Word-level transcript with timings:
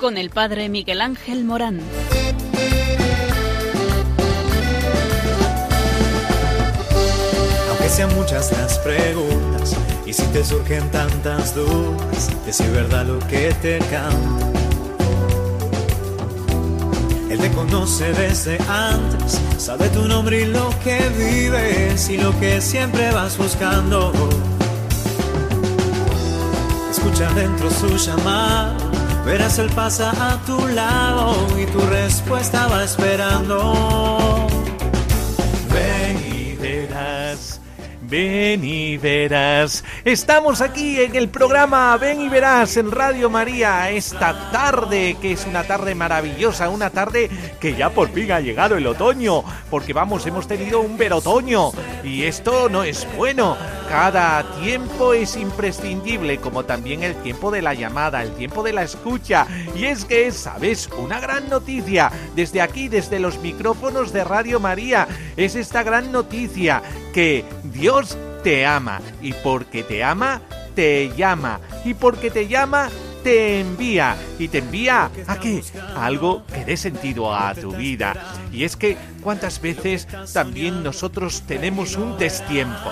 con 0.00 0.16
el 0.16 0.30
Padre 0.30 0.70
Miguel 0.70 1.02
Ángel 1.02 1.44
Morán. 1.44 1.80
Aunque 7.68 7.88
sean 7.90 8.14
muchas 8.14 8.52
las 8.52 8.78
preguntas 8.78 9.76
y 10.06 10.14
si 10.14 10.22
te 10.28 10.42
surgen 10.42 10.90
tantas 10.90 11.54
dudas, 11.54 12.30
es 12.46 12.56
si 12.56 12.66
verdad 12.68 13.04
lo 13.04 13.18
que 13.28 13.52
te 13.60 13.80
canta. 13.80 14.46
Él 17.28 17.38
te 17.38 17.50
conoce 17.50 18.14
desde 18.14 18.56
antes, 18.66 19.38
sabe 19.58 19.90
tu 19.90 20.08
nombre 20.08 20.40
y 20.40 20.46
lo 20.46 20.70
que 20.82 20.98
vives 21.18 22.08
y 22.08 22.16
lo 22.16 22.38
que 22.40 22.62
siempre 22.62 23.10
vas 23.10 23.36
buscando. 23.36 24.10
Escucha 26.90 27.30
dentro 27.34 27.70
su 27.70 27.94
llamada 27.98 28.81
Verás, 29.24 29.58
Él 29.58 29.70
pasa 29.70 30.10
a 30.10 30.38
tu 30.44 30.66
lado 30.68 31.46
y 31.58 31.66
tu 31.66 31.80
respuesta 31.80 32.66
va 32.66 32.84
esperando. 32.84 34.61
Ven 38.12 38.62
y 38.62 38.98
verás. 38.98 39.82
Estamos 40.04 40.60
aquí 40.60 41.00
en 41.00 41.16
el 41.16 41.30
programa 41.30 41.96
Ven 41.96 42.20
y 42.20 42.28
verás 42.28 42.76
en 42.76 42.90
Radio 42.90 43.30
María 43.30 43.90
esta 43.90 44.50
tarde, 44.50 45.16
que 45.18 45.32
es 45.32 45.46
una 45.46 45.64
tarde 45.64 45.94
maravillosa, 45.94 46.68
una 46.68 46.90
tarde 46.90 47.30
que 47.58 47.74
ya 47.74 47.88
por 47.88 48.10
fin 48.10 48.32
ha 48.32 48.40
llegado 48.40 48.76
el 48.76 48.86
otoño, 48.86 49.42
porque 49.70 49.94
vamos, 49.94 50.26
hemos 50.26 50.46
tenido 50.46 50.82
un 50.82 50.98
verotoño 50.98 51.72
y 52.04 52.24
esto 52.24 52.68
no 52.68 52.82
es 52.82 53.08
bueno. 53.16 53.56
Cada 53.88 54.42
tiempo 54.60 55.14
es 55.14 55.36
imprescindible, 55.36 56.38
como 56.38 56.64
también 56.64 57.02
el 57.02 57.14
tiempo 57.16 57.50
de 57.50 57.62
la 57.62 57.74
llamada, 57.74 58.22
el 58.22 58.32
tiempo 58.32 58.62
de 58.62 58.72
la 58.72 58.82
escucha. 58.82 59.46
Y 59.74 59.84
es 59.84 60.04
que, 60.04 60.30
¿sabes? 60.32 60.88
Una 60.98 61.20
gran 61.20 61.48
noticia 61.48 62.10
desde 62.34 62.60
aquí, 62.60 62.88
desde 62.88 63.20
los 63.20 63.38
micrófonos 63.40 64.12
de 64.12 64.24
Radio 64.24 64.60
María, 64.60 65.08
es 65.36 65.56
esta 65.56 65.82
gran 65.82 66.10
noticia 66.12 66.82
que 67.12 67.44
Dios 67.64 68.16
te 68.42 68.66
ama. 68.66 69.00
Y 69.20 69.32
porque 69.32 69.82
te 69.82 70.02
ama, 70.02 70.40
te 70.74 71.12
llama. 71.16 71.60
Y 71.84 71.94
porque 71.94 72.30
te 72.30 72.48
llama, 72.48 72.88
te 73.22 73.60
envía. 73.60 74.16
¿Y 74.38 74.48
te 74.48 74.58
envía 74.58 75.10
a 75.26 75.38
qué? 75.38 75.62
A 75.94 76.06
algo 76.06 76.44
que 76.46 76.64
dé 76.64 76.76
sentido 76.76 77.34
a 77.34 77.54
tu 77.54 77.72
vida. 77.72 78.14
Y 78.52 78.64
es 78.64 78.76
que, 78.76 78.96
¿cuántas 79.22 79.60
veces 79.60 80.08
también 80.32 80.82
nosotros 80.82 81.42
tenemos 81.46 81.96
un 81.96 82.18
destiempo? 82.18 82.90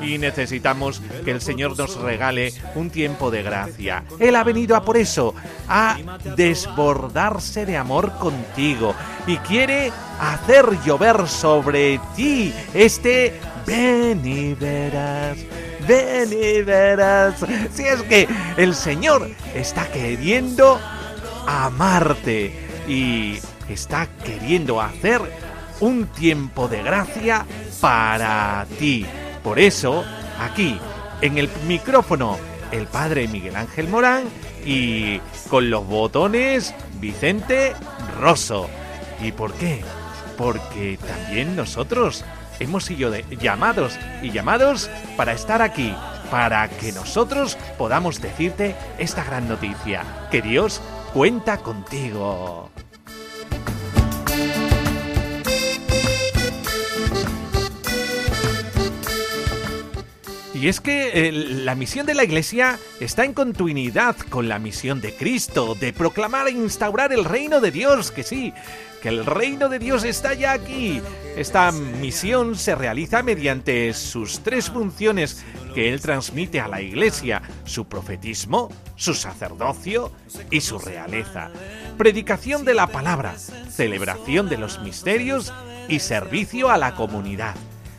Y 0.00 0.18
necesitamos 0.18 1.00
que 1.24 1.30
el 1.30 1.40
Señor 1.40 1.76
nos 1.76 1.96
regale 1.96 2.52
un 2.74 2.90
tiempo 2.90 3.30
de 3.30 3.42
gracia. 3.42 4.04
Él 4.18 4.36
ha 4.36 4.44
venido 4.44 4.76
a 4.76 4.84
por 4.84 4.96
eso, 4.96 5.34
a 5.68 5.96
desbordarse 6.36 7.66
de 7.66 7.76
amor 7.76 8.12
contigo 8.18 8.94
y 9.26 9.36
quiere 9.38 9.92
hacer 10.20 10.66
llover 10.84 11.28
sobre 11.28 12.00
ti 12.16 12.52
este 12.72 13.38
ven 13.66 14.24
y 14.24 14.54
verás. 14.54 15.38
Ven 15.86 16.30
y 16.32 16.62
verás. 16.62 17.34
Si 17.72 17.82
es 17.84 18.02
que 18.02 18.28
el 18.56 18.74
Señor 18.74 19.30
está 19.54 19.86
queriendo 19.90 20.80
amarte 21.46 22.52
y 22.88 23.38
está 23.68 24.06
queriendo 24.24 24.80
hacer 24.80 25.20
un 25.80 26.06
tiempo 26.06 26.68
de 26.68 26.82
gracia 26.82 27.44
para 27.80 28.66
ti. 28.78 29.06
Por 29.44 29.58
eso, 29.58 30.04
aquí, 30.40 30.80
en 31.20 31.36
el 31.36 31.50
micrófono, 31.68 32.38
el 32.72 32.86
padre 32.86 33.28
Miguel 33.28 33.54
Ángel 33.56 33.88
Morán 33.88 34.24
y 34.64 35.20
con 35.50 35.68
los 35.68 35.86
botones 35.86 36.74
Vicente 36.98 37.74
Rosso. 38.18 38.70
¿Y 39.22 39.32
por 39.32 39.52
qué? 39.52 39.84
Porque 40.38 40.98
también 41.06 41.54
nosotros 41.54 42.24
hemos 42.58 42.84
sido 42.86 43.14
llamados 43.38 43.98
y 44.22 44.30
llamados 44.30 44.90
para 45.14 45.34
estar 45.34 45.60
aquí, 45.60 45.94
para 46.30 46.66
que 46.68 46.92
nosotros 46.92 47.58
podamos 47.76 48.22
decirte 48.22 48.74
esta 48.98 49.24
gran 49.24 49.46
noticia, 49.46 50.04
que 50.30 50.40
Dios 50.40 50.80
cuenta 51.12 51.58
contigo. 51.58 52.70
Y 60.64 60.68
es 60.68 60.80
que 60.80 61.30
la 61.30 61.74
misión 61.74 62.06
de 62.06 62.14
la 62.14 62.24
Iglesia 62.24 62.78
está 62.98 63.26
en 63.26 63.34
continuidad 63.34 64.16
con 64.16 64.48
la 64.48 64.58
misión 64.58 65.02
de 65.02 65.14
Cristo, 65.14 65.74
de 65.74 65.92
proclamar 65.92 66.48
e 66.48 66.52
instaurar 66.52 67.12
el 67.12 67.26
reino 67.26 67.60
de 67.60 67.70
Dios, 67.70 68.10
que 68.10 68.22
sí, 68.22 68.54
que 69.02 69.10
el 69.10 69.26
reino 69.26 69.68
de 69.68 69.78
Dios 69.78 70.04
está 70.04 70.32
ya 70.32 70.52
aquí. 70.52 71.02
Esta 71.36 71.70
misión 71.70 72.56
se 72.56 72.74
realiza 72.74 73.22
mediante 73.22 73.92
sus 73.92 74.40
tres 74.40 74.70
funciones 74.70 75.44
que 75.74 75.92
Él 75.92 76.00
transmite 76.00 76.60
a 76.60 76.68
la 76.68 76.80
Iglesia, 76.80 77.42
su 77.66 77.84
profetismo, 77.84 78.70
su 78.96 79.12
sacerdocio 79.12 80.12
y 80.50 80.62
su 80.62 80.78
realeza. 80.78 81.50
Predicación 81.98 82.64
de 82.64 82.72
la 82.72 82.86
palabra, 82.86 83.36
celebración 83.36 84.48
de 84.48 84.56
los 84.56 84.78
misterios 84.78 85.52
y 85.90 85.98
servicio 85.98 86.70
a 86.70 86.78
la 86.78 86.94
comunidad 86.94 87.54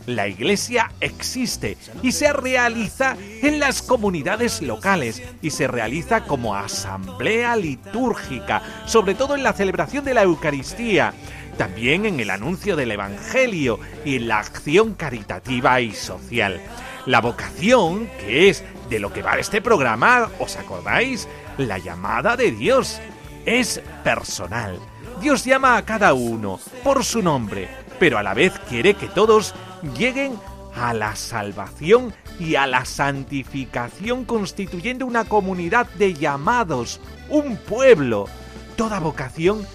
la 0.05 0.27
iglesia 0.27 0.91
existe 1.01 1.77
y 2.03 2.11
se 2.11 2.31
realiza 2.33 3.17
en 3.41 3.59
las 3.59 3.81
comunidades 3.81 4.61
locales 4.61 5.21
y 5.41 5.51
se 5.51 5.67
realiza 5.67 6.25
como 6.25 6.55
asamblea 6.55 7.55
litúrgica, 7.55 8.61
sobre 8.85 9.15
todo 9.15 9.35
en 9.35 9.43
la 9.43 9.53
celebración 9.53 10.05
de 10.05 10.13
la 10.13 10.23
Eucaristía, 10.23 11.13
también 11.57 12.05
en 12.05 12.19
el 12.19 12.29
anuncio 12.29 12.75
del 12.75 12.91
Evangelio 12.91 13.79
y 14.03 14.17
en 14.17 14.27
la 14.27 14.39
acción 14.39 14.93
caritativa 14.93 15.81
y 15.81 15.93
social. 15.93 16.61
La 17.05 17.21
vocación, 17.21 18.07
que 18.19 18.49
es 18.49 18.63
de 18.89 18.99
lo 18.99 19.13
que 19.13 19.21
va 19.21 19.37
este 19.37 19.61
programa, 19.61 20.29
¿os 20.39 20.55
acordáis? 20.57 21.27
La 21.57 21.77
llamada 21.77 22.35
de 22.35 22.51
Dios 22.51 22.99
es 23.45 23.81
personal. 24.03 24.79
Dios 25.21 25.45
llama 25.45 25.77
a 25.77 25.85
cada 25.85 26.13
uno 26.13 26.59
por 26.83 27.05
su 27.05 27.21
nombre, 27.21 27.69
pero 27.99 28.17
a 28.17 28.23
la 28.23 28.33
vez 28.33 28.53
quiere 28.67 28.95
que 28.95 29.07
todos 29.07 29.55
lleguen 29.93 30.39
a 30.75 30.93
la 30.93 31.15
salvación 31.15 32.13
y 32.39 32.55
a 32.55 32.67
la 32.67 32.85
santificación 32.85 34.25
constituyendo 34.25 35.05
una 35.05 35.25
comunidad 35.25 35.87
de 35.91 36.13
llamados, 36.13 36.99
un 37.29 37.57
pueblo. 37.57 38.27
Toda 38.75 38.99
vocación 38.99 39.65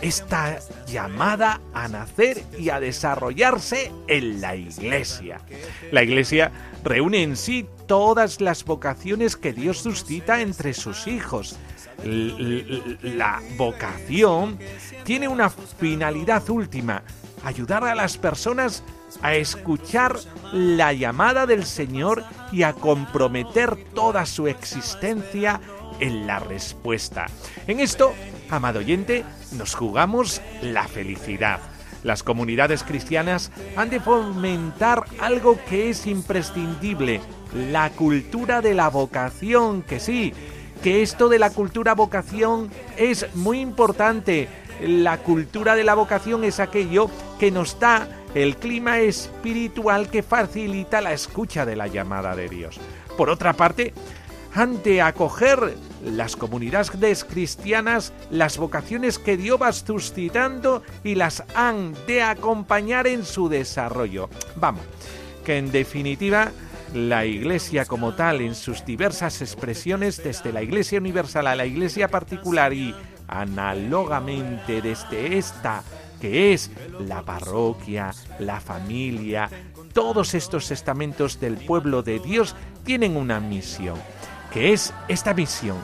está 0.00 0.60
llamada 0.86 1.60
a 1.74 1.88
nacer 1.88 2.44
y 2.56 2.70
a 2.70 2.78
desarrollarse 2.78 3.90
en 4.06 4.40
la 4.40 4.54
iglesia. 4.54 5.40
La 5.90 6.04
iglesia 6.04 6.52
reúne 6.84 7.22
en 7.22 7.36
sí 7.36 7.66
todas 7.86 8.40
las 8.40 8.64
vocaciones 8.64 9.36
que 9.36 9.52
Dios 9.52 9.78
suscita 9.78 10.40
entre 10.40 10.72
sus 10.72 11.08
hijos. 11.08 11.58
La 12.04 13.42
vocación 13.56 14.56
tiene 15.04 15.26
una 15.26 15.50
finalidad 15.50 16.48
última, 16.48 17.02
ayudar 17.42 17.82
a 17.82 17.96
las 17.96 18.16
personas 18.16 18.84
a 18.84 18.97
escuchar 19.22 20.16
la 20.52 20.92
llamada 20.92 21.46
del 21.46 21.64
Señor 21.64 22.24
y 22.52 22.62
a 22.62 22.72
comprometer 22.72 23.76
toda 23.94 24.26
su 24.26 24.46
existencia 24.46 25.60
en 26.00 26.26
la 26.26 26.38
respuesta. 26.38 27.26
En 27.66 27.80
esto, 27.80 28.14
amado 28.50 28.78
oyente, 28.78 29.24
nos 29.52 29.74
jugamos 29.74 30.40
la 30.62 30.86
felicidad. 30.86 31.60
Las 32.04 32.22
comunidades 32.22 32.84
cristianas 32.84 33.50
han 33.76 33.90
de 33.90 34.00
fomentar 34.00 35.04
algo 35.20 35.58
que 35.68 35.90
es 35.90 36.06
imprescindible, 36.06 37.20
la 37.52 37.90
cultura 37.90 38.60
de 38.60 38.74
la 38.74 38.88
vocación, 38.88 39.82
que 39.82 39.98
sí, 39.98 40.32
que 40.82 41.02
esto 41.02 41.28
de 41.28 41.38
la 41.38 41.50
cultura 41.50 41.94
vocación 41.94 42.70
es 42.96 43.26
muy 43.34 43.60
importante. 43.60 44.48
La 44.80 45.18
cultura 45.18 45.74
de 45.74 45.82
la 45.82 45.94
vocación 45.94 46.44
es 46.44 46.60
aquello 46.60 47.10
que 47.40 47.50
nos 47.50 47.80
da 47.80 48.06
el 48.34 48.56
clima 48.56 48.98
espiritual 49.00 50.10
que 50.10 50.22
facilita 50.22 51.00
la 51.00 51.12
escucha 51.12 51.64
de 51.64 51.76
la 51.76 51.86
llamada 51.86 52.36
de 52.36 52.48
Dios. 52.48 52.78
Por 53.16 53.30
otra 53.30 53.52
parte, 53.52 53.94
han 54.54 54.82
de 54.82 55.02
acoger 55.02 55.74
las 56.04 56.36
comunidades 56.36 57.24
cristianas 57.24 58.12
las 58.30 58.56
vocaciones 58.58 59.18
que 59.18 59.36
Dios 59.36 59.60
va 59.60 59.72
suscitando 59.72 60.82
y 61.04 61.14
las 61.14 61.44
han 61.54 61.94
de 62.06 62.22
acompañar 62.22 63.06
en 63.06 63.24
su 63.24 63.48
desarrollo. 63.48 64.28
Vamos, 64.56 64.82
que 65.44 65.58
en 65.58 65.70
definitiva 65.70 66.52
la 66.94 67.26
Iglesia 67.26 67.84
como 67.84 68.14
tal 68.14 68.40
en 68.40 68.54
sus 68.54 68.84
diversas 68.84 69.42
expresiones, 69.42 70.22
desde 70.22 70.52
la 70.52 70.62
Iglesia 70.62 70.98
universal 70.98 71.46
a 71.46 71.56
la 71.56 71.66
Iglesia 71.66 72.08
particular 72.08 72.72
y 72.72 72.94
análogamente 73.26 74.80
desde 74.80 75.36
esta 75.36 75.82
que 76.20 76.52
es 76.52 76.70
la 76.98 77.22
parroquia, 77.22 78.12
la 78.38 78.60
familia, 78.60 79.48
todos 79.92 80.34
estos 80.34 80.70
estamentos 80.70 81.40
del 81.40 81.56
pueblo 81.56 82.02
de 82.02 82.18
Dios 82.18 82.54
tienen 82.84 83.16
una 83.16 83.40
misión, 83.40 83.98
que 84.52 84.72
es 84.72 84.92
esta 85.08 85.34
misión, 85.34 85.76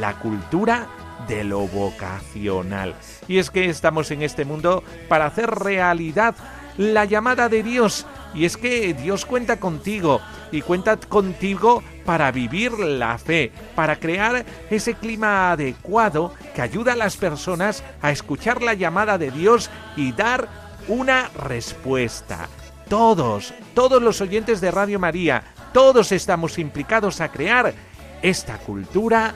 la 0.00 0.18
cultura 0.18 0.88
de 1.26 1.44
lo 1.44 1.66
vocacional. 1.66 2.94
Y 3.26 3.38
es 3.38 3.50
que 3.50 3.68
estamos 3.68 4.10
en 4.10 4.22
este 4.22 4.44
mundo 4.44 4.82
para 5.08 5.26
hacer 5.26 5.50
realidad 5.50 6.34
la 6.78 7.04
llamada 7.04 7.50
de 7.50 7.62
Dios. 7.62 8.06
Y 8.32 8.46
es 8.46 8.56
que 8.56 8.94
Dios 8.94 9.26
cuenta 9.26 9.60
contigo 9.60 10.20
y 10.50 10.62
cuenta 10.62 10.96
contigo 10.96 11.82
para 12.06 12.30
vivir 12.30 12.72
la 12.78 13.18
fe, 13.18 13.52
para 13.74 13.96
crear 13.96 14.46
ese 14.70 14.94
clima 14.94 15.52
adecuado 15.52 16.32
que 16.54 16.62
ayuda 16.62 16.94
a 16.94 16.96
las 16.96 17.16
personas 17.16 17.84
a 18.00 18.10
escuchar 18.10 18.62
la 18.62 18.72
llamada 18.72 19.18
de 19.18 19.30
Dios 19.30 19.68
y 19.96 20.12
dar 20.12 20.48
una 20.88 21.28
respuesta. 21.34 22.48
Todos, 22.88 23.52
todos 23.74 24.00
los 24.00 24.22
oyentes 24.22 24.62
de 24.62 24.70
Radio 24.70 24.98
María, 24.98 25.42
todos 25.72 26.12
estamos 26.12 26.58
implicados 26.58 27.20
a 27.20 27.30
crear 27.30 27.74
esta 28.22 28.56
cultura 28.58 29.34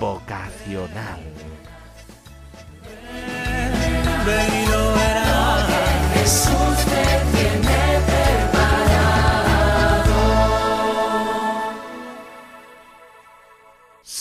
vocacional. 0.00 1.20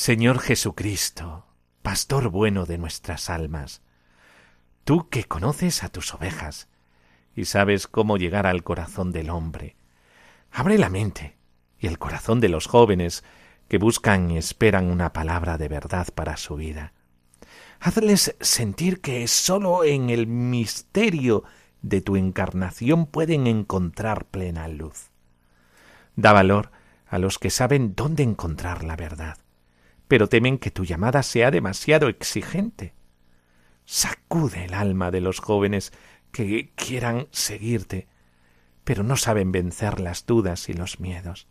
Señor 0.05 0.37
Jesucristo, 0.37 1.47
Pastor 1.81 2.29
bueno 2.29 2.67
de 2.67 2.77
nuestras 2.77 3.31
almas, 3.31 3.81
tú 4.83 5.09
que 5.09 5.23
conoces 5.23 5.83
a 5.83 5.89
tus 5.89 6.13
ovejas 6.13 6.67
y 7.35 7.45
sabes 7.45 7.87
cómo 7.87 8.17
llegar 8.17 8.45
al 8.45 8.63
corazón 8.63 9.11
del 9.11 9.31
hombre, 9.31 9.75
abre 10.51 10.77
la 10.77 10.89
mente 10.89 11.37
y 11.79 11.87
el 11.87 11.97
corazón 11.97 12.39
de 12.39 12.49
los 12.49 12.67
jóvenes 12.67 13.23
que 13.67 13.79
buscan 13.79 14.29
y 14.29 14.37
esperan 14.37 14.91
una 14.91 15.11
palabra 15.11 15.57
de 15.57 15.69
verdad 15.69 16.07
para 16.13 16.37
su 16.37 16.55
vida. 16.55 16.93
Hazles 17.79 18.35
sentir 18.41 19.01
que 19.01 19.27
sólo 19.27 19.83
en 19.83 20.11
el 20.11 20.27
misterio 20.27 21.45
de 21.85 22.01
tu 22.01 22.15
encarnación 22.15 23.05
pueden 23.05 23.47
encontrar 23.47 24.25
plena 24.25 24.67
luz. 24.67 25.11
Da 26.15 26.33
valor 26.33 26.71
a 27.07 27.19
los 27.19 27.39
que 27.39 27.49
saben 27.49 27.95
dónde 27.95 28.23
encontrar 28.23 28.83
la 28.83 28.95
verdad, 28.95 29.37
pero 30.07 30.27
temen 30.27 30.57
que 30.57 30.71
tu 30.71 30.83
llamada 30.83 31.23
sea 31.23 31.51
demasiado 31.51 32.09
exigente. 32.09 32.93
Sacude 33.85 34.65
el 34.65 34.73
alma 34.73 35.11
de 35.11 35.21
los 35.21 35.39
jóvenes 35.39 35.93
que 36.31 36.71
quieran 36.75 37.27
seguirte, 37.31 38.07
pero 38.83 39.03
no 39.03 39.15
saben 39.15 39.51
vencer 39.51 39.99
las 39.99 40.25
dudas 40.25 40.69
y 40.69 40.73
los 40.73 40.99
miedos 40.99 41.47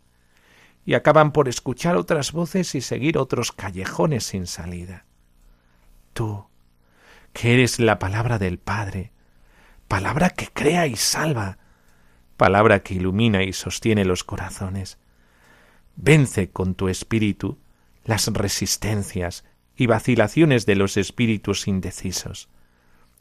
y 0.85 0.93
acaban 0.93 1.31
por 1.31 1.49
escuchar 1.49 1.97
otras 1.97 2.31
voces 2.31 2.75
y 2.75 2.81
seguir 2.81 3.17
otros 3.17 3.51
callejones 3.51 4.23
sin 4.25 4.45
salida. 4.45 5.05
Tú, 6.13 6.47
que 7.33 7.55
eres 7.55 7.79
la 7.79 7.97
palabra 7.97 8.37
del 8.37 8.59
Padre, 8.59 9.11
palabra 9.87 10.29
que 10.29 10.47
crea 10.47 10.87
y 10.87 10.95
salva, 10.95 11.57
palabra 12.37 12.81
que 12.81 12.95
ilumina 12.95 13.43
y 13.43 13.53
sostiene 13.53 14.05
los 14.05 14.23
corazones, 14.23 14.97
vence 15.95 16.49
con 16.49 16.75
tu 16.75 16.89
espíritu 16.89 17.57
las 18.03 18.27
resistencias 18.27 19.45
y 19.75 19.87
vacilaciones 19.87 20.65
de 20.65 20.75
los 20.75 20.97
espíritus 20.97 21.67
indecisos. 21.67 22.49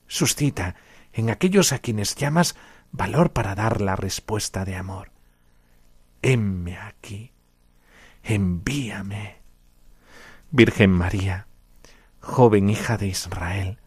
Suscita 0.07 0.77
en 1.13 1.31
aquellos 1.31 1.73
a 1.73 1.79
quienes 1.79 2.15
llamas 2.17 2.57
valor 2.93 3.33
para 3.33 3.55
dar 3.55 3.81
la 3.81 3.97
respuesta 3.97 4.65
de 4.65 4.77
amor. 4.77 5.11
Heme 6.23 6.77
aquí 6.79 7.35
envíame. 8.25 9.37
Virgen 10.51 10.91
María, 10.91 11.47
joven 12.21 12.71
hija 12.71 12.97
de 12.97 13.09
Israel, 13.09 13.79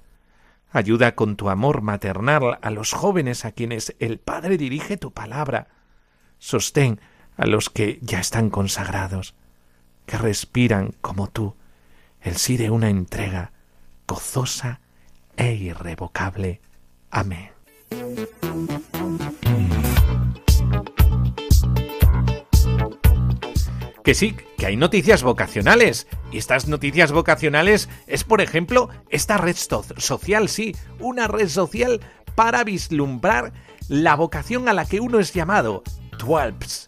ayuda 0.71 1.15
con 1.15 1.35
tu 1.35 1.49
amor 1.49 1.81
maternal 1.81 2.59
a 2.61 2.69
los 2.71 2.93
jóvenes 2.93 3.45
a 3.45 3.51
quienes 3.51 3.95
el 3.99 4.19
Padre 4.19 4.57
dirige 4.57 4.97
tu 4.97 5.11
palabra. 5.11 5.67
Sostén 6.39 6.99
a 7.37 7.45
los 7.45 7.69
que 7.69 7.99
ya 8.01 8.19
están 8.19 8.49
consagrados, 8.49 9.35
que 10.05 10.17
respiran 10.17 10.93
como 11.01 11.27
tú 11.27 11.55
el 12.21 12.35
sí 12.35 12.57
de 12.57 12.69
una 12.69 12.89
entrega 12.89 13.51
gozosa 14.07 14.81
e 15.35 15.53
irrevocable. 15.53 16.61
Amén. 17.11 17.51
Que 24.07 24.13
sí, 24.13 24.37
que 24.57 24.65
hay 24.65 24.77
noticias 24.77 25.21
vocacionales. 25.21 26.07
Y 26.31 26.37
estas 26.37 26.69
noticias 26.69 27.11
vocacionales 27.11 27.89
es, 28.07 28.23
por 28.23 28.39
ejemplo, 28.39 28.87
esta 29.09 29.35
red 29.35 29.57
social, 29.57 30.47
sí, 30.47 30.73
una 31.01 31.27
red 31.27 31.49
social 31.49 31.99
para 32.33 32.63
vislumbrar 32.63 33.51
la 33.89 34.15
vocación 34.15 34.69
a 34.69 34.73
la 34.73 34.85
que 34.85 35.01
uno 35.01 35.19
es 35.19 35.33
llamado, 35.33 35.83
TWALPS, 36.19 36.87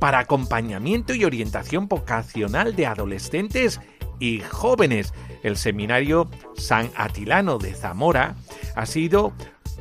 para 0.00 0.18
acompañamiento 0.18 1.14
y 1.14 1.24
orientación 1.24 1.86
vocacional 1.86 2.74
de 2.74 2.86
adolescentes 2.86 3.80
y 4.18 4.40
jóvenes. 4.40 5.14
El 5.44 5.56
seminario 5.56 6.28
San 6.56 6.90
Atilano 6.96 7.58
de 7.58 7.72
Zamora 7.72 8.34
ha 8.74 8.84
sido 8.84 9.32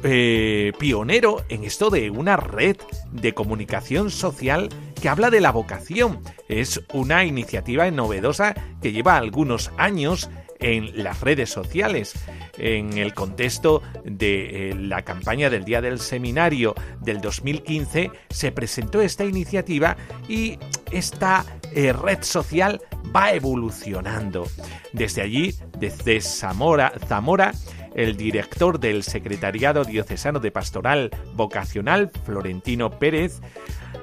eh, 0.03 0.73
pionero 0.77 1.43
en 1.49 1.63
esto 1.63 1.89
de 1.89 2.09
una 2.09 2.37
red 2.37 2.77
de 3.11 3.33
comunicación 3.33 4.11
social 4.11 4.69
que 5.01 5.09
habla 5.09 5.29
de 5.29 5.41
la 5.41 5.51
vocación. 5.51 6.21
Es 6.47 6.81
una 6.93 7.25
iniciativa 7.25 7.89
novedosa 7.91 8.55
que 8.81 8.91
lleva 8.91 9.17
algunos 9.17 9.71
años 9.77 10.29
en 10.59 11.03
las 11.03 11.21
redes 11.21 11.49
sociales. 11.49 12.13
En 12.57 12.97
el 12.97 13.13
contexto 13.13 13.81
de 14.03 14.69
eh, 14.69 14.75
la 14.75 15.03
campaña 15.03 15.49
del 15.49 15.63
Día 15.63 15.81
del 15.81 15.99
Seminario 15.99 16.75
del 17.01 17.21
2015 17.21 18.11
se 18.29 18.51
presentó 18.51 19.01
esta 19.01 19.25
iniciativa 19.25 19.95
y 20.27 20.57
esta 20.91 21.45
eh, 21.73 21.93
red 21.93 22.23
social 22.23 22.81
va 23.15 23.33
evolucionando. 23.33 24.47
Desde 24.93 25.21
allí, 25.21 25.55
desde 25.77 26.21
Zamora, 26.21 26.93
Zamora 27.07 27.53
el 27.97 28.15
director 28.15 28.79
del 28.79 29.01
Secretariado 29.01 29.83
Diocesano 29.83 30.39
de 30.39 30.51
Pastoral 30.51 31.09
Vocacional, 31.33 32.11
Florentino 32.25 32.91
Pérez, 32.91 33.41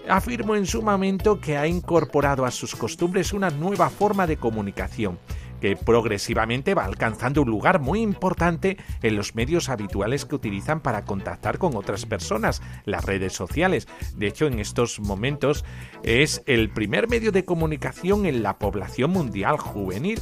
afirmó 0.09 0.57
en 0.57 0.67
su 0.67 0.83
momento 0.83 1.41
que 1.41 1.57
ha 1.57 1.69
incorporado 1.69 2.45
a 2.45 2.51
sus 2.51 2.75
costumbres 2.75 3.33
una 3.33 3.51
nueva 3.51 3.89
forma 3.91 4.27
de 4.27 4.37
comunicación 4.37 5.19
que 5.65 5.77
progresivamente 5.77 6.75
va 6.75 6.85
alcanzando 6.85 7.41
un 7.41 7.49
lugar 7.49 7.81
muy 7.81 8.03
importante 8.03 8.77
en 9.01 9.17
los 9.17 9.35
medios 9.35 9.71
habituales 9.71 10.27
que 10.27 10.35
utilizan 10.35 10.81
para 10.83 11.07
contactar 11.07 11.57
con 11.57 11.75
otras 11.75 12.05
personas, 12.05 12.61
las 12.85 13.03
redes 13.03 13.33
sociales. 13.33 13.89
De 14.15 14.27
hecho, 14.27 14.47
en 14.47 14.59
estos 14.59 15.01
momentos 15.01 15.65
es 16.03 16.43
el 16.45 16.69
primer 16.69 17.09
medio 17.09 17.33
de 17.33 17.47
comunicación 17.47 18.27
en 18.27 18.43
la 18.43 18.59
población 18.59 19.13
mundial 19.13 19.57
juvenil. 19.57 20.21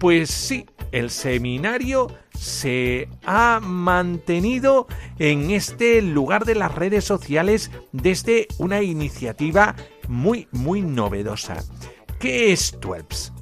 Pues 0.00 0.28
sí, 0.32 0.66
el 0.90 1.10
seminario 1.10 2.08
se 2.36 3.08
ha 3.24 3.60
mantenido 3.62 4.88
en 5.20 5.52
este 5.52 6.02
lugar 6.02 6.46
de 6.46 6.56
las 6.56 6.74
redes 6.74 7.04
sociales 7.04 7.70
desde 7.92 8.48
una 8.58 8.82
iniciativa 8.82 9.76
muy, 10.08 10.48
muy 10.50 10.82
novedosa. 10.82 11.62
¿Qué 12.18 12.52
es 12.52 12.76
TWELPS? 12.80 13.33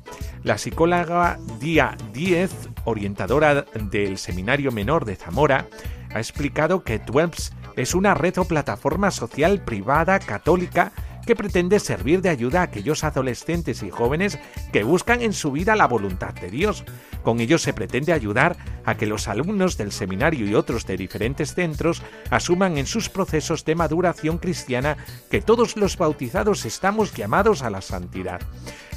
La 0.45 0.59
psicóloga 0.59 1.39
Día 1.61 1.97
10, 2.13 2.51
orientadora 2.85 3.63
del 3.63 4.19
Seminario 4.19 4.73
Menor 4.73 5.05
de 5.05 5.15
Zamora, 5.15 5.69
ha 6.13 6.19
explicado 6.19 6.83
que 6.83 6.99
TWELPS 6.99 7.53
es 7.77 7.95
una 7.95 8.15
red 8.15 8.37
o 8.39 8.45
plataforma 8.45 9.13
social 9.13 9.63
privada 9.63 10.19
católica 10.19 10.93
que 11.25 11.37
pretende 11.37 11.79
servir 11.79 12.23
de 12.23 12.29
ayuda 12.29 12.61
a 12.61 12.65
aquellos 12.65 13.05
adolescentes 13.05 13.85
y 13.85 13.91
jóvenes 13.91 14.37
que 14.73 14.83
buscan 14.83 15.23
en 15.23 15.33
su 15.33 15.53
vida 15.53 15.77
la 15.77 15.87
voluntad 15.87 16.35
de 16.35 16.51
Dios. 16.51 16.85
Con 17.23 17.39
ello 17.39 17.59
se 17.59 17.73
pretende 17.73 18.13
ayudar 18.13 18.57
a 18.85 18.97
que 18.97 19.07
los 19.07 19.29
alumnos 19.29 19.77
del 19.77 19.93
seminario 19.93 20.45
y 20.45 20.57
otros 20.57 20.87
de 20.87 20.97
diferentes 20.97 21.55
centros 21.55 22.03
asuman 22.31 22.79
en 22.79 22.87
sus 22.87 23.09
procesos 23.09 23.65
de 23.65 23.77
maduración 23.77 24.39
cristiana 24.39 24.97
que 25.31 25.41
todos 25.41 25.77
los 25.77 25.97
bautizados 25.97 26.65
estamos 26.65 27.15
llamados 27.15 27.63
a 27.63 27.71
la 27.71 27.81
santidad. 27.81 28.41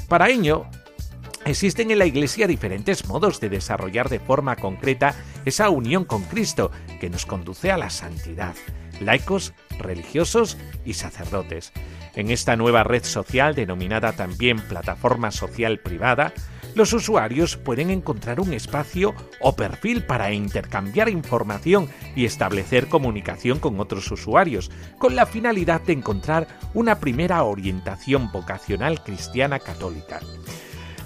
Para 0.08 0.28
ello, 0.28 0.66
Existen 1.46 1.92
en 1.92 2.00
la 2.00 2.06
Iglesia 2.06 2.48
diferentes 2.48 3.06
modos 3.06 3.38
de 3.38 3.48
desarrollar 3.48 4.08
de 4.08 4.18
forma 4.18 4.56
concreta 4.56 5.14
esa 5.44 5.70
unión 5.70 6.04
con 6.04 6.24
Cristo 6.24 6.72
que 6.98 7.08
nos 7.08 7.24
conduce 7.24 7.70
a 7.70 7.76
la 7.76 7.88
santidad. 7.88 8.56
laicos, 8.98 9.52
religiosos 9.78 10.56
y 10.84 10.94
sacerdotes. 10.94 11.72
En 12.16 12.30
esta 12.30 12.56
nueva 12.56 12.82
red 12.82 13.04
social 13.04 13.54
denominada 13.54 14.12
también 14.12 14.58
plataforma 14.58 15.30
social 15.30 15.78
privada, 15.78 16.32
los 16.74 16.92
usuarios 16.92 17.56
pueden 17.56 17.90
encontrar 17.90 18.40
un 18.40 18.52
espacio 18.52 19.14
o 19.40 19.54
perfil 19.54 20.02
para 20.02 20.32
intercambiar 20.32 21.08
información 21.08 21.88
y 22.16 22.24
establecer 22.24 22.88
comunicación 22.88 23.60
con 23.60 23.78
otros 23.78 24.10
usuarios, 24.10 24.72
con 24.98 25.14
la 25.14 25.26
finalidad 25.26 25.82
de 25.82 25.92
encontrar 25.92 26.48
una 26.74 26.98
primera 26.98 27.44
orientación 27.44 28.32
vocacional 28.32 29.04
cristiana 29.04 29.60
católica. 29.60 30.20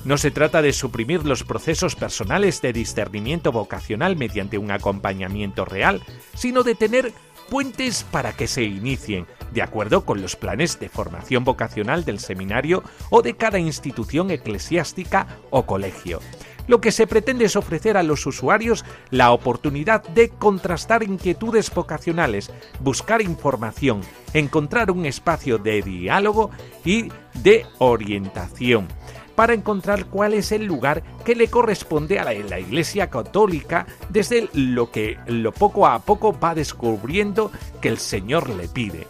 No 0.05 0.17
se 0.17 0.31
trata 0.31 0.63
de 0.63 0.73
suprimir 0.73 1.27
los 1.27 1.45
procesos 1.45 1.95
personales 1.95 2.63
de 2.63 2.73
discernimiento 2.73 3.53
vocacional 3.53 4.17
mediante 4.17 4.57
un 4.57 4.71
acompañamiento 4.71 5.67
real, 5.67 6.03
sino 6.35 6.63
de 6.63 6.75
tener 6.75 7.13
puentes 7.51 8.05
para 8.05 8.33
que 8.33 8.47
se 8.47 8.63
inicien, 8.63 9.27
de 9.53 9.61
acuerdo 9.61 10.07
con 10.07 10.23
los 10.23 10.37
planes 10.37 10.81
de 10.81 10.89
formación 10.89 11.45
vocacional 11.45 12.05
del 12.05 12.19
seminario 12.19 12.83
o 13.11 13.21
de 13.21 13.37
cada 13.37 13.59
institución 13.59 14.31
eclesiástica 14.31 15.39
o 15.51 15.67
colegio. 15.67 16.21
Lo 16.67 16.81
que 16.81 16.93
se 16.93 17.07
pretende 17.07 17.47
es 17.47 17.57
ofrecer 17.57 17.97
a 17.97 18.03
los 18.03 18.25
usuarios 18.27 18.85
la 19.11 19.33
oportunidad 19.33 20.03
de 20.05 20.31
contrastar 20.31 21.03
inquietudes 21.03 21.75
vocacionales, 21.75 22.51
buscar 22.79 23.21
información, 23.21 24.01
encontrar 24.33 24.91
un 24.91 25.05
espacio 25.05 25.59
de 25.59 25.83
diálogo 25.83 26.51
y 26.85 27.09
de 27.35 27.67
orientación 27.79 28.89
para 29.41 29.55
encontrar 29.55 30.05
cuál 30.05 30.35
es 30.35 30.53
el 30.53 30.67
lugar 30.67 31.03
que 31.25 31.35
le 31.35 31.49
corresponde 31.49 32.19
a 32.19 32.25
la, 32.25 32.61
Iglesia 32.61 33.09
Católica 33.09 33.87
desde 34.11 34.51
lo 34.53 34.91
que 34.91 35.17
lo 35.29 35.51
poco 35.51 35.87
a 35.87 35.99
poco 36.01 36.39
va 36.39 36.55
descubriendo 36.55 37.51
que 37.81 37.89
el 37.89 37.97
Señor 37.97 38.51
le 38.51 38.69
pide. 38.69 39.07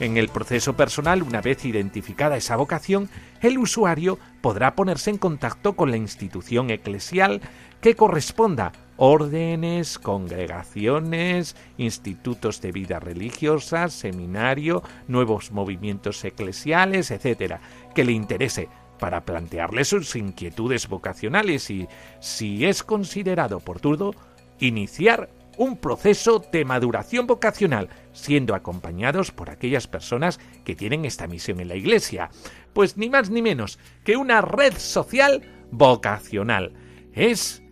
En 0.00 0.16
el 0.16 0.30
proceso 0.30 0.72
personal, 0.72 1.22
una 1.22 1.42
vez 1.42 1.66
identificada 1.66 2.38
esa 2.38 2.56
vocación, 2.56 3.10
el 3.42 3.58
usuario 3.58 4.18
podrá 4.40 4.74
ponerse 4.74 5.10
en 5.10 5.18
contacto 5.18 5.76
con 5.76 5.90
la 5.90 5.98
institución 5.98 6.70
eclesial 6.70 7.42
que 7.82 7.96
corresponda, 7.96 8.72
órdenes, 8.96 9.98
congregaciones, 9.98 11.54
institutos 11.76 12.62
de 12.62 12.72
vida 12.72 12.98
religiosa, 12.98 13.90
seminario, 13.90 14.82
nuevos 15.06 15.52
movimientos 15.52 16.24
eclesiales, 16.24 17.10
etc., 17.10 17.56
que 17.94 18.04
le 18.04 18.12
interese 18.12 18.70
para 18.98 19.24
plantearle 19.24 19.84
sus 19.84 20.16
inquietudes 20.16 20.88
vocacionales 20.88 21.70
y, 21.70 21.88
si 22.20 22.64
es 22.64 22.82
considerado 22.82 23.58
oportuno, 23.58 24.12
iniciar 24.58 25.28
un 25.58 25.76
proceso 25.76 26.44
de 26.52 26.64
maduración 26.64 27.26
vocacional, 27.26 27.88
siendo 28.12 28.54
acompañados 28.54 29.30
por 29.30 29.50
aquellas 29.50 29.86
personas 29.86 30.38
que 30.64 30.74
tienen 30.74 31.04
esta 31.04 31.26
misión 31.26 31.60
en 31.60 31.68
la 31.68 31.76
Iglesia. 31.76 32.30
Pues 32.72 32.96
ni 32.96 33.08
más 33.08 33.30
ni 33.30 33.42
menos 33.42 33.78
que 34.04 34.16
una 34.16 34.40
red 34.40 34.74
social 34.76 35.42
vocacional. 35.70 36.74
Es 37.12 37.62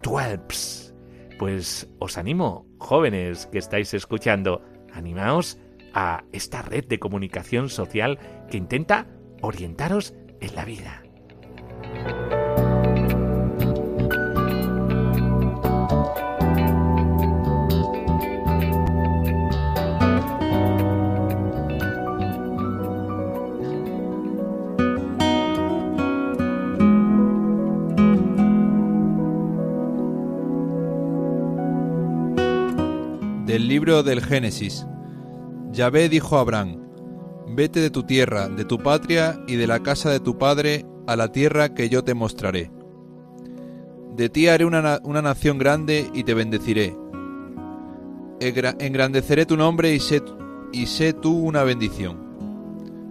Twelps. 0.00 0.94
Pues 1.38 1.88
os 1.98 2.16
animo, 2.16 2.66
jóvenes 2.78 3.46
que 3.46 3.58
estáis 3.58 3.92
escuchando, 3.94 4.62
animaos 4.92 5.58
a 5.92 6.24
esta 6.32 6.62
red 6.62 6.84
de 6.86 6.98
comunicación 6.98 7.68
social 7.68 8.18
que 8.50 8.56
intenta 8.56 9.08
orientaros 9.40 10.14
en 10.40 10.54
la 10.54 10.64
vida. 10.64 11.00
Del 33.46 33.68
libro 33.68 34.02
del 34.02 34.20
Génesis. 34.20 34.86
Yahvé 35.70 36.08
dijo 36.08 36.36
a 36.36 36.40
Abraham, 36.40 36.83
Vete 37.46 37.80
de 37.80 37.90
tu 37.90 38.02
tierra, 38.02 38.48
de 38.48 38.64
tu 38.64 38.78
patria 38.78 39.40
y 39.46 39.56
de 39.56 39.66
la 39.66 39.80
casa 39.80 40.10
de 40.10 40.20
tu 40.20 40.38
padre 40.38 40.86
a 41.06 41.16
la 41.16 41.30
tierra 41.30 41.74
que 41.74 41.88
yo 41.88 42.02
te 42.02 42.14
mostraré. 42.14 42.70
De 44.16 44.28
ti 44.28 44.48
haré 44.48 44.64
una, 44.64 45.00
nación 45.02 45.58
grande 45.58 46.08
y 46.14 46.24
te 46.24 46.34
bendeciré. 46.34 46.96
Engrandeceré 48.40 49.44
tu 49.44 49.56
nombre 49.56 49.94
y 49.94 50.00
sé, 50.00 50.22
y 50.72 50.86
sé 50.86 51.12
tú 51.12 51.36
una 51.36 51.64
bendición. 51.64 52.24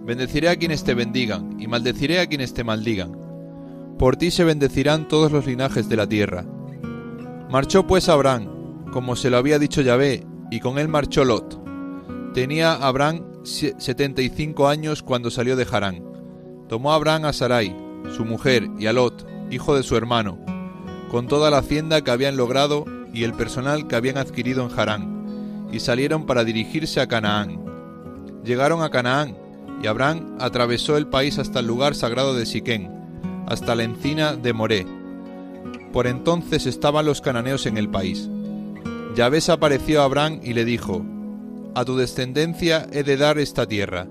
Bendeciré 0.04 0.48
a 0.48 0.56
quienes 0.56 0.84
te 0.84 0.94
bendigan 0.94 1.60
y 1.60 1.66
maldeciré 1.66 2.20
a 2.20 2.26
quienes 2.26 2.54
te 2.54 2.64
maldigan. 2.64 3.16
Por 3.98 4.16
ti 4.16 4.30
se 4.30 4.44
bendecirán 4.44 5.08
todos 5.08 5.30
los 5.30 5.46
linajes 5.46 5.88
de 5.88 5.96
la 5.96 6.06
tierra. 6.06 6.44
Marchó 7.50 7.86
pues 7.86 8.08
Abraham, 8.08 8.84
como 8.90 9.14
se 9.14 9.30
lo 9.30 9.36
había 9.36 9.58
dicho 9.58 9.80
Yahvé, 9.80 10.26
y 10.50 10.60
con 10.60 10.78
él 10.78 10.88
marchó 10.88 11.24
Lot. 11.24 11.62
Tenía 12.34 12.74
Abraham 12.74 13.33
75 13.44 14.68
años 14.68 15.02
cuando 15.02 15.30
salió 15.30 15.56
de 15.56 15.66
Harán. 15.70 16.02
Tomó 16.68 16.92
Abraham 16.92 17.26
a 17.26 17.32
Sarai, 17.32 17.76
su 18.16 18.24
mujer, 18.24 18.68
y 18.78 18.86
a 18.86 18.92
Lot, 18.92 19.26
hijo 19.50 19.76
de 19.76 19.82
su 19.82 19.96
hermano, 19.96 20.38
con 21.10 21.28
toda 21.28 21.50
la 21.50 21.58
hacienda 21.58 22.00
que 22.02 22.10
habían 22.10 22.36
logrado 22.36 22.84
y 23.12 23.24
el 23.24 23.34
personal 23.34 23.86
que 23.86 23.96
habían 23.96 24.18
adquirido 24.18 24.66
en 24.66 24.78
Harán, 24.78 25.68
y 25.70 25.80
salieron 25.80 26.26
para 26.26 26.44
dirigirse 26.44 27.00
a 27.00 27.06
Canaán. 27.06 27.62
Llegaron 28.44 28.82
a 28.82 28.90
Canaán, 28.90 29.36
y 29.82 29.86
Abraham 29.86 30.36
atravesó 30.40 30.96
el 30.96 31.06
país 31.06 31.38
hasta 31.38 31.60
el 31.60 31.66
lugar 31.66 31.94
sagrado 31.94 32.34
de 32.34 32.46
Siquén, 32.46 32.90
hasta 33.46 33.74
la 33.74 33.84
encina 33.84 34.36
de 34.36 34.52
Moré. 34.52 34.86
Por 35.92 36.06
entonces 36.06 36.66
estaban 36.66 37.04
los 37.04 37.20
cananeos 37.20 37.66
en 37.66 37.76
el 37.76 37.90
país. 37.90 38.28
Yahvé 39.14 39.38
apareció 39.48 40.00
a 40.00 40.04
Abraham 40.04 40.40
y 40.42 40.54
le 40.54 40.64
dijo, 40.64 41.04
a 41.74 41.84
tu 41.84 41.96
descendencia 41.96 42.86
he 42.92 43.02
de 43.02 43.16
dar 43.16 43.38
esta 43.38 43.66
tierra. 43.66 44.06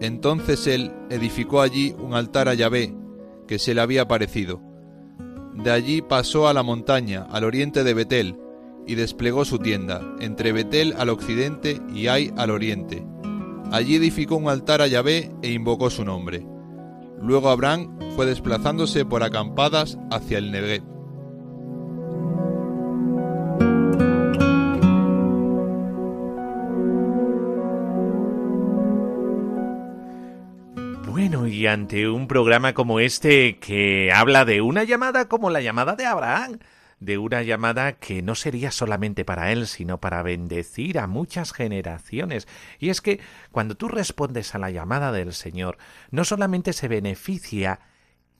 Entonces 0.00 0.66
él 0.66 0.92
edificó 1.10 1.60
allí 1.60 1.94
un 1.98 2.14
altar 2.14 2.48
a 2.48 2.54
Yahvé, 2.54 2.94
que 3.46 3.58
se 3.58 3.74
le 3.74 3.80
había 3.80 4.08
parecido. 4.08 4.60
De 5.54 5.70
allí 5.70 6.02
pasó 6.02 6.48
a 6.48 6.54
la 6.54 6.62
montaña, 6.62 7.26
al 7.30 7.44
oriente 7.44 7.84
de 7.84 7.94
Betel, 7.94 8.36
y 8.86 8.94
desplegó 8.94 9.44
su 9.44 9.58
tienda, 9.58 10.00
entre 10.20 10.52
Betel 10.52 10.94
al 10.98 11.10
occidente 11.10 11.80
y 11.94 12.06
Ai 12.06 12.32
al 12.36 12.50
oriente. 12.50 13.04
Allí 13.70 13.96
edificó 13.96 14.36
un 14.36 14.48
altar 14.48 14.82
a 14.82 14.86
Yahvé 14.86 15.30
e 15.42 15.52
invocó 15.52 15.90
su 15.90 16.04
nombre. 16.04 16.46
Luego 17.20 17.50
Abraham 17.50 17.98
fue 18.16 18.26
desplazándose 18.26 19.04
por 19.04 19.22
acampadas 19.22 19.98
hacia 20.10 20.38
el 20.38 20.50
Negev. 20.50 20.82
Y 31.60 31.66
ante 31.66 32.08
un 32.08 32.26
programa 32.26 32.72
como 32.72 33.00
este 33.00 33.58
que 33.58 34.10
habla 34.14 34.46
de 34.46 34.62
una 34.62 34.82
llamada 34.82 35.28
como 35.28 35.50
la 35.50 35.60
llamada 35.60 35.94
de 35.94 36.06
Abraham, 36.06 36.58
de 37.00 37.18
una 37.18 37.42
llamada 37.42 37.98
que 37.98 38.22
no 38.22 38.34
sería 38.34 38.70
solamente 38.70 39.26
para 39.26 39.52
él, 39.52 39.66
sino 39.66 40.00
para 40.00 40.22
bendecir 40.22 40.98
a 40.98 41.06
muchas 41.06 41.52
generaciones. 41.52 42.48
Y 42.78 42.88
es 42.88 43.02
que 43.02 43.20
cuando 43.52 43.74
tú 43.74 43.88
respondes 43.88 44.54
a 44.54 44.58
la 44.58 44.70
llamada 44.70 45.12
del 45.12 45.34
Señor, 45.34 45.76
no 46.10 46.24
solamente 46.24 46.72
se 46.72 46.88
beneficia 46.88 47.80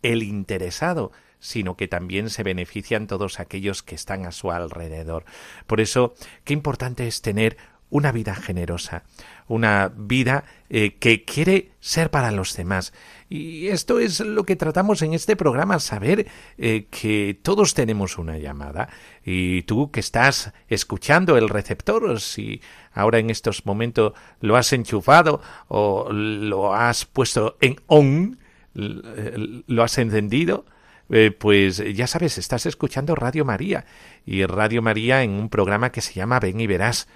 el 0.01 0.23
interesado, 0.23 1.13
sino 1.41 1.77
que 1.77 1.89
también 1.89 2.31
se 2.31 2.43
benefician 2.43 3.07
todos 3.07 3.39
aquellos 3.39 3.83
que 3.83 3.97
están 3.97 4.25
a 4.25 4.33
su 4.33 4.51
alrededor. 4.51 5.27
Por 5.67 5.83
eso, 5.83 6.15
qué 6.45 6.55
importante 6.55 7.07
es 7.07 7.21
tener 7.21 7.59
una 7.91 8.13
vida 8.13 8.35
generosa, 8.35 9.03
una 9.51 9.93
vida 9.97 10.45
eh, 10.69 10.97
que 11.01 11.25
quiere 11.25 11.73
ser 11.81 12.11
para 12.11 12.31
los 12.31 12.57
demás. 12.57 12.93
Y 13.29 13.67
esto 13.67 13.99
es 13.99 14.21
lo 14.21 14.45
que 14.45 14.55
tratamos 14.55 15.03
en 15.03 15.13
este 15.13 15.35
programa, 15.35 15.81
saber 15.81 16.29
eh, 16.57 16.87
que 16.89 17.37
todos 17.43 17.75
tenemos 17.75 18.17
una 18.17 18.39
llamada. 18.39 18.89
Y 19.25 19.63
tú 19.63 19.91
que 19.91 19.99
estás 19.99 20.53
escuchando 20.69 21.37
el 21.37 21.49
receptor, 21.49 22.21
si 22.21 22.61
ahora 22.93 23.19
en 23.19 23.29
estos 23.29 23.67
momentos 23.67 24.13
lo 24.41 24.57
has 24.57 24.73
enchufado 24.73 25.43
o 25.67 26.13
lo 26.13 26.73
has 26.73 27.05
puesto 27.05 27.57
en 27.61 27.81
on, 27.89 28.39
lo 28.73 29.83
has 29.83 29.99
encendido, 29.99 30.65
eh, 31.09 31.33
pues 31.37 31.83
ya 31.93 32.07
sabes, 32.07 32.39
estás 32.39 32.67
escuchando 32.67 33.17
Radio 33.17 33.45
María 33.45 33.85
y 34.25 34.45
Radio 34.45 34.81
María 34.81 35.25
en 35.25 35.33
un 35.33 35.49
programa 35.49 35.91
que 35.91 36.03
se 36.03 36.15
llama 36.15 36.39
Ven 36.39 36.61
y 36.61 36.69
Verás 36.69 37.09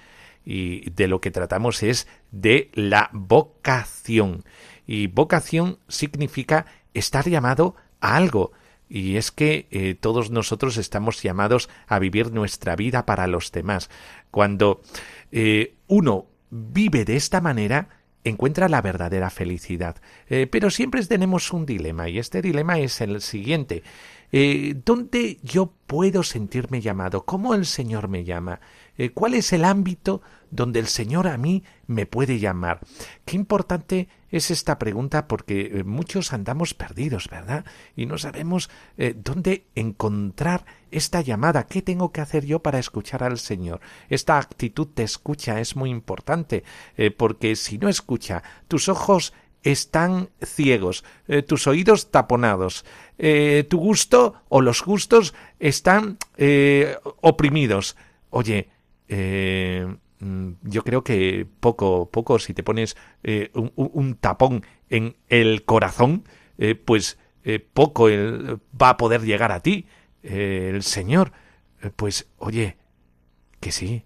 y 0.45 0.89
de 0.91 1.07
lo 1.07 1.19
que 1.19 1.31
tratamos 1.31 1.81
es 1.83 2.07
de 2.31 2.69
la 2.73 3.09
vocación. 3.11 4.45
Y 4.85 5.07
vocación 5.07 5.79
significa 5.87 6.67
estar 6.93 7.27
llamado 7.27 7.75
a 7.99 8.15
algo. 8.15 8.51
Y 8.87 9.15
es 9.17 9.31
que 9.31 9.67
eh, 9.71 9.95
todos 9.99 10.29
nosotros 10.29 10.77
estamos 10.77 11.23
llamados 11.23 11.69
a 11.87 11.97
vivir 11.97 12.31
nuestra 12.31 12.75
vida 12.75 13.05
para 13.05 13.25
los 13.25 13.51
demás. 13.51 13.89
Cuando 14.29 14.81
eh, 15.31 15.75
uno 15.87 16.27
vive 16.51 17.03
de 17.03 17.15
esta 17.15 17.41
manera, 17.41 17.89
encuentra 18.23 18.69
la 18.69 18.83
verdadera 18.83 19.31
felicidad. 19.31 19.95
Eh, 20.29 20.45
pero 20.45 20.69
siempre 20.69 21.03
tenemos 21.05 21.51
un 21.51 21.65
dilema, 21.65 22.07
y 22.09 22.19
este 22.19 22.43
dilema 22.43 22.77
es 22.77 23.01
el 23.01 23.21
siguiente. 23.21 23.83
¿Dónde 24.83 25.37
yo 25.43 25.71
puedo 25.87 26.21
sentirme 26.21 26.81
llamado? 26.81 27.23
¿Cómo 27.23 27.53
el 27.53 27.65
Señor 27.65 28.09
me 28.09 28.25
llama? 28.25 28.59
Eh, 28.97 29.11
¿Cuál 29.11 29.33
es 29.33 29.53
el 29.53 29.65
ámbito 29.65 30.21
donde 30.51 30.79
el 30.79 30.87
Señor 30.87 31.27
a 31.27 31.37
mí 31.37 31.63
me 31.87 32.05
puede 32.05 32.39
llamar? 32.39 32.79
Qué 33.25 33.35
importante 33.35 34.07
es 34.29 34.51
esta 34.51 34.79
pregunta 34.79 35.27
porque 35.27 35.71
eh, 35.73 35.83
muchos 35.83 36.33
andamos 36.33 36.73
perdidos, 36.73 37.29
¿verdad? 37.29 37.65
Y 37.95 38.05
no 38.05 38.17
sabemos 38.17 38.69
dónde 39.15 39.65
encontrar 39.75 40.65
esta 40.91 41.21
llamada. 41.21 41.67
¿Qué 41.67 41.81
tengo 41.81 42.11
que 42.11 42.21
hacer 42.21 42.45
yo 42.45 42.59
para 42.59 42.79
escuchar 42.79 43.23
al 43.23 43.39
Señor? 43.39 43.81
Esta 44.09 44.37
actitud 44.37 44.87
de 44.95 45.03
escucha 45.03 45.59
es 45.59 45.75
muy 45.75 45.89
importante 45.89 46.63
porque 47.17 47.55
si 47.55 47.77
no 47.77 47.89
escucha, 47.89 48.43
tus 48.67 48.89
ojos 48.89 49.33
están 49.65 50.29
ciegos, 50.43 51.03
eh, 51.27 51.41
tus 51.41 51.65
oídos 51.67 52.11
taponados, 52.11 52.85
eh, 53.17 53.65
tu 53.67 53.79
gusto 53.79 54.35
o 54.47 54.61
los 54.61 54.83
gustos 54.83 55.33
están 55.59 56.17
eh, 56.37 56.97
oprimidos. 57.21 57.97
Oye, 58.29 58.69
mm, 59.09 60.51
yo 60.63 60.83
creo 60.83 61.03
que 61.03 61.47
poco, 61.59 62.09
poco, 62.09 62.39
si 62.39 62.53
te 62.53 62.63
pones 62.63 62.95
un, 63.53 63.71
un, 63.75 64.15
tapón 64.15 64.65
en 64.89 65.15
el 65.29 65.65
corazón, 65.65 66.23
pues 66.85 67.17
poco 67.73 68.07
va 68.09 68.89
a 68.89 68.97
poder 68.97 69.21
llegar 69.21 69.51
a 69.51 69.59
ti. 69.59 69.87
el 70.23 70.83
Señor, 70.83 71.31
pues 71.95 72.27
oye, 72.37 72.77
que 73.59 73.71
sí, 73.71 74.05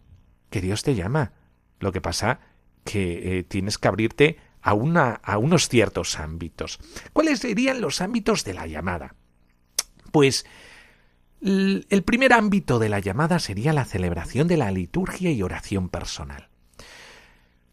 que 0.49 0.61
Dios 0.61 0.83
te 0.83 0.95
llama. 0.95 1.33
Lo 1.79 1.91
que 1.91 2.01
pasa 2.01 2.41
que 2.83 3.45
tienes 3.47 3.77
que 3.77 3.87
abrirte 3.87 4.37
a, 4.61 4.73
una, 4.73 5.11
a 5.23 5.37
unos 5.37 5.69
ciertos 5.69 6.19
ámbitos. 6.19 6.79
¿Cuáles 7.13 7.39
serían 7.39 7.81
los 7.81 8.01
ámbitos 8.01 8.43
de 8.43 8.53
la 8.53 8.67
llamada? 8.67 9.15
Pues 10.11 10.45
el 11.41 12.03
primer 12.05 12.33
ámbito 12.33 12.79
de 12.79 12.89
la 12.89 12.99
llamada 12.99 13.39
sería 13.39 13.73
la 13.73 13.85
celebración 13.85 14.47
de 14.47 14.57
la 14.57 14.71
liturgia 14.71 15.31
y 15.31 15.41
oración 15.41 15.89
personal. 15.89 16.49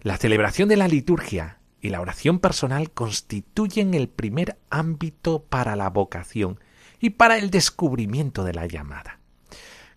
La 0.01 0.17
celebración 0.19 0.69
de 0.69 0.77
la 0.77 0.87
liturgia 0.87 1.59
y 1.81 1.89
la 1.89 2.01
oración 2.01 2.39
personal 2.39 2.91
constituyen 2.91 3.95
el 3.95 4.09
primer 4.09 4.59
ámbito 4.71 5.45
para 5.45 5.77
la 5.77 5.91
vocación 5.91 6.61
y 7.01 7.11
para 7.11 7.39
el 7.39 7.51
descubrimiento 7.51 8.45
de 8.45 8.55
la 8.55 8.67
llamada. 8.67 9.21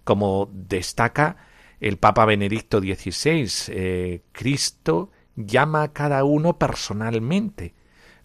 Como 0.03 0.49
destaca 0.51 1.37
el 1.79 1.97
Papa 1.97 2.25
Benedicto 2.25 2.79
XVI, 2.79 3.47
eh, 3.67 4.23
Cristo 4.31 5.11
llama 5.35 5.83
a 5.83 5.93
cada 5.93 6.23
uno 6.23 6.57
personalmente, 6.57 7.73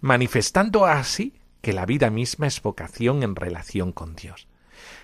manifestando 0.01 0.87
así 0.87 1.35
que 1.61 1.73
la 1.73 1.87
vida 1.87 2.11
misma 2.11 2.47
es 2.47 2.61
vocación 2.61 3.23
en 3.23 3.37
relación 3.37 3.93
con 3.93 4.17
Dios. 4.17 4.49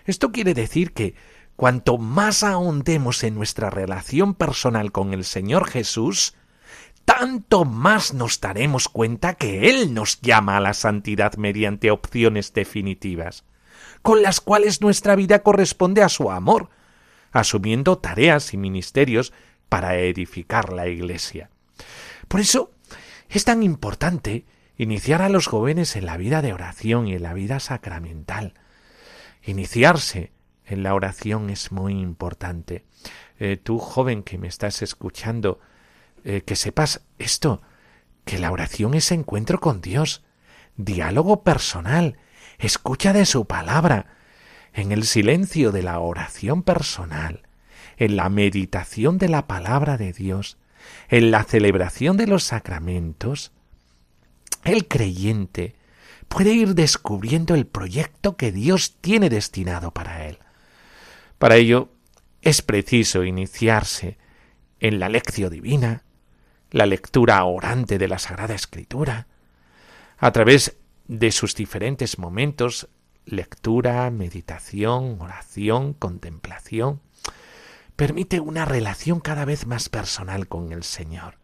Esto 0.04 0.32
quiere 0.32 0.54
decir 0.54 0.92
que 0.92 1.14
cuanto 1.56 1.98
más 1.98 2.42
ahondemos 2.42 3.22
en 3.22 3.34
nuestra 3.34 3.70
relación 3.70 4.34
personal 4.34 4.92
con 4.92 5.12
el 5.12 5.24
Señor 5.24 5.68
Jesús, 5.68 6.34
tanto 7.04 7.64
más 7.64 8.14
nos 8.14 8.40
daremos 8.40 8.88
cuenta 8.88 9.34
que 9.34 9.68
Él 9.68 9.94
nos 9.94 10.20
llama 10.20 10.56
a 10.56 10.60
la 10.60 10.74
santidad 10.74 11.34
mediante 11.34 11.90
opciones 11.90 12.52
definitivas, 12.52 13.44
con 14.02 14.22
las 14.22 14.40
cuales 14.40 14.80
nuestra 14.80 15.16
vida 15.16 15.40
corresponde 15.40 16.02
a 16.02 16.08
su 16.08 16.30
amor, 16.30 16.70
asumiendo 17.32 17.98
tareas 17.98 18.54
y 18.54 18.56
ministerios 18.56 19.32
para 19.68 19.96
edificar 19.98 20.72
la 20.72 20.88
Iglesia. 20.88 21.50
Por 22.28 22.40
eso 22.40 22.72
es 23.28 23.44
tan 23.44 23.62
importante 23.62 24.46
iniciar 24.76 25.20
a 25.20 25.28
los 25.28 25.46
jóvenes 25.46 25.96
en 25.96 26.06
la 26.06 26.16
vida 26.16 26.42
de 26.42 26.52
oración 26.52 27.06
y 27.06 27.14
en 27.14 27.22
la 27.22 27.34
vida 27.34 27.60
sacramental. 27.60 28.54
Iniciarse 29.42 30.32
en 30.64 30.82
la 30.82 30.94
oración 30.94 31.50
es 31.50 31.72
muy 31.72 31.94
importante. 31.94 32.84
Eh, 33.38 33.56
tú, 33.56 33.78
joven 33.78 34.22
que 34.22 34.38
me 34.38 34.48
estás 34.48 34.82
escuchando, 34.82 35.60
eh, 36.24 36.42
que 36.42 36.56
sepas 36.56 37.02
esto, 37.18 37.62
que 38.24 38.38
la 38.38 38.52
oración 38.52 38.94
es 38.94 39.10
encuentro 39.12 39.60
con 39.60 39.80
Dios, 39.80 40.22
diálogo 40.76 41.42
personal, 41.42 42.18
escucha 42.58 43.12
de 43.12 43.26
su 43.26 43.46
palabra, 43.46 44.16
en 44.72 44.92
el 44.92 45.04
silencio 45.04 45.72
de 45.72 45.82
la 45.82 45.98
oración 45.98 46.62
personal, 46.62 47.48
en 47.96 48.16
la 48.16 48.28
meditación 48.28 49.18
de 49.18 49.28
la 49.28 49.46
palabra 49.46 49.96
de 49.96 50.12
Dios, 50.12 50.58
en 51.08 51.30
la 51.30 51.44
celebración 51.44 52.16
de 52.16 52.26
los 52.26 52.44
sacramentos, 52.44 53.52
el 54.64 54.86
creyente 54.86 55.74
puede 56.30 56.52
ir 56.52 56.76
descubriendo 56.76 57.56
el 57.56 57.66
proyecto 57.66 58.36
que 58.36 58.52
Dios 58.52 58.96
tiene 59.00 59.28
destinado 59.28 59.90
para 59.90 60.26
él. 60.26 60.38
Para 61.38 61.56
ello 61.56 61.88
es 62.40 62.62
preciso 62.62 63.24
iniciarse 63.24 64.16
en 64.78 65.00
la 65.00 65.08
lección 65.08 65.50
divina, 65.50 66.04
la 66.70 66.86
lectura 66.86 67.44
orante 67.44 67.98
de 67.98 68.06
la 68.06 68.20
Sagrada 68.20 68.54
Escritura, 68.54 69.26
a 70.18 70.30
través 70.30 70.76
de 71.08 71.32
sus 71.32 71.56
diferentes 71.56 72.16
momentos, 72.16 72.88
lectura, 73.24 74.08
meditación, 74.10 75.20
oración, 75.20 75.94
contemplación, 75.94 77.00
permite 77.96 78.38
una 78.38 78.64
relación 78.64 79.18
cada 79.18 79.44
vez 79.44 79.66
más 79.66 79.88
personal 79.88 80.46
con 80.46 80.72
el 80.72 80.84
Señor. 80.84 81.38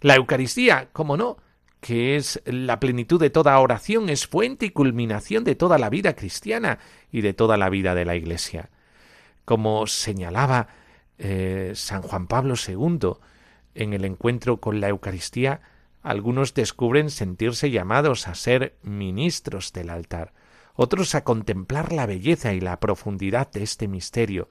La 0.00 0.16
Eucaristía, 0.16 0.88
como 0.92 1.16
no, 1.16 1.36
que 1.82 2.14
es 2.14 2.40
la 2.44 2.78
plenitud 2.78 3.18
de 3.18 3.28
toda 3.28 3.58
oración, 3.58 4.08
es 4.08 4.28
fuente 4.28 4.66
y 4.66 4.70
culminación 4.70 5.42
de 5.42 5.56
toda 5.56 5.78
la 5.78 5.90
vida 5.90 6.14
cristiana 6.14 6.78
y 7.10 7.22
de 7.22 7.34
toda 7.34 7.56
la 7.56 7.68
vida 7.70 7.96
de 7.96 8.04
la 8.04 8.14
Iglesia. 8.14 8.70
Como 9.44 9.88
señalaba 9.88 10.68
eh, 11.18 11.72
San 11.74 12.02
Juan 12.02 12.28
Pablo 12.28 12.54
II 12.54 13.14
en 13.74 13.94
el 13.94 14.04
encuentro 14.04 14.58
con 14.58 14.80
la 14.80 14.90
Eucaristía, 14.90 15.60
algunos 16.02 16.54
descubren 16.54 17.10
sentirse 17.10 17.72
llamados 17.72 18.28
a 18.28 18.36
ser 18.36 18.76
ministros 18.82 19.72
del 19.72 19.90
altar, 19.90 20.34
otros 20.74 21.16
a 21.16 21.24
contemplar 21.24 21.92
la 21.92 22.06
belleza 22.06 22.52
y 22.52 22.60
la 22.60 22.78
profundidad 22.78 23.50
de 23.50 23.64
este 23.64 23.88
misterio, 23.88 24.48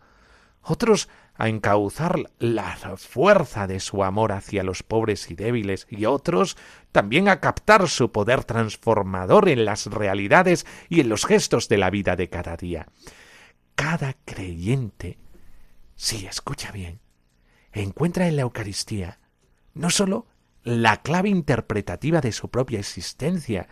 otros 0.61 1.09
a 1.35 1.49
encauzar 1.49 2.31
la 2.39 2.75
fuerza 2.97 3.67
de 3.67 3.79
su 3.79 4.03
amor 4.03 4.31
hacia 4.31 4.63
los 4.63 4.83
pobres 4.83 5.31
y 5.31 5.35
débiles, 5.35 5.87
y 5.89 6.05
otros 6.05 6.57
también 6.91 7.29
a 7.29 7.39
captar 7.39 7.87
su 7.89 8.11
poder 8.11 8.43
transformador 8.43 9.49
en 9.49 9.65
las 9.65 9.87
realidades 9.87 10.65
y 10.89 10.99
en 10.99 11.09
los 11.09 11.25
gestos 11.25 11.67
de 11.67 11.77
la 11.77 11.89
vida 11.89 12.15
de 12.15 12.29
cada 12.29 12.57
día. 12.57 12.87
Cada 13.75 14.13
creyente, 14.25 15.17
sí, 15.95 16.27
escucha 16.27 16.71
bien, 16.71 16.99
encuentra 17.71 18.27
en 18.27 18.35
la 18.35 18.43
Eucaristía 18.43 19.19
no 19.73 19.89
sólo 19.89 20.27
la 20.63 21.01
clave 21.01 21.29
interpretativa 21.29 22.21
de 22.21 22.31
su 22.31 22.49
propia 22.49 22.79
existencia, 22.79 23.67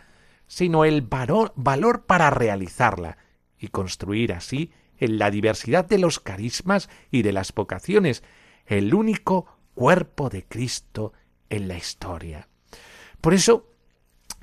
sino 0.46 0.84
el 0.84 1.02
valor, 1.02 1.52
valor 1.56 2.06
para 2.06 2.30
realizarla 2.30 3.18
y 3.58 3.68
construir 3.68 4.32
así 4.32 4.72
en 5.00 5.18
la 5.18 5.30
diversidad 5.30 5.86
de 5.86 5.98
los 5.98 6.20
carismas 6.20 6.88
y 7.10 7.22
de 7.22 7.32
las 7.32 7.52
vocaciones, 7.52 8.22
el 8.66 8.94
único 8.94 9.46
cuerpo 9.74 10.28
de 10.28 10.44
Cristo 10.44 11.12
en 11.48 11.66
la 11.66 11.76
historia. 11.76 12.48
Por 13.20 13.34
eso, 13.34 13.68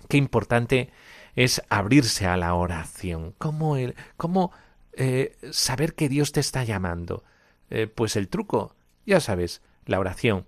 qué 0.09 0.17
importante 0.17 0.91
es 1.35 1.61
abrirse 1.69 2.25
a 2.25 2.37
la 2.37 2.55
oración. 2.55 3.35
¿Cómo, 3.37 3.77
el, 3.77 3.95
cómo 4.17 4.51
eh, 4.93 5.37
saber 5.51 5.93
que 5.93 6.09
Dios 6.09 6.31
te 6.31 6.39
está 6.39 6.63
llamando? 6.63 7.23
Eh, 7.69 7.87
pues 7.87 8.15
el 8.15 8.27
truco, 8.27 8.75
ya 9.05 9.19
sabes, 9.19 9.61
la 9.85 9.99
oración, 9.99 10.47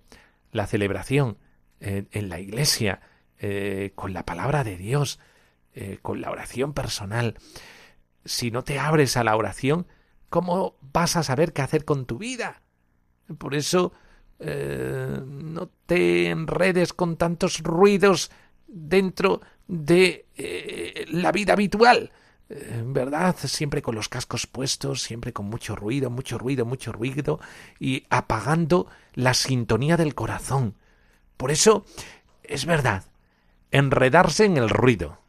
la 0.52 0.65
celebración 0.65 1.38
eh, 1.80 2.06
en 2.12 2.30
la 2.30 2.39
iglesia, 2.39 3.02
con 3.95 4.12
la 4.12 4.26
palabra 4.26 4.65
de 4.65 4.76
Dios, 4.76 5.17
con 6.02 6.19
la 6.19 6.30
oración 6.30 6.74
personal. 6.74 7.36
Si 8.26 8.52
no 8.52 8.65
te 8.65 8.80
abres 8.80 9.15
a 9.15 9.24
la 9.24 9.38
oración, 9.38 9.88
¿Cómo 10.29 10.75
vas 10.93 11.15
a 11.15 11.23
saber 11.23 11.53
qué 11.53 11.61
hacer 11.61 11.85
con 11.85 12.05
tu 12.05 12.17
vida? 12.17 12.61
Por 13.37 13.55
eso 13.55 13.93
eh, 14.39 15.21
no 15.25 15.69
te 15.85 16.29
enredes 16.29 16.93
con 16.93 17.17
tantos 17.17 17.59
ruidos 17.59 18.31
dentro 18.67 19.41
de 19.67 20.27
eh, 20.35 21.05
la 21.11 21.31
vida 21.31 21.53
habitual. 21.53 22.11
Eh, 22.49 22.83
¿Verdad? 22.83 23.35
Siempre 23.37 23.81
con 23.83 23.93
los 23.93 24.09
cascos 24.09 24.47
puestos, 24.47 25.03
siempre 25.03 25.33
con 25.33 25.45
mucho 25.45 25.75
ruido, 25.75 26.09
mucho 26.09 26.39
ruido, 26.39 26.65
mucho 26.65 26.91
ruido 26.91 27.39
y 27.79 28.05
apagando 28.09 28.87
la 29.13 29.35
sintonía 29.35 29.97
del 29.97 30.15
corazón. 30.15 30.75
Por 31.37 31.51
eso, 31.51 31.85
es 32.43 32.65
verdad, 32.65 33.03
enredarse 33.71 34.45
en 34.45 34.57
el 34.57 34.69
ruido. 34.69 35.19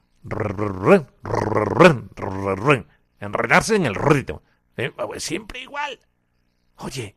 Enredarse 3.20 3.76
en 3.76 3.86
el 3.86 3.94
ruido. 3.94 4.42
¿Eh? 4.80 4.92
Siempre 5.18 5.60
igual. 5.60 5.98
Oye, 6.76 7.16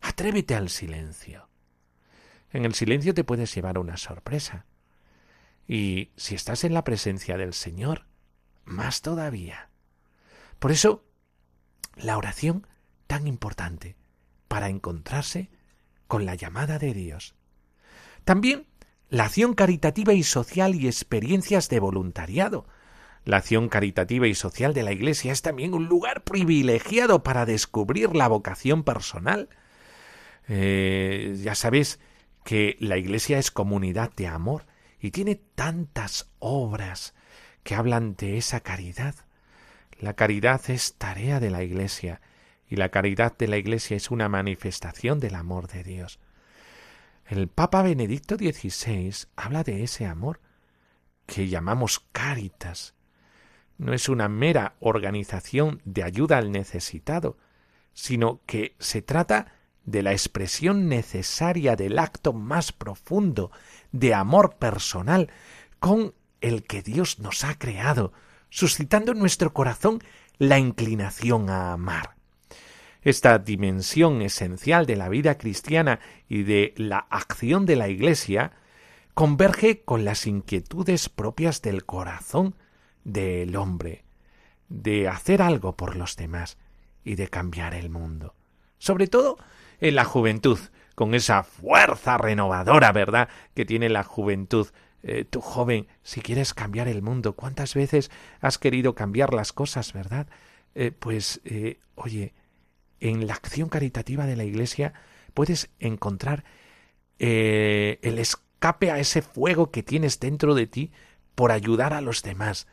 atrévete 0.00 0.54
al 0.54 0.68
silencio. 0.68 1.48
En 2.50 2.64
el 2.64 2.74
silencio 2.74 3.14
te 3.14 3.24
puedes 3.24 3.54
llevar 3.54 3.78
una 3.78 3.96
sorpresa. 3.96 4.66
Y 5.66 6.10
si 6.16 6.34
estás 6.34 6.64
en 6.64 6.74
la 6.74 6.84
presencia 6.84 7.36
del 7.36 7.54
Señor, 7.54 8.06
más 8.64 9.02
todavía. 9.02 9.70
Por 10.58 10.70
eso, 10.70 11.04
la 11.96 12.16
oración 12.16 12.66
tan 13.06 13.26
importante 13.26 13.96
para 14.48 14.68
encontrarse 14.68 15.50
con 16.06 16.26
la 16.26 16.34
llamada 16.34 16.78
de 16.78 16.94
Dios. 16.94 17.34
También 18.24 18.66
la 19.08 19.24
acción 19.24 19.54
caritativa 19.54 20.12
y 20.12 20.22
social 20.22 20.74
y 20.74 20.86
experiencias 20.86 21.68
de 21.68 21.80
voluntariado. 21.80 22.66
La 23.24 23.36
acción 23.36 23.68
caritativa 23.68 24.26
y 24.26 24.34
social 24.34 24.74
de 24.74 24.82
la 24.82 24.92
Iglesia 24.92 25.32
es 25.32 25.42
también 25.42 25.74
un 25.74 25.86
lugar 25.86 26.24
privilegiado 26.24 27.22
para 27.22 27.46
descubrir 27.46 28.16
la 28.16 28.26
vocación 28.26 28.82
personal. 28.82 29.48
Eh, 30.48 31.38
ya 31.40 31.54
sabes 31.54 32.00
que 32.44 32.76
la 32.80 32.98
Iglesia 32.98 33.38
es 33.38 33.50
comunidad 33.50 34.12
de 34.14 34.26
amor 34.26 34.66
y 35.00 35.12
tiene 35.12 35.36
tantas 35.36 36.30
obras 36.40 37.14
que 37.62 37.76
hablan 37.76 38.16
de 38.16 38.38
esa 38.38 38.60
caridad. 38.60 39.14
La 40.00 40.14
caridad 40.14 40.60
es 40.68 40.94
tarea 40.94 41.38
de 41.38 41.50
la 41.50 41.62
Iglesia 41.62 42.20
y 42.68 42.76
la 42.76 42.88
caridad 42.88 43.36
de 43.36 43.46
la 43.46 43.56
Iglesia 43.56 43.96
es 43.96 44.10
una 44.10 44.28
manifestación 44.28 45.20
del 45.20 45.36
amor 45.36 45.68
de 45.68 45.84
Dios. 45.84 46.18
El 47.26 47.48
Papa 47.48 47.82
Benedicto 47.82 48.36
XVI 48.36 49.28
habla 49.36 49.62
de 49.62 49.84
ese 49.84 50.06
amor 50.06 50.40
que 51.26 51.48
llamamos 51.48 52.00
caritas. 52.10 52.94
No 53.82 53.92
es 53.92 54.08
una 54.08 54.28
mera 54.28 54.76
organización 54.78 55.82
de 55.84 56.04
ayuda 56.04 56.38
al 56.38 56.52
necesitado, 56.52 57.36
sino 57.94 58.40
que 58.46 58.76
se 58.78 59.02
trata 59.02 59.54
de 59.84 60.02
la 60.02 60.12
expresión 60.12 60.88
necesaria 60.88 61.74
del 61.74 61.98
acto 61.98 62.32
más 62.32 62.70
profundo 62.70 63.50
de 63.90 64.14
amor 64.14 64.54
personal 64.54 65.30
con 65.80 66.14
el 66.40 66.62
que 66.62 66.82
Dios 66.82 67.18
nos 67.18 67.42
ha 67.42 67.58
creado, 67.58 68.12
suscitando 68.50 69.10
en 69.10 69.18
nuestro 69.18 69.52
corazón 69.52 69.98
la 70.38 70.60
inclinación 70.60 71.50
a 71.50 71.72
amar. 71.72 72.14
Esta 73.02 73.36
dimensión 73.40 74.22
esencial 74.22 74.86
de 74.86 74.94
la 74.94 75.08
vida 75.08 75.38
cristiana 75.38 75.98
y 76.28 76.44
de 76.44 76.72
la 76.76 76.98
acción 77.10 77.66
de 77.66 77.74
la 77.74 77.88
Iglesia 77.88 78.52
converge 79.12 79.82
con 79.82 80.04
las 80.04 80.28
inquietudes 80.28 81.08
propias 81.08 81.62
del 81.62 81.84
corazón 81.84 82.54
del 83.04 83.56
hombre, 83.56 84.04
de 84.68 85.08
hacer 85.08 85.42
algo 85.42 85.76
por 85.76 85.96
los 85.96 86.16
demás 86.16 86.58
y 87.04 87.16
de 87.16 87.28
cambiar 87.28 87.74
el 87.74 87.90
mundo. 87.90 88.34
Sobre 88.78 89.06
todo 89.06 89.38
en 89.80 89.94
la 89.94 90.04
juventud, 90.04 90.58
con 90.94 91.14
esa 91.14 91.42
fuerza 91.42 92.18
renovadora, 92.18 92.92
¿verdad?, 92.92 93.28
que 93.54 93.64
tiene 93.64 93.88
la 93.88 94.02
juventud 94.02 94.68
eh, 95.02 95.24
tú 95.24 95.40
joven, 95.40 95.88
si 96.02 96.20
quieres 96.20 96.54
cambiar 96.54 96.86
el 96.86 97.02
mundo, 97.02 97.34
¿cuántas 97.34 97.74
veces 97.74 98.10
has 98.40 98.58
querido 98.58 98.94
cambiar 98.94 99.34
las 99.34 99.52
cosas, 99.52 99.92
verdad? 99.92 100.28
Eh, 100.74 100.92
pues, 100.92 101.40
eh, 101.44 101.80
oye, 101.96 102.34
en 103.00 103.26
la 103.26 103.34
acción 103.34 103.68
caritativa 103.68 104.26
de 104.26 104.36
la 104.36 104.44
Iglesia 104.44 104.92
puedes 105.34 105.70
encontrar 105.80 106.44
el 107.18 108.18
escape 108.18 108.90
a 108.90 108.98
ese 108.98 109.22
fuego 109.22 109.70
que 109.70 109.84
tienes 109.84 110.18
dentro 110.18 110.56
de 110.56 110.66
ti 110.66 110.90
por 111.36 111.52
ayudar 111.52 111.94
a 111.94 112.00
los 112.00 112.22
demás. 112.22 112.66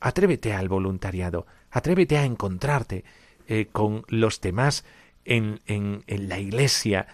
Atrévete 0.00 0.52
al 0.54 0.68
voluntariado, 0.68 1.46
atrévete 1.70 2.18
a 2.18 2.24
encontrarte 2.24 3.04
con 3.72 4.04
los 4.08 4.40
demás 4.40 4.84
en, 5.24 5.60
en, 5.66 6.04
en 6.06 6.28
la 6.28 6.38
Iglesia, 6.38 7.06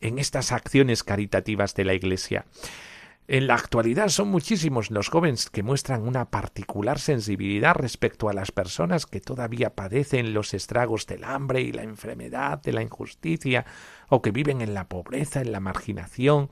en 0.00 0.18
estas 0.18 0.52
acciones 0.52 1.02
caritativas 1.02 1.74
de 1.74 1.84
la 1.84 1.94
Iglesia. 1.94 2.46
En 3.32 3.46
la 3.46 3.54
actualidad 3.54 4.08
son 4.08 4.26
muchísimos 4.26 4.90
los 4.90 5.08
jóvenes 5.08 5.50
que 5.50 5.62
muestran 5.62 6.02
una 6.02 6.30
particular 6.30 6.98
sensibilidad 6.98 7.76
respecto 7.76 8.28
a 8.28 8.32
las 8.32 8.50
personas 8.50 9.06
que 9.06 9.20
todavía 9.20 9.76
padecen 9.76 10.34
los 10.34 10.52
estragos 10.52 11.06
del 11.06 11.22
hambre 11.22 11.60
y 11.60 11.70
la 11.70 11.84
enfermedad, 11.84 12.60
de 12.60 12.72
la 12.72 12.82
injusticia, 12.82 13.66
o 14.08 14.20
que 14.20 14.32
viven 14.32 14.62
en 14.62 14.74
la 14.74 14.88
pobreza, 14.88 15.42
en 15.42 15.52
la 15.52 15.60
marginación, 15.60 16.50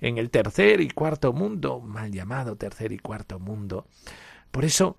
en 0.00 0.16
el 0.16 0.30
tercer 0.30 0.80
y 0.80 0.88
cuarto 0.88 1.34
mundo, 1.34 1.80
mal 1.80 2.10
llamado 2.10 2.56
tercer 2.56 2.92
y 2.92 2.98
cuarto 2.98 3.38
mundo. 3.38 3.86
Por 4.50 4.64
eso, 4.64 4.96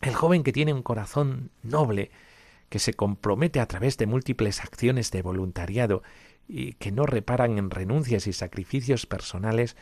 el 0.00 0.14
joven 0.14 0.42
que 0.42 0.52
tiene 0.52 0.72
un 0.72 0.82
corazón 0.82 1.50
noble, 1.62 2.10
que 2.68 2.78
se 2.78 2.94
compromete 2.94 3.60
a 3.60 3.66
través 3.66 3.96
de 3.96 4.06
múltiples 4.06 4.60
acciones 4.60 5.10
de 5.10 5.22
voluntariado 5.22 6.02
y 6.48 6.74
que 6.74 6.92
no 6.92 7.06
reparan 7.06 7.58
en 7.58 7.70
renuncias 7.70 8.26
y 8.26 8.32
sacrificios 8.32 9.06
personales, 9.06 9.76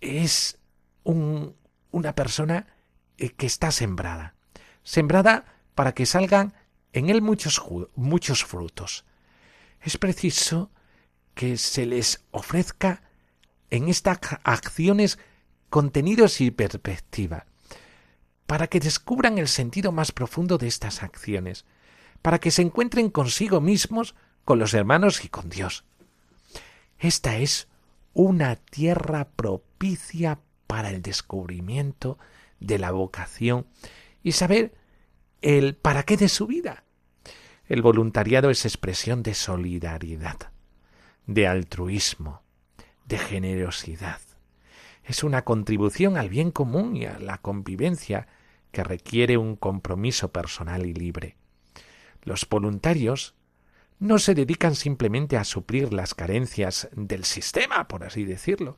es 0.00 0.58
un, 1.02 1.56
una 1.90 2.14
persona 2.14 2.66
eh, 3.18 3.30
que 3.30 3.46
está 3.46 3.70
sembrada. 3.70 4.34
Sembrada 4.82 5.44
para 5.74 5.92
que 5.92 6.06
salgan 6.06 6.54
en 6.92 7.08
él 7.10 7.22
muchos, 7.22 7.62
muchos 7.94 8.44
frutos. 8.44 9.04
Es 9.80 9.96
preciso 9.96 10.70
que 11.34 11.56
se 11.56 11.86
les 11.86 12.24
ofrezca 12.30 13.02
en 13.70 13.88
estas 13.88 14.18
acciones 14.44 15.18
contenidos 15.70 16.40
y 16.40 16.50
perspectiva, 16.50 17.46
para 18.50 18.66
que 18.66 18.80
descubran 18.80 19.38
el 19.38 19.46
sentido 19.46 19.92
más 19.92 20.10
profundo 20.10 20.58
de 20.58 20.66
estas 20.66 21.04
acciones, 21.04 21.64
para 22.20 22.40
que 22.40 22.50
se 22.50 22.62
encuentren 22.62 23.08
consigo 23.08 23.60
mismos, 23.60 24.16
con 24.44 24.58
los 24.58 24.74
hermanos 24.74 25.24
y 25.24 25.28
con 25.28 25.48
Dios. 25.48 25.84
Esta 26.98 27.36
es 27.36 27.68
una 28.12 28.56
tierra 28.56 29.28
propicia 29.36 30.40
para 30.66 30.90
el 30.90 31.00
descubrimiento 31.00 32.18
de 32.58 32.80
la 32.80 32.90
vocación 32.90 33.68
y 34.24 34.32
saber 34.32 34.74
el 35.42 35.76
para 35.76 36.02
qué 36.02 36.16
de 36.16 36.28
su 36.28 36.48
vida. 36.48 36.82
El 37.68 37.82
voluntariado 37.82 38.50
es 38.50 38.64
expresión 38.64 39.22
de 39.22 39.34
solidaridad, 39.34 40.50
de 41.28 41.46
altruismo, 41.46 42.42
de 43.04 43.16
generosidad. 43.16 44.18
Es 45.04 45.22
una 45.22 45.42
contribución 45.42 46.16
al 46.16 46.28
bien 46.28 46.50
común 46.50 46.96
y 46.96 47.04
a 47.06 47.16
la 47.20 47.38
convivencia 47.38 48.26
que 48.72 48.84
requiere 48.84 49.36
un 49.36 49.56
compromiso 49.56 50.32
personal 50.32 50.86
y 50.86 50.94
libre. 50.94 51.36
Los 52.22 52.48
voluntarios 52.48 53.34
no 53.98 54.18
se 54.18 54.34
dedican 54.34 54.74
simplemente 54.74 55.36
a 55.36 55.44
suplir 55.44 55.92
las 55.92 56.14
carencias 56.14 56.88
del 56.92 57.24
sistema, 57.24 57.86
por 57.88 58.04
así 58.04 58.24
decirlo, 58.24 58.76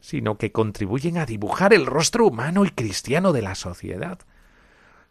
sino 0.00 0.38
que 0.38 0.52
contribuyen 0.52 1.18
a 1.18 1.26
dibujar 1.26 1.72
el 1.72 1.86
rostro 1.86 2.26
humano 2.26 2.64
y 2.64 2.70
cristiano 2.70 3.32
de 3.32 3.42
la 3.42 3.54
sociedad. 3.54 4.18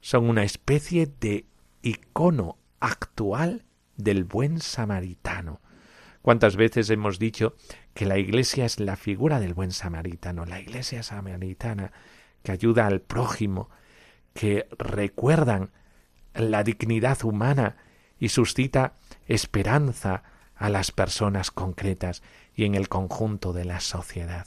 Son 0.02 0.30
una 0.30 0.44
especie 0.44 1.12
de 1.20 1.46
icono 1.82 2.58
actual 2.80 3.66
del 3.98 4.26
buen 4.26 4.60
samaritano. 4.60 5.62
¿Cuántas 6.22 6.56
veces 6.56 6.90
hemos 6.90 7.20
dicho 7.20 7.56
que 7.94 8.06
la 8.06 8.18
Iglesia 8.18 8.66
es 8.66 8.80
la 8.80 8.96
figura 8.96 9.40
del 9.40 9.54
buen 9.54 9.72
samaritano, 9.72 10.46
la 10.46 10.60
Iglesia 10.60 11.04
samaritana 11.04 11.92
que 12.44 12.52
ayuda 12.52 12.88
al 12.88 13.02
prójimo, 13.02 13.70
que 14.36 14.68
recuerdan 14.78 15.72
la 16.36 16.64
dignidad 16.64 17.24
humana 17.24 17.78
y 18.20 18.30
suscita 18.30 18.94
esperanza 19.28 20.24
a 20.56 20.70
las 20.70 20.92
personas 20.92 21.52
concretas 21.52 22.22
y 22.54 22.66
en 22.66 22.76
el 22.76 22.90
conjunto 22.90 23.54
de 23.54 23.66
la 23.66 23.80
sociedad. 23.80 24.46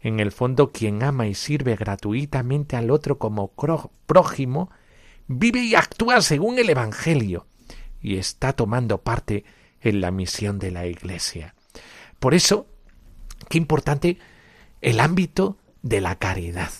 En 0.00 0.20
el 0.20 0.32
fondo, 0.32 0.70
quien 0.70 1.02
ama 1.02 1.26
y 1.26 1.34
sirve 1.34 1.76
gratuitamente 1.76 2.76
al 2.76 2.90
otro 2.90 3.18
como 3.18 3.52
prójimo, 4.06 4.70
vive 5.26 5.60
y 5.60 5.74
actúa 5.74 6.20
según 6.20 6.58
el 6.58 6.68
Evangelio 6.68 7.46
y 8.02 8.18
está 8.18 8.52
tomando 8.52 8.98
parte 8.98 9.44
en 9.80 10.02
la 10.02 10.10
misión 10.10 10.58
de 10.58 10.70
la 10.70 10.86
Iglesia. 10.86 11.54
Por 12.20 12.34
eso, 12.34 12.66
qué 13.48 13.56
importante 13.56 14.18
el 14.82 15.00
ámbito 15.00 15.56
de 15.82 16.02
la 16.02 16.16
caridad. 16.16 16.70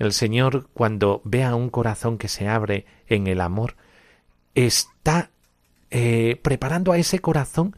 El 0.00 0.14
Señor, 0.14 0.70
cuando 0.72 1.20
ve 1.24 1.44
a 1.44 1.54
un 1.54 1.68
corazón 1.68 2.16
que 2.16 2.28
se 2.28 2.48
abre 2.48 2.86
en 3.06 3.26
el 3.26 3.38
amor, 3.38 3.76
está 4.54 5.30
eh, 5.90 6.40
preparando 6.42 6.92
a 6.92 6.96
ese 6.96 7.18
corazón 7.18 7.76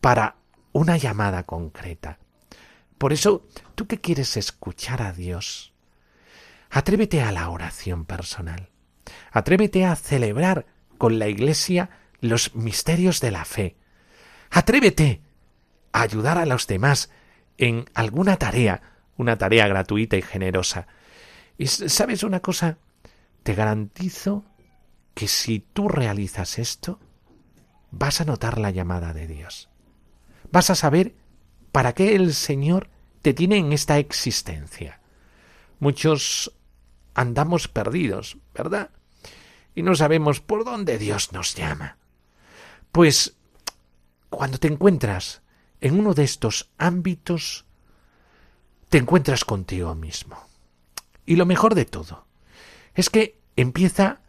para 0.00 0.36
una 0.72 0.96
llamada 0.96 1.42
concreta. 1.42 2.18
Por 2.96 3.12
eso, 3.12 3.46
tú 3.74 3.86
que 3.86 4.00
quieres 4.00 4.38
escuchar 4.38 5.02
a 5.02 5.12
Dios, 5.12 5.74
atrévete 6.70 7.20
a 7.20 7.30
la 7.30 7.50
oración 7.50 8.06
personal. 8.06 8.70
Atrévete 9.30 9.84
a 9.84 9.96
celebrar 9.96 10.64
con 10.96 11.18
la 11.18 11.28
Iglesia 11.28 11.90
los 12.20 12.54
misterios 12.54 13.20
de 13.20 13.30
la 13.32 13.44
fe. 13.44 13.76
Atrévete 14.50 15.20
a 15.92 16.00
ayudar 16.00 16.38
a 16.38 16.46
los 16.46 16.66
demás 16.66 17.10
en 17.58 17.84
alguna 17.92 18.38
tarea, 18.38 18.80
una 19.18 19.36
tarea 19.36 19.68
gratuita 19.68 20.16
y 20.16 20.22
generosa. 20.22 20.86
Y 21.56 21.66
sabes 21.66 22.22
una 22.22 22.40
cosa, 22.40 22.78
te 23.42 23.54
garantizo 23.54 24.44
que 25.14 25.28
si 25.28 25.60
tú 25.60 25.88
realizas 25.88 26.58
esto, 26.58 26.98
vas 27.90 28.20
a 28.20 28.24
notar 28.24 28.58
la 28.58 28.70
llamada 28.70 29.12
de 29.12 29.26
Dios. 29.26 29.68
Vas 30.50 30.70
a 30.70 30.74
saber 30.74 31.14
para 31.70 31.92
qué 31.94 32.16
el 32.16 32.34
Señor 32.34 32.90
te 33.22 33.34
tiene 33.34 33.58
en 33.58 33.72
esta 33.72 33.98
existencia. 33.98 35.00
Muchos 35.78 36.52
andamos 37.14 37.68
perdidos, 37.68 38.38
¿verdad? 38.54 38.90
Y 39.74 39.82
no 39.82 39.94
sabemos 39.94 40.40
por 40.40 40.64
dónde 40.64 40.98
Dios 40.98 41.32
nos 41.32 41.54
llama. 41.54 41.98
Pues 42.92 43.36
cuando 44.30 44.58
te 44.58 44.68
encuentras 44.68 45.42
en 45.80 45.98
uno 45.98 46.14
de 46.14 46.24
estos 46.24 46.70
ámbitos, 46.78 47.64
te 48.88 48.98
encuentras 48.98 49.44
contigo 49.44 49.94
mismo. 49.94 50.36
Y 51.26 51.36
lo 51.36 51.46
mejor 51.46 51.74
de 51.74 51.84
todo 51.84 52.26
es 52.94 53.10
que 53.10 53.38
empieza 53.56 54.20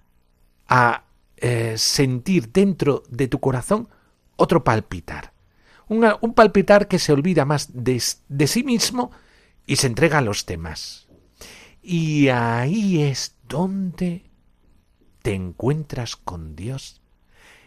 a 0.68 1.04
eh, 1.38 1.76
sentir 1.78 2.52
dentro 2.52 3.04
de 3.10 3.28
tu 3.28 3.40
corazón 3.40 3.90
otro 4.36 4.64
palpitar. 4.64 5.34
un 5.88 6.34
palpitar 6.34 6.88
que 6.88 7.00
se 7.00 7.14
olvida 7.14 7.46
más 7.46 7.70
de, 7.74 8.02
de 8.28 8.48
sí 8.48 8.64
mismo 8.64 9.12
y 9.68 9.76
se 9.76 9.88
entrega 9.88 10.20
a 10.20 10.22
los 10.22 10.46
demás. 10.46 11.08
Y 11.82 12.30
ahí 12.30 13.04
es 13.04 13.36
donde 13.48 14.26
te 15.22 15.34
encuentras 15.34 16.16
con 16.16 16.56
Dios. 16.56 17.02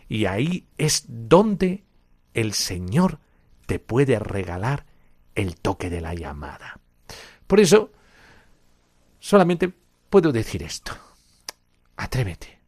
Y 0.09 0.27
ahí 0.27 0.67
es 0.79 1.05
donde 1.09 1.85
el 2.35 2.53
Señor 2.53 3.21
te 3.67 3.79
puede 3.79 4.19
regalar 4.19 4.87
el 5.35 5.57
toque 5.57 5.91
de 5.91 6.01
la 6.01 6.14
llamada. 6.14 6.81
Por 7.47 7.61
eso, 7.61 7.93
solamente 9.29 9.71
puedo 10.09 10.33
decir 10.33 10.62
esto. 10.62 10.93
Atrévete. 11.99 12.61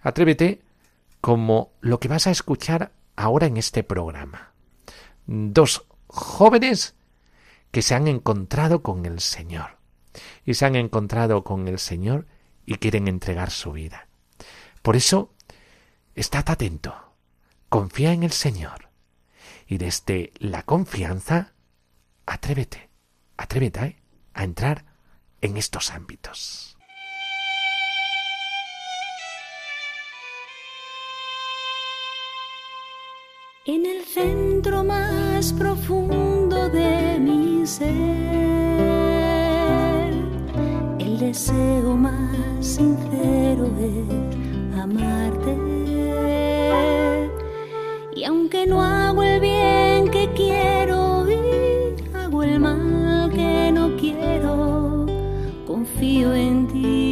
Atrévete 0.00 0.60
como 1.20 1.74
lo 1.80 2.00
que 2.00 2.08
vas 2.08 2.26
a 2.26 2.32
escuchar 2.32 2.90
ahora 3.14 3.46
en 3.46 3.56
este 3.56 3.84
programa. 3.84 4.52
Dos 5.26 5.86
jóvenes 6.08 6.96
que 7.70 7.82
se 7.82 7.94
han 7.94 8.08
encontrado 8.08 8.82
con 8.82 9.06
el 9.06 9.20
Señor. 9.20 9.78
Y 10.44 10.54
se 10.54 10.66
han 10.66 10.74
encontrado 10.74 11.44
con 11.44 11.68
el 11.68 11.78
Señor 11.78 12.26
y 12.66 12.78
quieren 12.78 13.06
entregar 13.06 13.52
su 13.52 13.70
vida. 13.70 14.08
Por 14.82 14.96
eso, 14.96 15.32
estad 16.16 16.50
atento. 16.50 16.96
Confía 17.68 18.12
en 18.12 18.24
el 18.24 18.32
Señor. 18.32 18.88
Y 19.68 19.78
desde 19.78 20.32
la 20.38 20.64
confianza, 20.64 21.52
atrévete, 22.26 22.90
atrévete 23.36 23.84
¿eh? 23.84 23.96
a 24.34 24.42
entrar 24.42 24.91
en 25.42 25.56
estos 25.56 25.90
ámbitos. 25.90 26.76
En 33.64 33.86
el 33.86 34.04
centro 34.04 34.82
más 34.82 35.52
profundo 35.52 36.68
de 36.68 37.18
mi 37.20 37.66
ser, 37.66 37.90
el 40.98 41.18
deseo 41.18 41.96
más 41.96 42.66
sincero 42.66 43.70
es 43.78 44.80
amarte. 44.80 45.56
Y 48.16 48.24
aunque 48.24 48.66
no 48.66 48.82
hago 48.82 49.22
el 49.22 49.40
bien 49.40 49.81
confío 55.72 56.34
en 56.34 56.66
ti, 56.68 57.11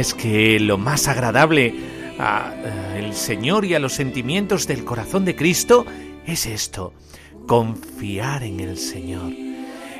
es 0.00 0.14
que 0.14 0.58
lo 0.58 0.78
más 0.78 1.08
agradable 1.08 1.74
al 2.18 3.14
Señor 3.14 3.66
y 3.66 3.74
a 3.74 3.78
los 3.78 3.92
sentimientos 3.92 4.66
del 4.66 4.82
corazón 4.82 5.26
de 5.26 5.36
Cristo 5.36 5.84
es 6.26 6.46
esto, 6.46 6.94
confiar 7.46 8.42
en 8.42 8.60
el 8.60 8.78
Señor. 8.78 9.30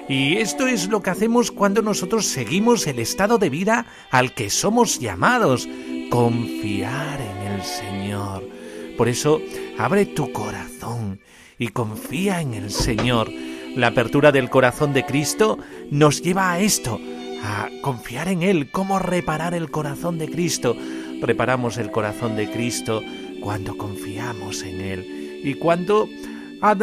Y 0.08 0.38
esto 0.38 0.66
es 0.66 0.88
lo 0.88 1.02
que 1.02 1.10
hacemos 1.10 1.50
cuando 1.50 1.82
nosotros 1.82 2.24
seguimos 2.26 2.86
el 2.86 2.98
estado 2.98 3.36
de 3.36 3.50
vida 3.50 3.86
al 4.10 4.34
que 4.34 4.48
somos 4.48 4.98
llamados, 5.00 5.68
confiar 6.10 7.20
en 7.20 7.52
el 7.52 7.62
Señor. 7.62 8.48
Por 8.96 9.08
eso, 9.08 9.40
abre 9.78 10.06
tu 10.06 10.32
corazón 10.32 11.20
y 11.58 11.68
confía 11.68 12.40
en 12.40 12.54
el 12.54 12.70
Señor. 12.70 13.30
La 13.76 13.88
apertura 13.88 14.32
del 14.32 14.48
corazón 14.48 14.94
de 14.94 15.04
Cristo 15.04 15.58
nos 15.90 16.22
lleva 16.22 16.52
a 16.52 16.60
esto, 16.60 16.98
a 17.42 17.68
confiar 17.82 18.28
en 18.28 18.42
Él, 18.42 18.70
cómo 18.70 18.98
reparar 18.98 19.54
el 19.54 19.70
corazón 19.70 20.18
de 20.18 20.30
Cristo. 20.30 20.76
Reparamos 21.20 21.78
el 21.78 21.90
corazón 21.90 22.36
de 22.36 22.50
Cristo 22.50 23.02
cuando 23.40 23.76
confiamos 23.76 24.62
en 24.62 24.80
Él 24.80 25.40
y 25.44 25.54
cuando 25.54 26.08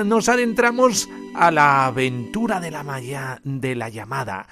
nos 0.06 0.30
adentramos 0.30 1.10
a 1.36 1.52
la 1.52 1.86
aventura 1.86 2.60
de 2.60 2.72
la, 2.72 3.40
de 3.44 3.76
la 3.76 3.90
llamada. 3.90 4.48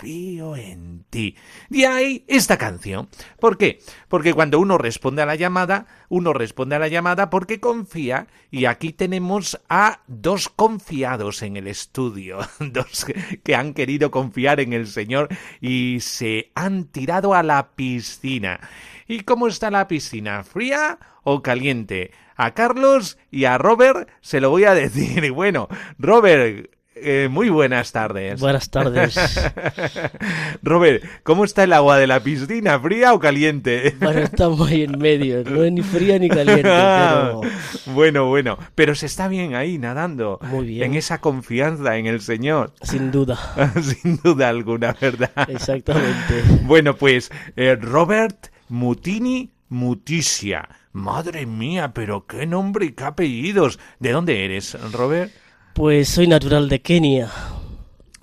Confío 0.00 0.56
en 0.56 1.04
ti. 1.10 1.36
Y 1.68 1.84
ahí 1.84 2.24
esta 2.26 2.56
canción. 2.56 3.08
¿Por 3.38 3.58
qué? 3.58 3.80
Porque 4.08 4.32
cuando 4.32 4.58
uno 4.58 4.78
responde 4.78 5.20
a 5.20 5.26
la 5.26 5.34
llamada, 5.34 5.86
uno 6.08 6.32
responde 6.32 6.76
a 6.76 6.78
la 6.78 6.88
llamada 6.88 7.28
porque 7.28 7.60
confía 7.60 8.26
y 8.50 8.64
aquí 8.64 8.94
tenemos 8.94 9.60
a 9.68 10.00
dos 10.06 10.48
confiados 10.48 11.42
en 11.42 11.58
el 11.58 11.66
estudio, 11.66 12.38
dos 12.60 13.04
que 13.44 13.54
han 13.54 13.74
querido 13.74 14.10
confiar 14.10 14.60
en 14.60 14.72
el 14.72 14.86
Señor 14.86 15.28
y 15.60 15.98
se 16.00 16.50
han 16.54 16.84
tirado 16.84 17.34
a 17.34 17.42
la 17.42 17.72
piscina. 17.72 18.58
¿Y 19.06 19.20
cómo 19.20 19.48
está 19.48 19.70
la 19.70 19.86
piscina? 19.86 20.44
¿Fría 20.44 20.98
o 21.24 21.42
caliente? 21.42 22.12
A 22.36 22.54
Carlos 22.54 23.18
y 23.30 23.44
a 23.44 23.58
Robert 23.58 24.08
se 24.22 24.40
lo 24.40 24.48
voy 24.48 24.64
a 24.64 24.72
decir. 24.74 25.24
Y 25.24 25.30
bueno, 25.30 25.68
Robert, 25.98 26.70
eh, 27.02 27.28
muy 27.28 27.48
buenas 27.48 27.92
tardes. 27.92 28.40
Buenas 28.40 28.70
tardes. 28.70 29.16
Robert, 30.62 31.04
¿cómo 31.22 31.44
está 31.44 31.64
el 31.64 31.72
agua 31.72 31.98
de 31.98 32.06
la 32.06 32.20
piscina? 32.20 32.78
¿Fría 32.78 33.14
o 33.14 33.18
caliente? 33.18 33.94
Bueno, 34.00 34.20
estamos 34.20 34.68
ahí 34.68 34.82
en 34.82 34.98
medio, 34.98 35.42
no 35.44 35.64
es 35.64 35.72
ni 35.72 35.82
fría 35.82 36.18
ni 36.18 36.28
caliente, 36.28 36.62
pero... 36.62 37.40
Bueno, 37.86 38.26
bueno, 38.26 38.58
pero 38.74 38.94
se 38.94 39.06
está 39.06 39.28
bien 39.28 39.54
ahí 39.54 39.78
nadando. 39.78 40.38
Muy 40.42 40.66
bien. 40.66 40.84
En 40.84 40.94
esa 40.94 41.20
confianza 41.20 41.96
en 41.96 42.06
el 42.06 42.20
Señor. 42.20 42.72
Sin 42.82 43.10
duda. 43.10 43.38
Sin 43.82 44.18
duda 44.22 44.48
alguna, 44.48 44.96
¿verdad? 45.00 45.48
Exactamente. 45.48 46.42
Bueno, 46.62 46.96
pues 46.96 47.30
eh, 47.56 47.76
Robert 47.80 48.48
Mutini 48.68 49.50
Muticia. 49.68 50.68
Madre 50.92 51.46
mía, 51.46 51.92
pero 51.94 52.26
qué 52.26 52.46
nombre 52.46 52.86
y 52.86 52.92
qué 52.92 53.04
apellidos. 53.04 53.78
¿De 54.00 54.10
dónde 54.10 54.44
eres, 54.44 54.76
Robert? 54.92 55.32
Pues 55.74 56.08
soy 56.08 56.26
natural 56.26 56.68
de 56.68 56.82
Kenia. 56.82 57.30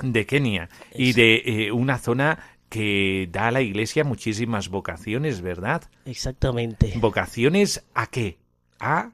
De 0.01 0.25
Kenia. 0.25 0.69
Y 0.93 1.13
de 1.13 1.41
eh, 1.45 1.71
una 1.71 1.97
zona 1.97 2.39
que 2.69 3.29
da 3.31 3.47
a 3.47 3.51
la 3.51 3.61
iglesia 3.61 4.03
muchísimas 4.03 4.69
vocaciones, 4.69 5.41
¿verdad? 5.41 5.83
Exactamente. 6.05 6.93
¿Vocaciones 6.97 7.85
a 7.93 8.07
qué? 8.07 8.37
A 8.79 9.11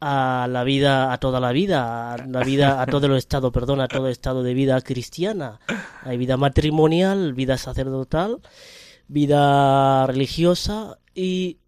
A 0.00 0.46
la 0.48 0.64
vida, 0.64 1.12
a 1.12 1.18
toda 1.18 1.38
la 1.38 1.52
vida, 1.52 2.14
a 2.14 2.26
la 2.26 2.42
vida, 2.44 2.80
a 2.80 2.86
todo 2.86 3.06
el 3.06 3.16
estado, 3.16 3.52
perdón, 3.52 3.80
a 3.80 3.88
todo 3.88 4.08
estado 4.08 4.42
de 4.42 4.54
vida 4.54 4.80
cristiana. 4.80 5.60
Hay 6.02 6.16
vida 6.16 6.36
matrimonial, 6.36 7.34
vida 7.34 7.56
sacerdotal, 7.58 8.40
vida 9.08 10.06
religiosa 10.06 10.98
y 11.14 11.58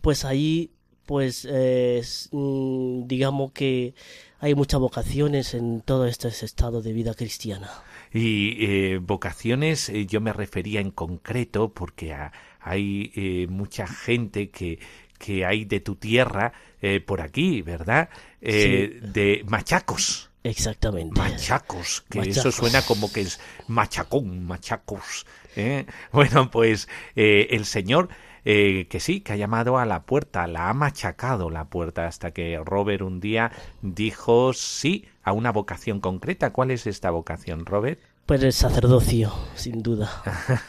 pues 0.00 0.24
allí, 0.24 0.70
pues 1.06 1.44
eh, 1.44 1.98
es, 1.98 2.30
digamos 2.32 3.52
que 3.52 3.94
hay 4.42 4.54
muchas 4.56 4.80
vocaciones 4.80 5.54
en 5.54 5.80
todo 5.80 6.06
este 6.06 6.28
estado 6.28 6.82
de 6.82 6.92
vida 6.92 7.14
cristiana. 7.14 7.70
Y 8.12 8.56
eh, 8.66 8.98
vocaciones, 9.00 9.88
eh, 9.88 10.04
yo 10.04 10.20
me 10.20 10.32
refería 10.32 10.80
en 10.80 10.90
concreto 10.90 11.72
porque 11.72 12.12
a- 12.12 12.32
hay 12.60 13.12
eh, 13.14 13.46
mucha 13.48 13.86
gente 13.86 14.50
que, 14.50 14.78
que 15.18 15.46
hay 15.46 15.64
de 15.64 15.78
tu 15.80 15.94
tierra 15.94 16.52
eh, 16.82 17.00
por 17.00 17.20
aquí, 17.20 17.62
¿verdad? 17.62 18.08
Eh, 18.40 18.98
De 19.00 19.44
machacos. 19.46 20.28
Exactamente. 20.44 21.18
Machacos, 21.20 22.02
que 22.10 22.18
eso 22.18 22.28
Machacos. 22.40 22.54
suena 22.56 22.82
como 22.82 23.12
que 23.12 23.20
es 23.20 23.38
machacón, 23.68 24.44
machacos. 24.44 25.24
Bueno, 26.12 26.50
pues 26.50 26.88
el 27.14 27.64
Señor, 27.66 28.08
eh, 28.44 28.86
que 28.88 29.00
sí, 29.00 29.20
que 29.20 29.32
ha 29.32 29.36
llamado 29.36 29.78
a 29.78 29.86
la 29.86 30.02
puerta, 30.02 30.46
la 30.46 30.68
ha 30.68 30.74
machacado 30.74 31.50
la 31.50 31.66
puerta 31.66 32.06
hasta 32.06 32.32
que 32.32 32.60
Robert 32.64 33.02
un 33.02 33.20
día 33.20 33.52
dijo 33.82 34.52
sí 34.52 35.06
a 35.22 35.32
una 35.32 35.52
vocación 35.52 36.00
concreta. 36.00 36.52
¿Cuál 36.52 36.70
es 36.70 36.86
esta 36.86 37.10
vocación, 37.10 37.66
Robert? 37.66 38.00
Pues 38.26 38.44
el 38.44 38.52
sacerdocio, 38.52 39.32
sin 39.56 39.82
duda. 39.82 40.22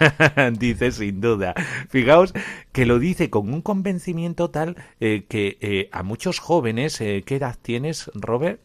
dice 0.60 0.92
sin 0.92 1.22
duda. 1.22 1.54
Fijaos 1.88 2.34
que 2.72 2.88
lo 2.88 2.98
dice 2.98 3.30
con 3.30 3.54
un 3.54 3.62
convencimiento 3.62 4.50
tal 4.50 4.76
eh, 5.00 5.26
que 5.30 5.58
eh, 5.62 5.88
a 5.92 6.02
muchos 6.02 6.40
jóvenes, 6.40 7.00
eh, 7.00 7.24
¿qué 7.26 7.36
edad 7.36 7.56
tienes, 7.62 8.10
Robert? 8.16 8.60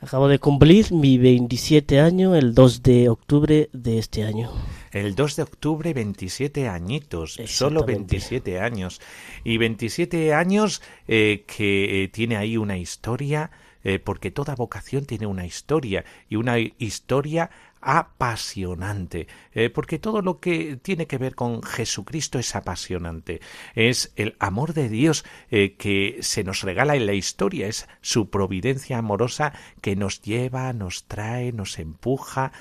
Acabo 0.00 0.28
de 0.28 0.38
cumplir 0.38 0.92
mi 0.92 1.18
27 1.18 1.98
año 1.98 2.36
el 2.36 2.54
2 2.54 2.82
de 2.84 3.08
octubre 3.08 3.70
de 3.72 3.98
este 3.98 4.22
año. 4.22 4.52
El 4.92 5.14
2 5.14 5.36
de 5.36 5.42
octubre, 5.42 5.92
27 5.92 6.68
añitos, 6.68 7.34
solo 7.46 7.80
Exactamente. 7.80 8.16
27 8.16 8.60
años. 8.60 9.00
Y 9.44 9.58
27 9.58 10.34
años 10.34 10.82
eh, 11.06 11.44
que 11.46 12.04
eh, 12.04 12.08
tiene 12.08 12.36
ahí 12.36 12.56
una 12.56 12.78
historia, 12.78 13.50
eh, 13.84 13.98
porque 13.98 14.30
toda 14.30 14.54
vocación 14.54 15.04
tiene 15.04 15.26
una 15.26 15.46
historia, 15.46 16.04
y 16.28 16.36
una 16.36 16.58
historia 16.58 17.50
apasionante, 17.80 19.28
eh, 19.52 19.70
porque 19.70 19.98
todo 19.98 20.22
lo 20.22 20.40
que 20.40 20.76
tiene 20.76 21.06
que 21.06 21.18
ver 21.18 21.34
con 21.34 21.62
Jesucristo 21.62 22.38
es 22.38 22.54
apasionante. 22.56 23.40
Es 23.74 24.12
el 24.16 24.36
amor 24.38 24.74
de 24.74 24.88
Dios 24.88 25.24
eh, 25.50 25.74
que 25.76 26.18
se 26.20 26.44
nos 26.44 26.62
regala 26.62 26.96
en 26.96 27.06
la 27.06 27.12
historia, 27.12 27.68
es 27.68 27.88
su 28.00 28.30
providencia 28.30 28.98
amorosa 28.98 29.52
que 29.80 29.96
nos 29.96 30.22
lleva, 30.22 30.72
nos 30.72 31.04
trae, 31.04 31.52
nos 31.52 31.78
empuja. 31.78 32.52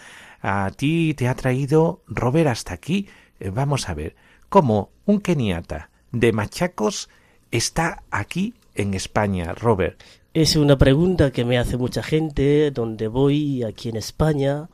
A 0.41 0.71
ti 0.75 1.13
te 1.13 1.27
ha 1.27 1.35
traído 1.35 2.03
Robert 2.07 2.49
hasta 2.49 2.73
aquí. 2.73 3.07
Eh, 3.39 3.49
Vamos 3.49 3.89
a 3.89 3.93
ver, 3.93 4.15
¿cómo 4.49 4.91
un 5.05 5.19
keniata 5.21 5.89
de 6.11 6.31
Machacos 6.31 7.09
está 7.51 8.03
aquí 8.11 8.55
en 8.75 8.93
España, 8.93 9.53
Robert? 9.53 10.01
Es 10.33 10.55
una 10.55 10.77
pregunta 10.77 11.31
que 11.31 11.45
me 11.45 11.57
hace 11.57 11.77
mucha 11.77 12.03
gente, 12.03 12.71
donde 12.71 13.07
voy 13.07 13.63
aquí 13.63 13.89
en 13.89 13.97
España. 13.97 14.69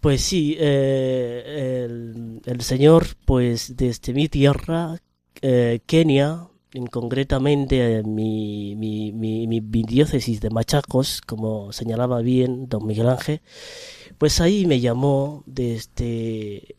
Pues 0.00 0.22
sí, 0.22 0.56
eh, 0.58 1.84
el, 1.84 2.40
el 2.44 2.60
Señor, 2.62 3.06
pues 3.24 3.76
desde 3.76 4.14
mi 4.14 4.28
tierra, 4.28 4.98
eh, 5.42 5.80
Kenia, 5.86 6.48
en 6.48 6.51
concretamente 6.90 7.98
eh, 7.98 8.02
mi, 8.02 8.74
mi, 8.76 9.12
mi, 9.12 9.82
diócesis 9.82 10.40
de 10.40 10.50
Machacos, 10.50 11.20
como 11.20 11.72
señalaba 11.72 12.22
bien 12.22 12.68
don 12.68 12.86
Miguel 12.86 13.08
Ángel, 13.08 13.40
pues 14.18 14.40
ahí 14.40 14.66
me 14.66 14.80
llamó 14.80 15.42
desde, 15.46 16.76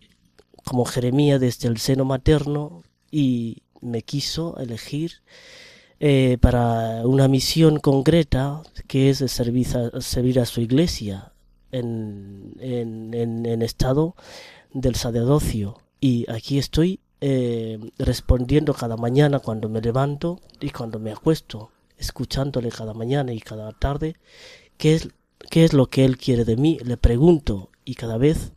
como 0.64 0.86
Jeremías, 0.86 1.40
desde 1.40 1.68
el 1.68 1.78
seno 1.78 2.06
materno 2.06 2.84
y 3.12 3.64
me 3.82 4.02
quiso 4.02 4.58
elegir 4.58 5.22
eh, 6.00 6.38
para 6.42 7.06
una 7.06 7.28
misión 7.28 7.80
concreta 7.80 8.64
que 8.88 9.10
es 9.10 9.20
servir 9.20 9.68
a, 9.78 10.02
servir 10.02 10.40
a 10.40 10.46
su 10.46 10.62
iglesia 10.62 11.34
en, 11.72 12.56
en, 12.60 13.14
en, 13.14 13.46
en 13.46 13.62
estado 13.62 14.16
del 14.74 14.96
sacerdocio. 14.96 15.78
Y 16.02 16.30
aquí 16.30 16.58
estoy 16.58 17.00
eh, 17.26 17.80
respondiendo 17.98 18.74
cada 18.74 18.98
mañana 18.98 19.40
cuando 19.40 19.70
me 19.70 19.80
levanto 19.80 20.42
y 20.60 20.72
cuando 20.72 21.00
me 21.00 21.14
acuesto, 21.14 21.72
escuchándole 21.98 22.68
cada 22.68 22.94
mañana 22.94 23.32
y 23.32 23.40
cada 23.40 23.72
tarde 23.72 24.18
qué 24.76 24.96
es, 24.96 25.08
qué 25.50 25.64
es 25.64 25.72
lo 25.72 25.86
que 25.86 26.04
él 26.04 26.18
quiere 26.18 26.44
de 26.44 26.58
mí. 26.58 26.80
Le 26.84 26.98
pregunto 26.98 27.70
y 27.86 27.96
cada 27.96 28.18
vez 28.18 28.52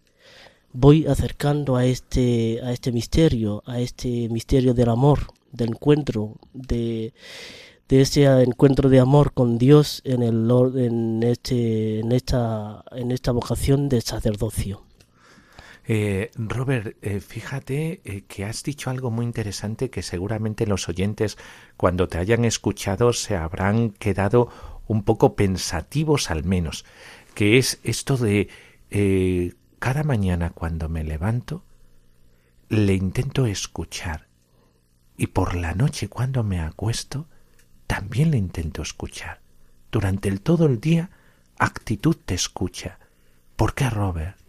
voy 0.72 1.06
acercando 1.06 1.76
a 1.76 1.84
este, 1.84 2.60
a 2.60 2.72
este 2.72 2.90
misterio, 2.90 3.62
a 3.66 3.78
este 3.78 4.28
misterio 4.30 4.74
del 4.74 4.88
amor, 4.88 5.28
del 5.52 5.68
encuentro, 5.68 6.34
de, 6.52 7.14
de 7.88 8.00
ese 8.00 8.24
encuentro 8.24 8.88
de 8.88 8.98
amor 8.98 9.32
con 9.32 9.58
Dios 9.58 10.02
en, 10.04 10.24
el, 10.24 10.50
en, 10.74 11.22
este, 11.22 12.00
en, 12.00 12.10
esta, 12.10 12.84
en 12.90 13.12
esta 13.12 13.30
vocación 13.30 13.88
de 13.88 14.00
sacerdocio. 14.00 14.82
Eh, 15.88 16.32
Robert, 16.34 16.96
eh, 17.02 17.20
fíjate 17.20 18.00
eh, 18.04 18.24
que 18.26 18.44
has 18.44 18.64
dicho 18.64 18.90
algo 18.90 19.10
muy 19.12 19.24
interesante 19.24 19.88
que 19.88 20.02
seguramente 20.02 20.66
los 20.66 20.88
oyentes, 20.88 21.38
cuando 21.76 22.08
te 22.08 22.18
hayan 22.18 22.44
escuchado, 22.44 23.12
se 23.12 23.36
habrán 23.36 23.90
quedado 23.90 24.50
un 24.88 25.04
poco 25.04 25.36
pensativos 25.36 26.30
al 26.30 26.44
menos, 26.44 26.84
que 27.34 27.58
es 27.58 27.78
esto 27.84 28.16
de 28.16 28.48
eh, 28.90 29.54
cada 29.78 30.02
mañana 30.02 30.50
cuando 30.50 30.88
me 30.88 31.04
levanto, 31.04 31.64
le 32.68 32.94
intento 32.94 33.46
escuchar 33.46 34.26
y 35.16 35.28
por 35.28 35.54
la 35.54 35.74
noche 35.74 36.08
cuando 36.08 36.42
me 36.42 36.60
acuesto, 36.60 37.28
también 37.86 38.32
le 38.32 38.38
intento 38.38 38.82
escuchar. 38.82 39.40
Durante 39.90 40.28
el 40.28 40.40
todo 40.40 40.66
el 40.66 40.80
día, 40.80 41.10
actitud 41.58 42.16
te 42.16 42.34
escucha. 42.34 42.98
¿Por 43.54 43.74
qué, 43.74 43.88
Robert? 43.88 44.45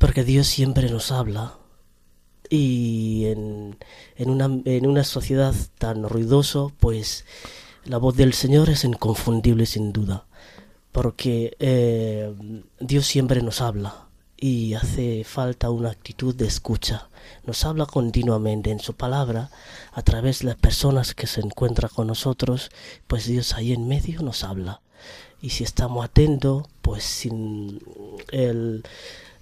Porque 0.00 0.24
Dios 0.24 0.46
siempre 0.46 0.88
nos 0.88 1.12
habla 1.12 1.58
y 2.48 3.26
en, 3.26 3.76
en, 4.16 4.30
una, 4.30 4.46
en 4.64 4.86
una 4.86 5.04
sociedad 5.04 5.54
tan 5.76 6.08
ruidoso, 6.08 6.72
pues 6.80 7.26
la 7.84 7.98
voz 7.98 8.16
del 8.16 8.32
Señor 8.32 8.70
es 8.70 8.84
inconfundible 8.84 9.66
sin 9.66 9.92
duda. 9.92 10.24
Porque 10.90 11.54
eh, 11.58 12.34
Dios 12.80 13.06
siempre 13.06 13.42
nos 13.42 13.60
habla 13.60 14.06
y 14.38 14.72
hace 14.72 15.22
falta 15.22 15.68
una 15.68 15.90
actitud 15.90 16.34
de 16.34 16.46
escucha. 16.46 17.10
Nos 17.44 17.66
habla 17.66 17.84
continuamente 17.84 18.70
en 18.70 18.80
su 18.80 18.94
palabra 18.94 19.50
a 19.92 20.00
través 20.00 20.38
de 20.38 20.46
las 20.46 20.56
personas 20.56 21.14
que 21.14 21.26
se 21.26 21.42
encuentran 21.42 21.90
con 21.94 22.06
nosotros, 22.06 22.70
pues 23.06 23.26
Dios 23.26 23.52
ahí 23.52 23.74
en 23.74 23.86
medio 23.86 24.22
nos 24.22 24.44
habla. 24.44 24.80
Y 25.42 25.50
si 25.50 25.62
estamos 25.62 26.02
atentos, 26.06 26.64
pues 26.80 27.04
sin 27.04 27.82
el, 28.32 28.82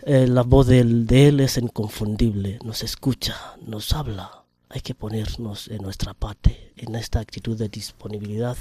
el- 0.04 0.34
la 0.34 0.42
voz 0.42 0.66
del- 0.66 1.06
de 1.06 1.28
Él 1.28 1.40
es 1.40 1.56
inconfundible, 1.58 2.58
nos 2.64 2.82
escucha, 2.82 3.37
nos 3.66 3.92
habla. 3.92 4.44
Hay 4.70 4.80
que 4.82 4.94
ponernos 4.94 5.68
en 5.68 5.82
nuestra 5.82 6.14
parte, 6.14 6.72
en 6.76 6.94
esta 6.94 7.20
actitud 7.20 7.56
de 7.56 7.68
disponibilidad, 7.68 8.56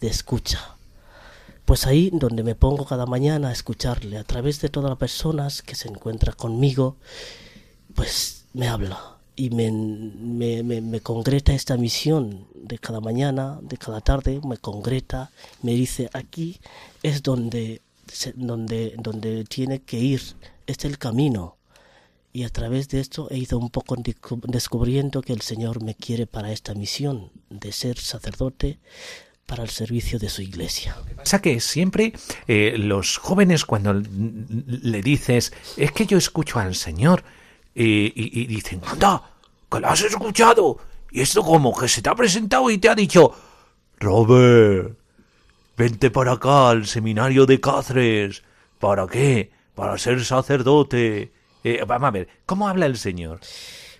de 0.00 0.08
escucha. 0.08 0.76
Pues 1.64 1.86
ahí 1.86 2.10
donde 2.12 2.42
me 2.42 2.54
pongo 2.54 2.84
cada 2.84 3.06
mañana 3.06 3.48
a 3.48 3.52
escucharle, 3.52 4.18
a 4.18 4.24
través 4.24 4.60
de 4.60 4.68
todas 4.70 4.90
las 4.90 4.98
personas 4.98 5.62
que 5.62 5.74
se 5.76 5.88
encuentran 5.88 6.34
conmigo, 6.34 6.96
pues 7.94 8.46
me 8.54 8.68
habla 8.68 9.18
y 9.36 9.50
me, 9.50 9.70
me, 9.70 10.62
me, 10.62 10.80
me 10.80 11.00
concreta 11.00 11.52
esta 11.52 11.76
misión 11.76 12.46
de 12.54 12.78
cada 12.78 13.00
mañana, 13.00 13.58
de 13.62 13.76
cada 13.76 14.00
tarde, 14.00 14.40
me 14.44 14.56
concreta, 14.56 15.30
me 15.62 15.72
dice 15.72 16.10
aquí 16.12 16.58
es 17.02 17.22
donde, 17.22 17.82
donde, 18.34 18.94
donde 18.98 19.44
tiene 19.44 19.80
que 19.82 19.98
ir, 19.98 20.22
es 20.70 20.84
el 20.84 20.98
camino. 20.98 21.56
Y 22.32 22.44
a 22.44 22.48
través 22.48 22.88
de 22.88 23.00
esto 23.00 23.26
he 23.30 23.38
ido 23.38 23.58
un 23.58 23.70
poco 23.70 23.96
descu- 23.96 24.40
descubriendo 24.46 25.20
que 25.20 25.32
el 25.32 25.40
Señor 25.40 25.82
me 25.82 25.94
quiere 25.96 26.26
para 26.26 26.52
esta 26.52 26.74
misión 26.74 27.30
de 27.48 27.72
ser 27.72 27.98
sacerdote 27.98 28.78
para 29.46 29.64
el 29.64 29.70
servicio 29.70 30.20
de 30.20 30.28
su 30.28 30.42
iglesia. 30.42 30.96
pasa 31.16 31.42
que 31.42 31.58
siempre 31.58 32.12
eh, 32.46 32.76
los 32.78 33.18
jóvenes 33.18 33.64
cuando 33.64 33.92
le 33.94 35.02
dices 35.02 35.52
es 35.76 35.90
que 35.90 36.06
yo 36.06 36.16
escucho 36.18 36.60
al 36.60 36.76
Señor 36.76 37.24
eh, 37.74 38.12
y, 38.14 38.42
y 38.42 38.46
dicen 38.46 38.80
anda 38.86 39.24
que 39.68 39.80
lo 39.80 39.88
has 39.88 40.02
escuchado 40.02 40.78
y 41.10 41.20
esto 41.20 41.42
como 41.42 41.76
que 41.76 41.88
se 41.88 42.00
te 42.00 42.08
ha 42.08 42.14
presentado 42.14 42.70
y 42.70 42.78
te 42.78 42.88
ha 42.90 42.94
dicho 42.94 43.34
Robert 43.98 44.96
vente 45.76 46.12
para 46.12 46.32
acá 46.34 46.70
al 46.70 46.86
seminario 46.86 47.44
de 47.44 47.60
Cáceres 47.60 48.44
¿para 48.78 49.08
qué? 49.08 49.50
Para 49.74 49.96
ser 49.98 50.24
sacerdote 50.24 51.32
Eh, 51.62 51.84
vamos 51.86 52.08
a 52.08 52.10
ver, 52.12 52.28
¿cómo 52.46 52.68
habla 52.68 52.86
el 52.86 52.96
Señor? 52.96 53.40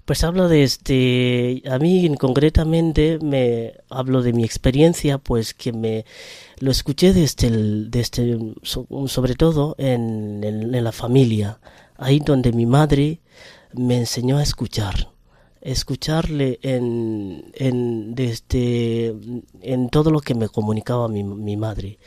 Pues 0.04 0.24
hablo 0.24 0.48
de 0.48 0.64
este, 0.64 1.62
a 1.70 1.78
mí 1.78 2.04
en 2.06 2.16
concretamente 2.16 3.18
me 3.22 3.74
hablo 3.90 4.22
de 4.22 4.32
mi 4.32 4.44
experiencia, 4.44 5.18
pues 5.18 5.54
que 5.54 5.72
me 5.72 6.04
lo 6.58 6.70
escuché 6.72 7.12
desde, 7.12 7.46
el, 7.48 7.90
desde 7.90 8.38
so- 8.62 8.86
sobre 9.06 9.34
todo 9.36 9.76
en, 9.78 10.42
en- 10.42 10.82
la 10.84 10.92
familia, 10.92 11.60
ahí 11.96 12.18
donde 12.18 12.52
mi 12.52 12.66
madre 12.66 13.20
me 13.72 13.98
enseñó 13.98 14.38
a 14.38 14.42
escuchar, 14.42 15.10
escucharle 15.60 16.58
en, 16.62 17.52
en, 17.54 18.14
desde, 18.14 19.14
en 19.62 19.90
todo 19.90 20.10
lo 20.10 20.20
que 20.20 20.34
me 20.34 20.48
comunicaba 20.48 21.06
mi, 21.08 21.22
mi 21.22 21.56
madre. 21.56 21.98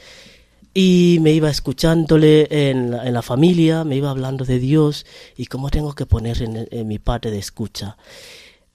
Y 0.73 1.19
me 1.21 1.31
iba 1.33 1.49
escuchándole 1.51 2.47
en 2.69 2.91
la, 2.91 3.05
en 3.07 3.13
la 3.13 3.21
familia, 3.21 3.83
me 3.83 3.95
iba 3.95 4.09
hablando 4.09 4.43
de 4.43 4.57
Dios 4.59 5.05
y 5.37 5.45
cómo 5.45 5.69
tengo 5.69 5.93
que 5.93 6.07
poner 6.07 6.41
en, 6.41 6.67
mi 6.87 6.97
parte 6.97 7.29
de 7.29 7.37
escucha. 7.37 7.95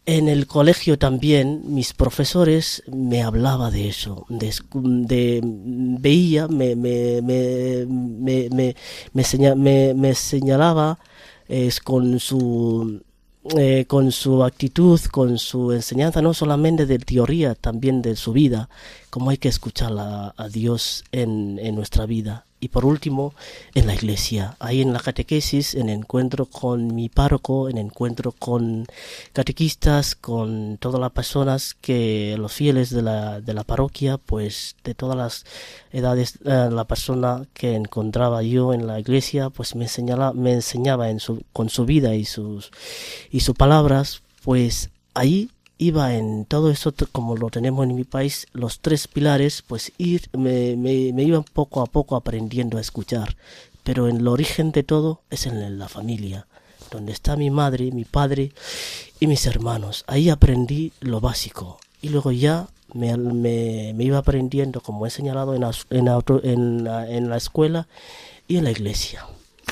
En 0.06 0.28
el 0.28 0.46
colegio 0.46 0.98
también 0.98 1.62
mis 1.74 1.92
profesores 1.92 2.82
me 2.86 3.22
hablaba 3.22 3.70
de 3.70 3.88
eso, 3.88 4.24
de, 4.28 4.54
de- 4.72 5.40
veía, 5.44 6.48
me, 6.48 6.76
me, 6.76 7.20
me, 7.20 7.84
me, 7.86 8.48
me, 8.50 8.76
me 9.12 9.24
seña- 9.24 9.54
me- 9.54 9.92
me 9.94 10.14
señalaba 10.14 10.98
es, 11.48 11.80
con 11.80 12.20
su 12.20 13.02
eh, 13.56 13.84
con 13.86 14.12
su 14.12 14.44
actitud, 14.44 15.00
con 15.10 15.38
su 15.38 15.72
enseñanza, 15.72 16.20
no 16.20 16.34
solamente 16.34 16.86
de 16.86 16.98
teoría, 16.98 17.54
también 17.54 18.02
de 18.02 18.16
su 18.16 18.32
vida, 18.32 18.68
cómo 19.10 19.30
hay 19.30 19.38
que 19.38 19.48
escuchar 19.48 19.92
a, 19.96 20.48
Dios 20.48 21.04
en 21.12 21.74
nuestra 21.74 22.06
vida. 22.06 22.47
Y 22.60 22.68
por 22.68 22.84
último, 22.84 23.34
en 23.74 23.86
la 23.86 23.94
iglesia, 23.94 24.56
ahí 24.58 24.82
en 24.82 24.92
la 24.92 24.98
catequesis, 24.98 25.74
en 25.74 25.88
encuentro 25.88 26.46
con 26.46 26.94
mi 26.94 27.08
párroco, 27.08 27.68
en 27.68 27.78
encuentro 27.78 28.32
con 28.32 28.86
catequistas, 29.32 30.16
con 30.16 30.76
todas 30.78 31.00
las 31.00 31.12
personas 31.12 31.74
que, 31.74 32.34
los 32.36 32.52
fieles 32.52 32.90
de 32.90 33.02
la, 33.02 33.40
de 33.40 33.54
la 33.54 33.62
parroquia, 33.62 34.18
pues 34.18 34.74
de 34.82 34.94
todas 34.94 35.16
las 35.16 35.44
edades, 35.92 36.38
eh, 36.44 36.68
la 36.70 36.84
persona 36.84 37.46
que 37.54 37.76
encontraba 37.76 38.42
yo 38.42 38.74
en 38.74 38.88
la 38.88 38.98
iglesia, 38.98 39.50
pues 39.50 39.76
me 39.76 39.86
señala, 39.86 40.32
me 40.32 40.52
enseñaba 40.52 41.10
en 41.10 41.20
su, 41.20 41.44
con 41.52 41.68
su 41.68 41.84
vida 41.84 42.16
y 42.16 42.24
sus, 42.24 42.72
y 43.30 43.40
sus 43.40 43.54
palabras, 43.54 44.22
pues 44.42 44.90
ahí 45.14 45.50
iba 45.78 46.14
en 46.14 46.44
todo 46.44 46.70
eso, 46.70 46.92
como 47.12 47.36
lo 47.36 47.50
tenemos 47.50 47.86
en 47.86 47.94
mi 47.94 48.04
país, 48.04 48.46
los 48.52 48.80
tres 48.80 49.08
pilares, 49.08 49.62
pues 49.66 49.92
ir, 49.96 50.28
me, 50.36 50.76
me, 50.76 51.12
me 51.12 51.42
poco 51.52 51.80
a 51.80 51.86
poco 51.86 52.16
aprendiendo 52.16 52.78
a 52.78 52.80
escuchar. 52.80 53.36
Pero 53.84 54.08
en 54.08 54.18
el 54.18 54.28
origen 54.28 54.72
de 54.72 54.82
todo 54.82 55.22
es 55.30 55.46
en 55.46 55.78
la 55.78 55.88
familia, 55.88 56.46
donde 56.90 57.12
está 57.12 57.36
mi 57.36 57.50
madre, 57.50 57.90
mi 57.92 58.04
padre 58.04 58.52
y 59.20 59.26
mis 59.26 59.46
hermanos. 59.46 60.04
Ahí 60.06 60.28
aprendí 60.28 60.92
lo 61.00 61.20
básico. 61.20 61.78
Y 62.02 62.10
luego 62.10 62.32
ya 62.32 62.68
me, 62.92 63.16
me, 63.16 64.04
iba 64.04 64.18
aprendiendo, 64.18 64.80
como 64.80 65.06
he 65.06 65.10
señalado, 65.10 65.54
en, 65.54 65.62
en, 65.90 66.08
en, 66.42 66.86
en 66.86 67.30
la 67.30 67.36
escuela 67.36 67.88
y 68.46 68.56
en 68.56 68.64
la 68.64 68.70
iglesia, 68.70 69.26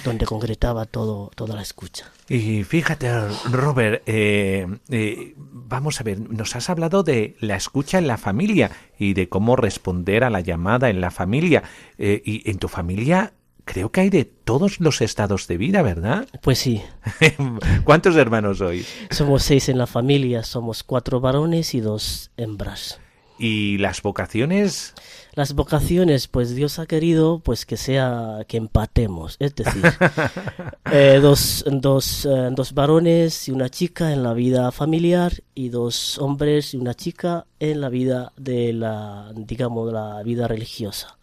donde 0.05 0.27
concretaba 0.27 0.85
todo, 0.85 1.31
toda 1.35 1.55
la 1.55 1.63
escucha. 1.63 2.11
Y 2.29 2.65
fíjate, 2.65 3.11
Robert, 3.51 4.03
eh, 4.07 4.67
eh, 4.91 5.35
vamos 5.37 6.01
a 6.01 6.05
ver, 6.05 6.19
nos 6.21 6.57
has 6.57 6.71
hablado 6.71 7.03
de 7.03 7.37
la 7.41 7.57
escucha 7.57 7.99
en 7.99 8.07
la 8.07 8.17
familia 8.17 8.71
y 8.99 9.15
de 9.15 9.29
cómo 9.29 9.57
responder 9.57 10.25
a 10.25 10.31
la 10.31 10.41
llamada 10.41 10.91
en 10.91 11.01
la 11.01 11.11
familia. 11.11 11.63
Eh, 11.99 12.23
y 12.25 12.49
en 12.51 12.59
tu 12.59 12.69
familia 12.69 13.33
creo 13.65 13.91
que 13.91 14.01
hay 14.01 14.11
de 14.11 14.25
todos 14.25 14.81
los 14.81 15.01
estados 15.01 15.49
de 15.49 15.57
vida, 15.57 15.83
¿verdad? 15.83 16.27
Pues 16.41 16.59
sí, 16.59 16.83
¿Cuántos 17.85 18.17
hermanos 18.17 18.59
sois? 18.59 18.87
somos 19.11 19.43
seis 19.43 19.69
en 19.69 19.79
la 19.79 19.87
familia, 19.87 20.45
somos 20.45 20.83
cuatro 20.85 21.21
varones 21.21 21.75
y 21.75 21.81
dos 21.81 22.31
hembras. 22.37 23.01
¿Y 23.39 23.77
las 23.79 24.01
vocaciones? 24.01 24.95
Las 25.35 25.53
vocaciones, 25.55 26.27
pues 26.29 26.55
Dios 26.55 26.79
ha 26.79 26.87
querido 26.87 27.41
pues 27.41 27.67
que 27.67 27.77
sea 27.77 28.47
que 28.49 28.57
empatemos, 28.57 29.37
es 29.39 29.55
decir, 29.55 29.83
eh, 30.91 31.19
dos, 31.21 31.63
dos, 31.71 32.25
eh, 32.25 32.49
dos 32.53 32.73
varones 32.73 33.47
y 33.49 33.51
una 33.51 33.69
chica 33.69 34.13
en 34.15 34.23
la 34.23 34.33
vida 34.33 34.73
familiar 34.73 35.35
y 35.55 35.69
dos 35.69 36.17
hombres 36.19 36.73
y 36.73 36.79
una 36.79 36.95
chica 36.95 37.47
en 37.61 37.83
la 37.83 37.91
vida 37.91 38.33
de 38.39 38.73
la, 38.73 39.31
digamos, 39.35 39.93
la 39.93 40.23
vida 40.23 40.49
religiosa. 40.49 41.19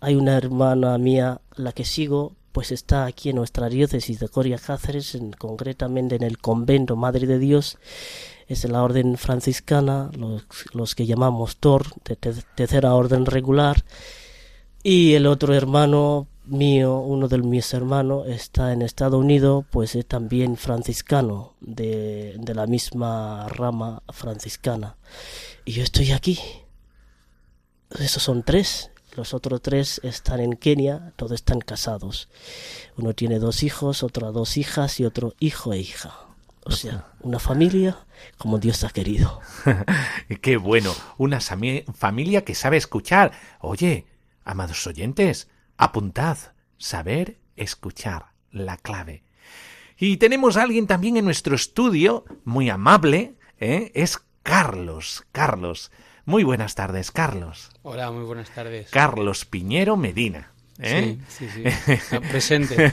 Hay 0.00 0.14
una 0.14 0.38
hermana 0.38 0.96
mía, 0.96 1.42
la 1.56 1.72
que 1.72 1.84
sigo, 1.84 2.32
pues 2.52 2.72
está 2.72 3.04
aquí 3.04 3.28
en 3.28 3.36
nuestra 3.36 3.68
diócesis 3.68 4.18
de 4.18 4.30
Coria 4.30 4.56
Cáceres, 4.58 5.14
en- 5.14 5.32
concretamente 5.32 6.16
en 6.16 6.22
el 6.22 6.38
convento 6.38 6.96
Madre 6.96 7.26
de 7.26 7.38
Dios, 7.38 7.76
es 8.48 8.64
la 8.64 8.82
orden 8.82 9.16
franciscana, 9.16 10.10
los, 10.16 10.44
los 10.72 10.94
que 10.94 11.06
llamamos 11.06 11.56
TOR, 11.56 11.86
de 12.04 12.16
te- 12.16 12.42
tercera 12.54 12.94
orden 12.94 13.26
regular, 13.26 13.84
y 14.82 15.14
el 15.14 15.26
otro 15.26 15.54
hermano 15.54 16.28
mío, 16.44 16.98
uno 16.98 17.26
de 17.26 17.38
mis 17.38 17.74
hermanos, 17.74 18.28
está 18.28 18.72
en 18.72 18.82
Estados 18.82 19.18
Unidos, 19.18 19.64
pues 19.70 19.96
es 19.96 20.06
también 20.06 20.56
franciscano, 20.56 21.54
de, 21.60 22.36
de 22.38 22.54
la 22.54 22.66
misma 22.68 23.48
rama 23.48 24.02
franciscana. 24.12 24.96
Y 25.64 25.72
yo 25.72 25.82
estoy 25.82 26.12
aquí. 26.12 26.38
Esos 27.98 28.22
son 28.22 28.44
tres. 28.44 28.90
Los 29.16 29.34
otros 29.34 29.60
tres 29.62 30.00
están 30.04 30.40
en 30.40 30.52
Kenia, 30.52 31.12
todos 31.16 31.32
están 31.32 31.60
casados. 31.60 32.28
Uno 32.96 33.12
tiene 33.14 33.38
dos 33.40 33.62
hijos, 33.62 34.04
otro 34.04 34.30
dos 34.30 34.56
hijas 34.56 35.00
y 35.00 35.04
otro 35.04 35.34
hijo 35.40 35.72
e 35.72 35.78
hija. 35.78 36.14
O 36.66 36.72
sea, 36.72 37.06
una 37.20 37.38
familia 37.38 37.96
como 38.38 38.58
Dios 38.58 38.82
ha 38.82 38.90
querido. 38.90 39.40
Qué 40.42 40.56
bueno, 40.56 40.92
una 41.16 41.38
familia 41.40 42.44
que 42.44 42.56
sabe 42.56 42.76
escuchar. 42.76 43.30
Oye, 43.60 44.06
amados 44.44 44.84
oyentes, 44.88 45.48
apuntad, 45.76 46.38
saber 46.76 47.38
escuchar, 47.54 48.32
la 48.50 48.76
clave. 48.78 49.22
Y 49.96 50.16
tenemos 50.16 50.56
a 50.56 50.64
alguien 50.64 50.88
también 50.88 51.16
en 51.16 51.24
nuestro 51.24 51.54
estudio, 51.54 52.24
muy 52.44 52.68
amable, 52.68 53.36
¿eh? 53.60 53.92
es 53.94 54.18
Carlos. 54.42 55.24
Carlos. 55.30 55.92
Muy 56.24 56.42
buenas 56.42 56.74
tardes, 56.74 57.12
Carlos. 57.12 57.70
Hola, 57.82 58.10
muy 58.10 58.24
buenas 58.24 58.50
tardes. 58.50 58.90
Carlos 58.90 59.44
Piñero 59.44 59.96
Medina. 59.96 60.50
¿Eh? 60.80 61.18
Sí, 61.28 61.46
sí, 61.48 61.62
sí. 61.64 61.92
Está 61.92 62.20
presente. 62.32 62.92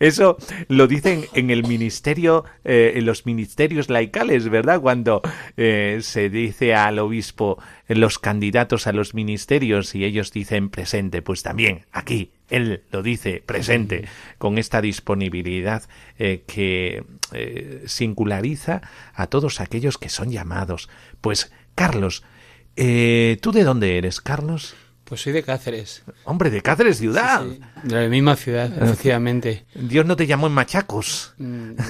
Eso 0.00 0.36
lo 0.68 0.86
dicen 0.86 1.24
en 1.34 1.50
el 1.50 1.66
ministerio, 1.66 2.44
eh, 2.64 2.92
en 2.96 3.06
los 3.06 3.26
ministerios 3.26 3.88
laicales, 3.88 4.48
¿verdad? 4.48 4.80
Cuando 4.80 5.22
eh, 5.56 5.98
se 6.02 6.28
dice 6.28 6.74
al 6.74 6.98
obispo 6.98 7.62
eh, 7.88 7.94
los 7.94 8.18
candidatos 8.18 8.86
a 8.86 8.92
los 8.92 9.14
ministerios 9.14 9.94
y 9.94 10.04
ellos 10.04 10.32
dicen 10.32 10.68
presente, 10.70 11.22
pues 11.22 11.42
también 11.42 11.86
aquí 11.92 12.30
él 12.48 12.82
lo 12.92 13.02
dice 13.02 13.42
presente, 13.44 14.08
con 14.38 14.58
esta 14.58 14.80
disponibilidad 14.80 15.82
eh, 16.18 16.44
que 16.46 17.04
eh, 17.32 17.82
singulariza 17.86 18.82
a 19.14 19.26
todos 19.26 19.60
aquellos 19.60 19.98
que 19.98 20.08
son 20.08 20.30
llamados. 20.30 20.88
Pues, 21.20 21.52
Carlos, 21.74 22.22
eh, 22.76 23.38
¿tú 23.40 23.52
de 23.52 23.64
dónde 23.64 23.98
eres, 23.98 24.20
Carlos? 24.20 24.76
Pues 25.08 25.20
soy 25.22 25.32
de 25.32 25.42
Cáceres. 25.44 26.02
Hombre, 26.24 26.50
de 26.50 26.60
Cáceres 26.62 26.98
ciudad. 26.98 27.42
Sí, 27.44 27.60
de 27.84 28.02
la 28.02 28.08
misma 28.08 28.34
ciudad, 28.36 28.70
efectivamente. 28.82 29.64
Dios 29.74 30.04
no 30.04 30.16
te 30.16 30.26
llamó 30.26 30.48
en 30.48 30.52
Machacos. 30.54 31.34
Mm. 31.38 31.72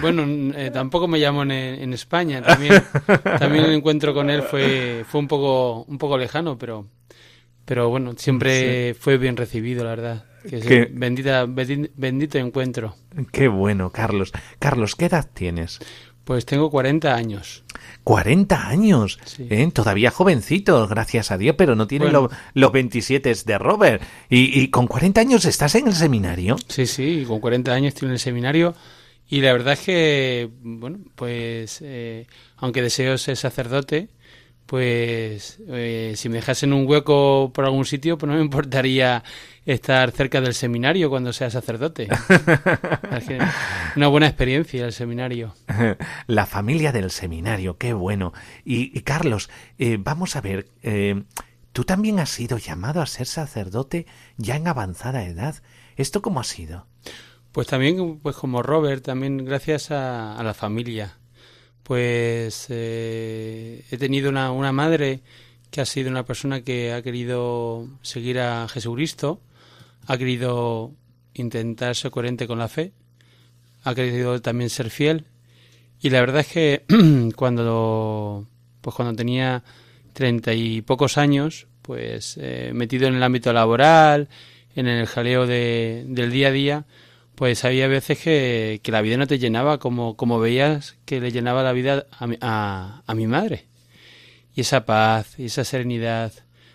Bueno, 0.00 0.24
eh, 0.56 0.70
tampoco 0.72 1.08
me 1.08 1.18
llamo 1.18 1.42
en, 1.42 1.50
en 1.50 1.92
España. 1.92 2.40
También, 2.42 2.80
también 3.38 3.64
el 3.64 3.72
encuentro 3.72 4.14
con 4.14 4.30
él 4.30 4.42
fue, 4.42 5.04
fue 5.08 5.20
un 5.20 5.26
poco, 5.26 5.82
un 5.84 5.98
poco 5.98 6.16
lejano, 6.16 6.56
pero, 6.56 6.86
pero 7.64 7.88
bueno, 7.88 8.14
siempre 8.16 8.94
fue 8.94 9.18
bien 9.18 9.36
recibido, 9.36 9.82
la 9.84 9.90
verdad. 9.90 10.24
Que 10.48 10.88
bendita, 10.92 11.46
bendi- 11.46 11.90
bendito 11.96 12.38
encuentro. 12.38 12.94
Qué 13.32 13.48
bueno, 13.48 13.90
Carlos. 13.90 14.32
Carlos, 14.60 14.94
¿qué 14.94 15.06
edad 15.06 15.28
tienes? 15.34 15.80
Pues 16.24 16.46
tengo 16.46 16.70
40 16.70 17.12
años. 17.14 17.64
40 18.08 18.68
años. 18.68 19.18
Sí. 19.26 19.46
¿eh? 19.50 19.70
Todavía 19.70 20.10
jovencito, 20.10 20.88
gracias 20.88 21.30
a 21.30 21.36
Dios, 21.36 21.56
pero 21.58 21.74
no 21.74 21.86
tiene 21.86 22.06
Bueno. 22.06 22.22
lo- 22.22 22.30
los 22.54 22.72
27 22.72 23.34
de 23.44 23.58
Robert. 23.58 24.02
Y, 24.30 24.58
y 24.62 24.68
con 24.68 24.86
40 24.86 25.20
años 25.20 25.44
estás 25.44 25.74
en 25.74 25.88
el 25.88 25.92
seminario. 25.94 26.56
Sí, 26.68 26.86
sí, 26.86 27.24
con 27.28 27.38
40 27.38 27.70
años 27.70 27.88
estoy 27.92 28.06
en 28.06 28.12
el 28.12 28.18
seminario 28.18 28.74
y 29.28 29.42
la 29.42 29.52
verdad 29.52 29.74
es 29.74 29.80
que, 29.80 30.48
bueno, 30.62 31.00
pues 31.16 31.80
eh, 31.82 32.26
aunque 32.56 32.80
deseo 32.80 33.18
ser 33.18 33.36
sacerdote, 33.36 34.08
pues 34.68 35.60
eh, 35.66 36.12
si 36.14 36.28
me 36.28 36.36
dejasen 36.36 36.74
un 36.74 36.86
hueco 36.86 37.50
por 37.54 37.64
algún 37.64 37.86
sitio, 37.86 38.18
pues 38.18 38.28
no 38.28 38.36
me 38.36 38.44
importaría 38.44 39.24
estar 39.64 40.10
cerca 40.10 40.42
del 40.42 40.52
seminario 40.52 41.08
cuando 41.08 41.32
sea 41.32 41.48
sacerdote. 41.48 42.06
Una 43.96 44.08
buena 44.08 44.26
experiencia 44.26 44.84
el 44.84 44.92
seminario. 44.92 45.54
La 46.26 46.44
familia 46.44 46.92
del 46.92 47.10
seminario, 47.10 47.78
qué 47.78 47.94
bueno. 47.94 48.34
Y, 48.62 48.96
y 48.96 49.00
Carlos, 49.00 49.48
eh, 49.78 49.96
vamos 49.98 50.36
a 50.36 50.42
ver, 50.42 50.68
eh, 50.82 51.24
tú 51.72 51.84
también 51.84 52.18
has 52.18 52.28
sido 52.28 52.58
llamado 52.58 53.00
a 53.00 53.06
ser 53.06 53.26
sacerdote 53.26 54.04
ya 54.36 54.56
en 54.56 54.68
avanzada 54.68 55.24
edad. 55.24 55.62
¿Esto 55.96 56.20
cómo 56.20 56.40
ha 56.40 56.44
sido? 56.44 56.86
Pues 57.52 57.68
también, 57.68 58.18
pues 58.18 58.36
como 58.36 58.62
Robert, 58.62 59.02
también 59.02 59.46
gracias 59.46 59.90
a, 59.92 60.38
la 60.42 60.52
familia. 60.52 61.16
Pues 61.88 62.66
eh, 62.68 63.82
he 63.90 63.96
tenido 63.96 64.28
una, 64.28 64.52
una 64.52 64.72
madre 64.72 65.22
que 65.70 65.80
ha 65.80 65.86
sido 65.86 66.10
una 66.10 66.26
persona 66.26 66.60
que 66.60 66.92
ha 66.92 67.00
querido 67.00 67.88
seguir 68.02 68.40
a 68.40 68.68
Jesucristo, 68.68 69.40
ha 70.06 70.18
querido 70.18 70.92
intentar 71.32 71.96
ser 71.96 72.10
coherente 72.10 72.46
con 72.46 72.58
la 72.58 72.68
fe, 72.68 72.92
ha 73.84 73.94
querido 73.94 74.38
también 74.42 74.68
ser 74.68 74.90
fiel. 74.90 75.28
Y 75.98 76.10
la 76.10 76.20
verdad 76.20 76.40
es 76.40 76.48
que 76.48 76.84
cuando, 77.36 78.46
pues 78.82 78.94
cuando 78.94 79.16
tenía 79.16 79.64
treinta 80.12 80.52
y 80.52 80.82
pocos 80.82 81.16
años, 81.16 81.68
pues 81.80 82.36
eh, 82.38 82.70
metido 82.74 83.08
en 83.08 83.14
el 83.14 83.22
ámbito 83.22 83.50
laboral, 83.50 84.28
en 84.76 84.88
el 84.88 85.06
jaleo 85.06 85.46
de, 85.46 86.04
del 86.06 86.32
día 86.32 86.48
a 86.48 86.52
día, 86.52 86.86
pues 87.38 87.64
había 87.64 87.86
veces 87.86 88.18
que, 88.18 88.80
que, 88.82 88.90
la 88.90 89.00
vida 89.00 89.16
no 89.16 89.28
te 89.28 89.38
llenaba 89.38 89.78
como, 89.78 90.16
como 90.16 90.40
veías 90.40 90.96
que 91.04 91.20
le 91.20 91.30
llenaba 91.30 91.62
la 91.62 91.72
vida 91.72 92.04
a 92.10 92.26
mi, 92.26 92.36
a, 92.40 93.04
mi 93.14 93.28
madre. 93.28 93.66
Y 94.56 94.62
esa 94.62 94.84
paz 94.84 95.38
y 95.38 95.44
esa 95.44 95.62
serenidad 95.62 96.32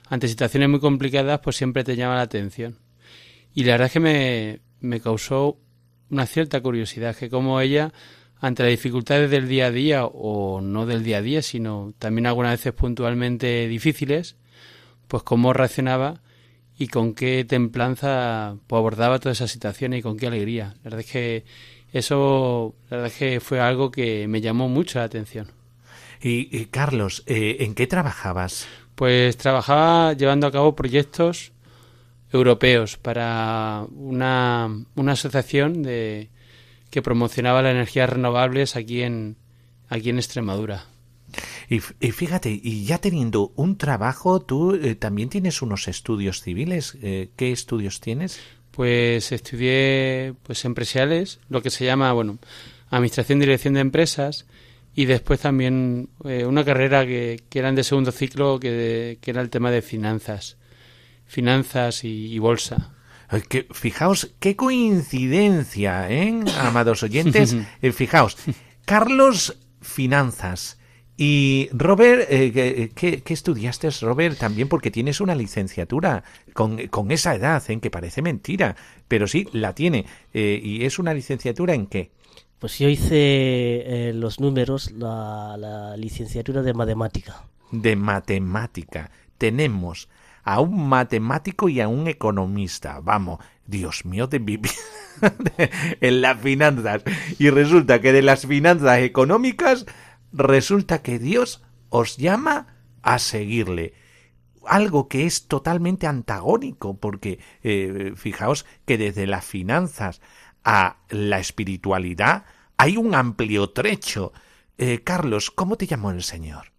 ante 0.07 0.29
situaciones 0.29 0.69
muy 0.69 0.79
complicadas, 0.79 1.41
pues 1.41 1.57
siempre 1.57 1.83
te 1.83 1.97
llama 1.97 2.15
la 2.15 2.21
atención. 2.21 2.77
Y 3.53 3.65
la 3.65 3.73
verdad 3.73 3.87
es 3.87 3.91
que 3.91 3.99
me, 3.99 4.61
me 4.79 5.01
causó 5.01 5.57
una 6.09 6.25
cierta 6.27 6.61
curiosidad, 6.61 7.13
que 7.13 7.29
como 7.29 7.59
ella, 7.59 7.91
ante 8.39 8.63
las 8.63 8.69
dificultades 8.69 9.29
del 9.29 9.49
día 9.49 9.65
a 9.65 9.71
día, 9.71 10.05
o 10.05 10.61
no 10.61 10.85
del 10.85 11.03
día 11.03 11.17
a 11.17 11.21
día, 11.21 11.41
sino 11.41 11.93
también 11.99 12.25
algunas 12.25 12.53
veces 12.53 12.71
puntualmente 12.71 13.67
difíciles, 13.67 14.37
pues 15.09 15.23
cómo 15.23 15.51
reaccionaba 15.51 16.21
y 16.77 16.87
con 16.87 17.13
qué 17.13 17.45
templanza 17.45 18.55
pues, 18.67 18.77
abordaba 18.77 19.19
todas 19.19 19.37
esas 19.37 19.51
situaciones 19.51 19.99
y 19.99 20.01
con 20.01 20.17
qué 20.17 20.27
alegría. 20.27 20.75
La 20.77 20.83
verdad 20.83 20.99
es 21.01 21.11
que 21.11 21.45
eso, 21.91 22.75
la 22.89 22.97
verdad 22.97 23.11
es 23.11 23.17
que 23.17 23.39
fue 23.39 23.59
algo 23.59 23.91
que 23.91 24.27
me 24.27 24.41
llamó 24.41 24.67
mucho 24.69 24.99
la 24.99 25.05
atención. 25.05 25.47
Y, 26.25 26.65
Carlos, 26.67 27.23
eh, 27.25 27.57
¿en 27.59 27.75
qué 27.75 27.85
trabajabas? 27.85 28.65
Pues 28.95 29.35
trabajaba 29.35 30.13
llevando 30.13 30.47
a 30.47 30.51
cabo 30.51 30.73
proyectos 30.73 31.51
europeos 32.31 32.97
para 32.97 33.85
una, 33.93 34.69
una 34.95 35.11
asociación 35.11 35.83
de, 35.83 36.29
que 36.89 37.01
promocionaba 37.01 37.61
las 37.61 37.71
energías 37.71 38.09
renovables 38.09 38.75
aquí 38.75 39.01
en, 39.01 39.35
aquí 39.89 40.11
en 40.11 40.17
Extremadura. 40.17 40.85
Y, 41.69 41.79
fíjate, 41.79 42.59
y 42.61 42.85
ya 42.85 42.97
teniendo 42.99 43.53
un 43.55 43.77
trabajo, 43.77 44.41
tú 44.41 44.75
eh, 44.75 44.95
también 44.95 45.29
tienes 45.29 45.61
unos 45.61 45.87
estudios 45.87 46.41
civiles. 46.41 46.97
Eh, 47.01 47.29
¿Qué 47.35 47.51
estudios 47.51 47.99
tienes? 47.99 48.39
Pues 48.71 49.31
estudié 49.31 50.33
pues 50.43 50.65
empresariales, 50.65 51.39
lo 51.49 51.61
que 51.61 51.69
se 51.69 51.85
llama, 51.85 52.11
bueno, 52.11 52.39
administración 52.89 53.39
y 53.39 53.41
dirección 53.41 53.75
de 53.75 53.81
empresas 53.81 54.45
y 54.95 55.05
después 55.05 55.39
también 55.39 56.09
eh, 56.25 56.45
una 56.45 56.63
carrera 56.63 57.05
que, 57.05 57.43
que 57.49 57.59
eran 57.59 57.75
de 57.75 57.83
segundo 57.83 58.11
ciclo 58.11 58.59
que, 58.59 59.17
que 59.21 59.31
era 59.31 59.41
el 59.41 59.49
tema 59.49 59.71
de 59.71 59.81
finanzas 59.81 60.57
finanzas 61.33 62.03
y, 62.03 62.37
bolsa. 62.39 62.91
Que, 63.49 63.67
fijaos, 63.71 64.29
qué 64.39 64.55
coincidencia, 64.55 66.09
¿eh? 66.11 66.39
amados 66.59 67.01
oyentes. 67.01 67.55
Fijaos, 67.93 68.37
Carlos, 68.85 69.57
finanzas. 69.81 70.77
Y 71.15 71.69
Robert, 71.71 72.25
eh, 72.29 72.91
¿qué, 72.95 73.21
estudiaste, 73.25 73.89
Robert? 74.01 74.37
También 74.37 74.67
porque 74.67 74.91
tienes 74.91 75.21
una 75.21 75.35
licenciatura 75.35 76.23
con, 76.53 76.87
con 76.87 77.11
esa 77.11 77.35
edad, 77.35 77.63
en 77.69 77.79
que 77.79 77.91
parece 77.91 78.21
mentira, 78.21 78.75
pero 79.07 79.27
sí, 79.27 79.47
la 79.51 79.73
tiene. 79.75 80.05
¿Y 80.33 80.85
es 80.85 80.97
una 80.97 81.13
licenciatura 81.13 81.75
en 81.75 81.85
qué? 81.85 82.11
Pues 82.57 82.79
yo 82.79 82.89
hice 82.89 84.11
los 84.15 84.39
números, 84.39 84.91
la, 84.91 85.55
la 85.57 85.97
licenciatura 85.97 86.63
de 86.63 86.73
matemática. 86.73 87.43
De 87.71 87.95
matemática. 87.95 89.11
Tenemos 89.37 90.09
a 90.43 90.59
un 90.59 90.87
matemático 90.87 91.69
y 91.69 91.81
a 91.81 91.87
un 91.87 92.07
economista. 92.07 92.99
Vamos, 93.01 93.39
Dios 93.65 94.05
mío 94.05 94.27
de 94.27 94.39
vivir 94.39 94.71
en 96.01 96.21
las 96.21 96.39
finanzas. 96.39 97.03
Y 97.39 97.49
resulta 97.49 98.01
que 98.01 98.11
de 98.13 98.21
las 98.21 98.45
finanzas 98.45 98.99
económicas, 98.99 99.85
resulta 100.33 101.01
que 101.01 101.19
Dios 101.19 101.61
os 101.89 102.17
llama 102.17 102.75
a 103.01 103.19
seguirle. 103.19 103.93
Algo 104.65 105.07
que 105.07 105.25
es 105.25 105.47
totalmente 105.47 106.07
antagónico, 106.07 106.97
porque 106.97 107.39
eh, 107.63 108.13
fijaos 108.15 108.65
que 108.85 108.97
desde 108.97 109.27
las 109.27 109.45
finanzas 109.45 110.21
a 110.63 110.97
la 111.09 111.39
espiritualidad 111.39 112.45
hay 112.77 112.97
un 112.97 113.15
amplio 113.15 113.69
trecho. 113.69 114.33
Eh, 114.77 115.01
Carlos, 115.03 115.51
¿cómo 115.51 115.77
te 115.77 115.85
llamó 115.85 116.11
el 116.11 116.23
Señor? 116.23 116.71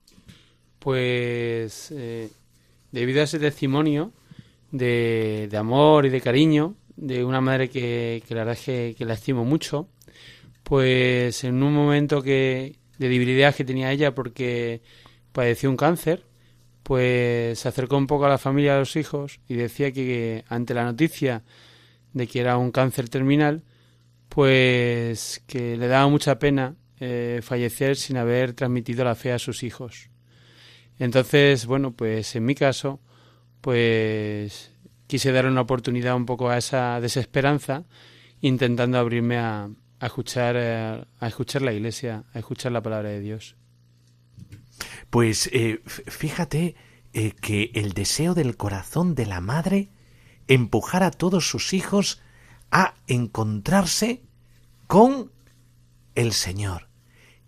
Pues 0.79 1.91
eh, 1.93 2.31
debido 2.91 3.21
a 3.21 3.25
ese 3.25 3.39
testimonio 3.39 4.13
de, 4.71 5.49
amor 5.57 6.07
y 6.07 6.11
de 6.11 6.21
cariño 6.21 6.75
de 6.97 7.25
una 7.25 7.41
madre 7.41 7.71
que, 7.71 8.23
la 8.29 8.37
verdad 8.37 8.55
es 8.55 8.97
que, 8.97 9.05
la 9.05 9.15
estimo 9.15 9.45
mucho, 9.45 9.89
pues 10.63 11.45
en 11.45 11.63
un 11.63 11.75
momento 11.75 12.23
que 12.23 12.77
de 12.99 13.09
debilidad 13.09 13.55
que 13.55 13.65
tenía 13.65 13.93
ella 13.93 14.15
porque 14.15 14.83
padeció 15.33 15.71
un 15.71 15.77
cáncer, 15.77 16.25
pues 16.83 17.59
se 17.59 17.69
acercó 17.69 17.97
un 17.97 18.07
poco 18.07 18.27
a 18.27 18.29
la 18.29 18.39
familia, 18.39 18.77
a 18.77 18.79
los 18.79 18.97
hijos, 18.97 19.41
y 19.49 19.55
decía 19.55 19.93
que 19.93 20.45
ante 20.49 20.75
la 20.75 20.85
noticia 20.85 21.43
de 22.13 22.27
que 22.27 22.41
era 22.41 22.57
un 22.59 22.71
cáncer 22.71 23.09
terminal, 23.09 23.65
pues 24.29 25.43
que 25.47 25.77
le 25.77 25.89
daba 25.89 26.09
mucha 26.09 26.39
pena 26.39 26.77
eh, 27.01 27.41
fallecer 27.43 27.97
sin 27.97 28.17
haber 28.17 28.53
transmitido 28.53 29.05
la 29.05 29.15
fe 29.15 29.33
a 29.33 29.39
sus 29.39 29.63
hijos. 29.63 30.11
Entonces, 30.99 31.67
bueno, 31.67 31.93
pues 31.93 32.37
en 32.37 32.45
mi 32.45 32.55
caso, 32.55 33.01
pues 33.61 34.73
quise 35.07 35.33
dar 35.33 35.47
una 35.47 35.63
oportunidad 35.63 36.17
un 36.17 36.27
poco 36.27 36.51
a 36.51 36.59
esa 36.59 37.01
desesperanza, 37.01 37.85
intentando 38.41 38.99
abrirme 38.99 39.39
a, 39.39 39.69
escuchar 40.07 40.57
eh, 40.59 41.05
a 41.19 41.27
escuchar 41.27 41.63
la 41.63 41.73
Iglesia, 41.73 42.25
a 42.33 42.39
escuchar 42.39 42.73
la 42.73 42.83
palabra 42.83 43.11
de 43.11 43.21
Dios. 43.21 43.57
Pues 45.11 45.49
eh, 45.53 45.81
fíjate 45.85 46.75
eh, 47.13 47.33
que 47.41 47.71
el 47.75 47.93
deseo 47.93 48.35
del 48.35 48.57
corazón 48.57 49.15
de 49.15 49.27
la 49.27 49.41
madre 49.41 49.91
empujar 50.49 51.03
a 51.03 51.11
todos 51.11 51.49
sus 51.49 51.73
hijos 51.73 52.21
a 52.71 52.95
encontrarse 53.07 54.23
con 54.87 55.31
el 56.15 56.33
Señor, 56.33 56.89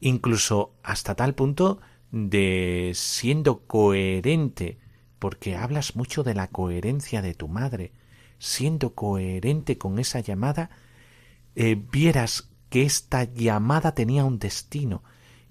incluso 0.01 0.75
hasta 0.83 1.15
tal 1.15 1.35
punto 1.35 1.81
de 2.13 2.93
siendo 2.95 3.67
coherente, 3.67 4.79
porque 5.19 5.57
hablas 5.57 5.97
mucho 5.97 6.23
de 6.23 6.35
la 6.35 6.49
coherencia 6.49 7.23
de 7.23 7.35
tu 7.35 7.49
madre, 7.49 7.93
siendo 8.39 8.95
coherente 8.95 9.79
con 9.79 9.99
esa 9.99 10.21
llamada, 10.21 10.71
eh, 11.57 11.77
vieras 11.91 12.49
que 12.71 12.83
esta 12.83 13.25
llamada 13.25 13.95
tenía 13.95 14.25
un 14.25 14.39
destino, 14.39 15.03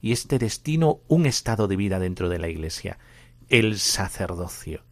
y 0.01 0.11
este 0.11 0.37
destino 0.39 0.99
un 1.07 1.25
estado 1.25 1.67
de 1.67 1.75
vida 1.75 1.99
dentro 1.99 2.29
de 2.29 2.39
la 2.39 2.47
Iglesia, 2.47 2.99
el 3.49 3.79
sacerdocio. 3.79 4.83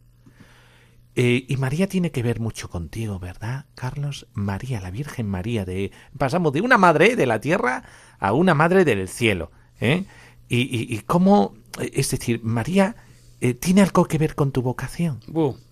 Eh, 1.16 1.46
y 1.48 1.56
María 1.56 1.86
tiene 1.86 2.10
que 2.10 2.24
ver 2.24 2.40
mucho 2.40 2.68
contigo, 2.68 3.20
¿verdad, 3.20 3.66
Carlos? 3.76 4.26
María, 4.32 4.80
la 4.80 4.90
Virgen 4.90 5.28
María, 5.28 5.64
de 5.64 5.92
pasamos 6.18 6.52
de 6.52 6.60
una 6.60 6.76
madre 6.76 7.14
de 7.14 7.26
la 7.26 7.40
tierra 7.40 7.84
a 8.18 8.32
una 8.32 8.54
madre 8.54 8.84
del 8.84 9.08
cielo, 9.08 9.52
¿eh? 9.80 10.04
y, 10.48 10.94
y, 10.94 10.98
cómo, 11.00 11.54
es 11.78 12.10
decir, 12.10 12.40
María 12.42 12.96
eh, 13.40 13.54
tiene 13.54 13.82
algo 13.82 14.06
que 14.06 14.18
ver 14.18 14.34
con 14.34 14.50
tu 14.52 14.62
vocación. 14.62 15.20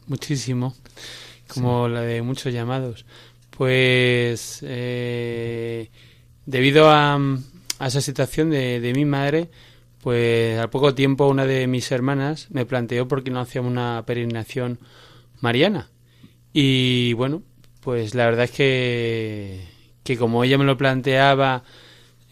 muchísimo, 0.06 0.74
como 1.48 1.88
la 1.88 2.02
de 2.02 2.22
muchos 2.22 2.52
llamados. 2.52 3.06
Pues 3.62 4.58
eh, 4.62 5.88
debido 6.46 6.90
a, 6.90 7.14
a, 7.14 7.86
esa 7.86 8.00
situación 8.00 8.50
de, 8.50 8.80
de, 8.80 8.92
mi 8.92 9.04
madre, 9.04 9.50
pues 10.00 10.58
al 10.58 10.68
poco 10.68 10.96
tiempo 10.96 11.28
una 11.28 11.46
de 11.46 11.68
mis 11.68 11.92
hermanas 11.92 12.48
me 12.50 12.66
planteó 12.66 13.06
por 13.06 13.22
qué 13.22 13.30
no 13.30 13.38
hacíamos 13.38 13.70
una 13.70 14.02
peregrinación 14.04 14.80
mariana. 15.40 15.90
Y 16.52 17.12
bueno, 17.12 17.44
pues 17.82 18.16
la 18.16 18.24
verdad 18.24 18.46
es 18.46 18.50
que, 18.50 19.60
que 20.02 20.16
como 20.16 20.42
ella 20.42 20.58
me 20.58 20.64
lo 20.64 20.76
planteaba 20.76 21.62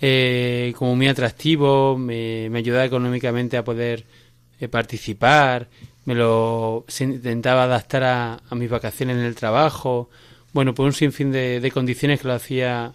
eh, 0.00 0.74
como 0.76 0.96
muy 0.96 1.06
atractivo, 1.06 1.96
me, 1.96 2.50
me, 2.50 2.58
ayudaba 2.58 2.86
económicamente 2.86 3.56
a 3.56 3.62
poder 3.62 4.04
eh, 4.58 4.66
participar, 4.66 5.68
me 6.06 6.16
lo 6.16 6.86
intentaba 6.98 7.62
adaptar 7.62 8.02
a, 8.02 8.40
a, 8.50 8.54
mis 8.56 8.68
vacaciones 8.68 9.16
en 9.16 9.22
el 9.22 9.36
trabajo, 9.36 10.10
bueno, 10.52 10.74
pues 10.74 10.86
un 10.86 10.92
sinfín 10.92 11.32
de, 11.32 11.60
de 11.60 11.70
condiciones 11.70 12.20
que 12.20 12.28
lo 12.28 12.34
hacía 12.34 12.92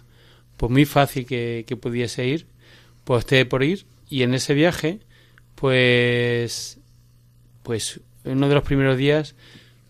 pues 0.56 0.72
muy 0.72 0.84
fácil 0.84 1.26
que, 1.26 1.64
que 1.66 1.76
pudiese 1.76 2.26
ir, 2.26 2.46
pues 3.04 3.24
opté 3.24 3.44
por 3.44 3.62
ir 3.62 3.86
y 4.08 4.22
en 4.22 4.34
ese 4.34 4.54
viaje, 4.54 5.00
pues, 5.54 6.78
pues 7.62 8.00
en 8.24 8.38
uno 8.38 8.48
de 8.48 8.54
los 8.54 8.64
primeros 8.64 8.96
días 8.96 9.34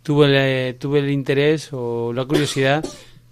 tuve 0.03 0.75
tuve 0.75 1.01
el 1.01 1.11
interés 1.11 1.71
o 1.73 2.13
la 2.13 2.25
curiosidad 2.25 2.85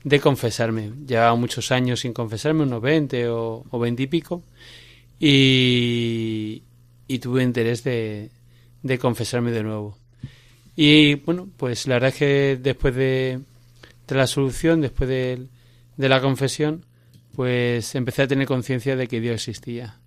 de 0.03 0.21
confesarme. 0.21 0.93
Llevaba 1.07 1.35
muchos 1.37 1.73
años 1.73 2.01
sin 2.01 2.13
confesarme, 2.13 2.65
unos 2.65 2.83
20 2.83 3.29
o, 3.29 3.65
o 3.71 3.79
20 3.79 4.03
y 4.03 4.07
pico, 4.07 4.43
y, 5.19 6.63
y 7.09 7.19
tuve 7.19 7.43
interés 7.43 7.85
de, 7.85 8.31
de 8.83 8.99
confesarme 8.99 9.51
de 9.51 9.63
nuevo. 9.63 9.97
Y 10.77 11.15
bueno, 11.15 11.49
pues 11.57 11.87
la 11.87 11.95
verdad 11.95 12.11
es 12.11 12.17
que 12.17 12.59
después 12.61 12.95
de, 12.95 13.41
de 14.07 14.15
la 14.15 14.27
solución, 14.27 14.81
después 14.81 15.09
de, 15.09 15.47
de 15.97 16.09
la 16.09 16.21
confesión, 16.21 16.85
pues 17.35 17.95
empecé 17.95 18.23
a 18.23 18.29
tener 18.29 18.47
conciencia 18.47 18.97
de 18.97 19.07
que 19.09 19.21
Dios 19.21 19.35
existía. 19.35 20.01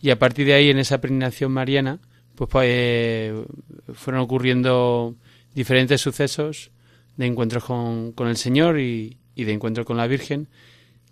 Y 0.00 0.10
a 0.10 0.18
partir 0.18 0.46
de 0.46 0.54
ahí, 0.54 0.70
en 0.70 0.78
esa 0.78 1.00
peregrinación 1.00 1.52
mariana, 1.52 2.00
pues, 2.34 2.48
pues 2.50 3.34
fueron 3.94 4.22
ocurriendo 4.22 5.16
diferentes 5.54 6.00
sucesos 6.00 6.70
de 7.16 7.26
encuentros 7.26 7.64
con, 7.64 8.12
con 8.12 8.28
el 8.28 8.36
Señor 8.36 8.78
y, 8.78 9.18
y, 9.34 9.44
de 9.44 9.52
encuentro 9.52 9.84
con 9.84 9.96
la 9.96 10.06
Virgen 10.06 10.48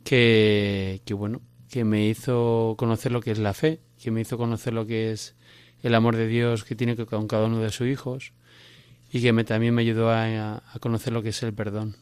que, 0.04 1.02
que, 1.04 1.14
bueno, 1.14 1.42
que 1.68 1.84
me 1.84 2.06
hizo 2.06 2.74
conocer 2.78 3.10
lo 3.10 3.20
que 3.20 3.32
es 3.32 3.38
la 3.38 3.54
fe, 3.54 3.80
que 4.00 4.12
me 4.12 4.20
hizo 4.20 4.38
conocer 4.38 4.72
lo 4.72 4.86
que 4.86 5.10
es 5.10 5.34
el 5.82 5.94
amor 5.94 6.16
de 6.16 6.28
Dios 6.28 6.64
que 6.64 6.76
tiene 6.76 6.96
con 6.96 7.26
cada 7.26 7.46
uno 7.46 7.60
de 7.60 7.70
sus 7.70 7.88
hijos 7.88 8.32
y 9.10 9.22
que 9.22 9.32
me, 9.32 9.44
también 9.44 9.74
me 9.74 9.82
ayudó 9.82 10.10
a, 10.10 10.56
a 10.56 10.78
conocer 10.80 11.12
lo 11.12 11.22
que 11.22 11.30
es 11.30 11.42
el 11.42 11.54
perdón. 11.54 11.96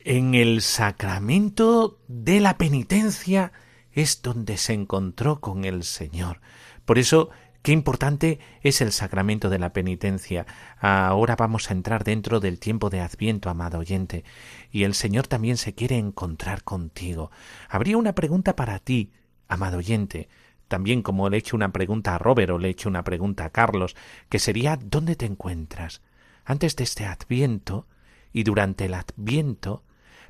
En 0.00 0.34
el 0.34 0.62
sacramento 0.62 1.98
de 2.08 2.40
la 2.40 2.56
penitencia 2.58 3.52
es 3.92 4.22
donde 4.22 4.56
se 4.56 4.72
encontró 4.72 5.40
con 5.40 5.64
el 5.64 5.82
Señor. 5.82 6.40
Por 6.84 6.98
eso 6.98 7.30
Qué 7.66 7.72
importante 7.72 8.38
es 8.62 8.80
el 8.80 8.92
sacramento 8.92 9.50
de 9.50 9.58
la 9.58 9.72
penitencia. 9.72 10.46
Ahora 10.78 11.34
vamos 11.34 11.68
a 11.68 11.74
entrar 11.74 12.04
dentro 12.04 12.38
del 12.38 12.60
tiempo 12.60 12.90
de 12.90 13.00
Adviento, 13.00 13.50
amado 13.50 13.80
oyente, 13.80 14.22
y 14.70 14.84
el 14.84 14.94
Señor 14.94 15.26
también 15.26 15.56
se 15.56 15.74
quiere 15.74 15.98
encontrar 15.98 16.62
contigo. 16.62 17.32
Habría 17.68 17.96
una 17.96 18.14
pregunta 18.14 18.54
para 18.54 18.78
ti, 18.78 19.10
amado 19.48 19.78
oyente, 19.78 20.28
también 20.68 21.02
como 21.02 21.28
le 21.28 21.36
he 21.36 21.40
hecho 21.40 21.56
una 21.56 21.72
pregunta 21.72 22.14
a 22.14 22.18
Robert 22.18 22.50
o 22.50 22.58
le 22.58 22.68
he 22.68 22.70
hecho 22.72 22.88
una 22.88 23.04
pregunta 23.04 23.44
a 23.44 23.50
Carlos, 23.50 23.96
que 24.28 24.38
sería 24.38 24.78
¿dónde 24.82 25.16
te 25.16 25.26
encuentras? 25.26 26.02
Antes 26.44 26.76
de 26.76 26.84
este 26.84 27.06
Adviento 27.06 27.86
y 28.32 28.42
durante 28.42 28.86
el 28.86 28.94
Adviento, 28.94 29.82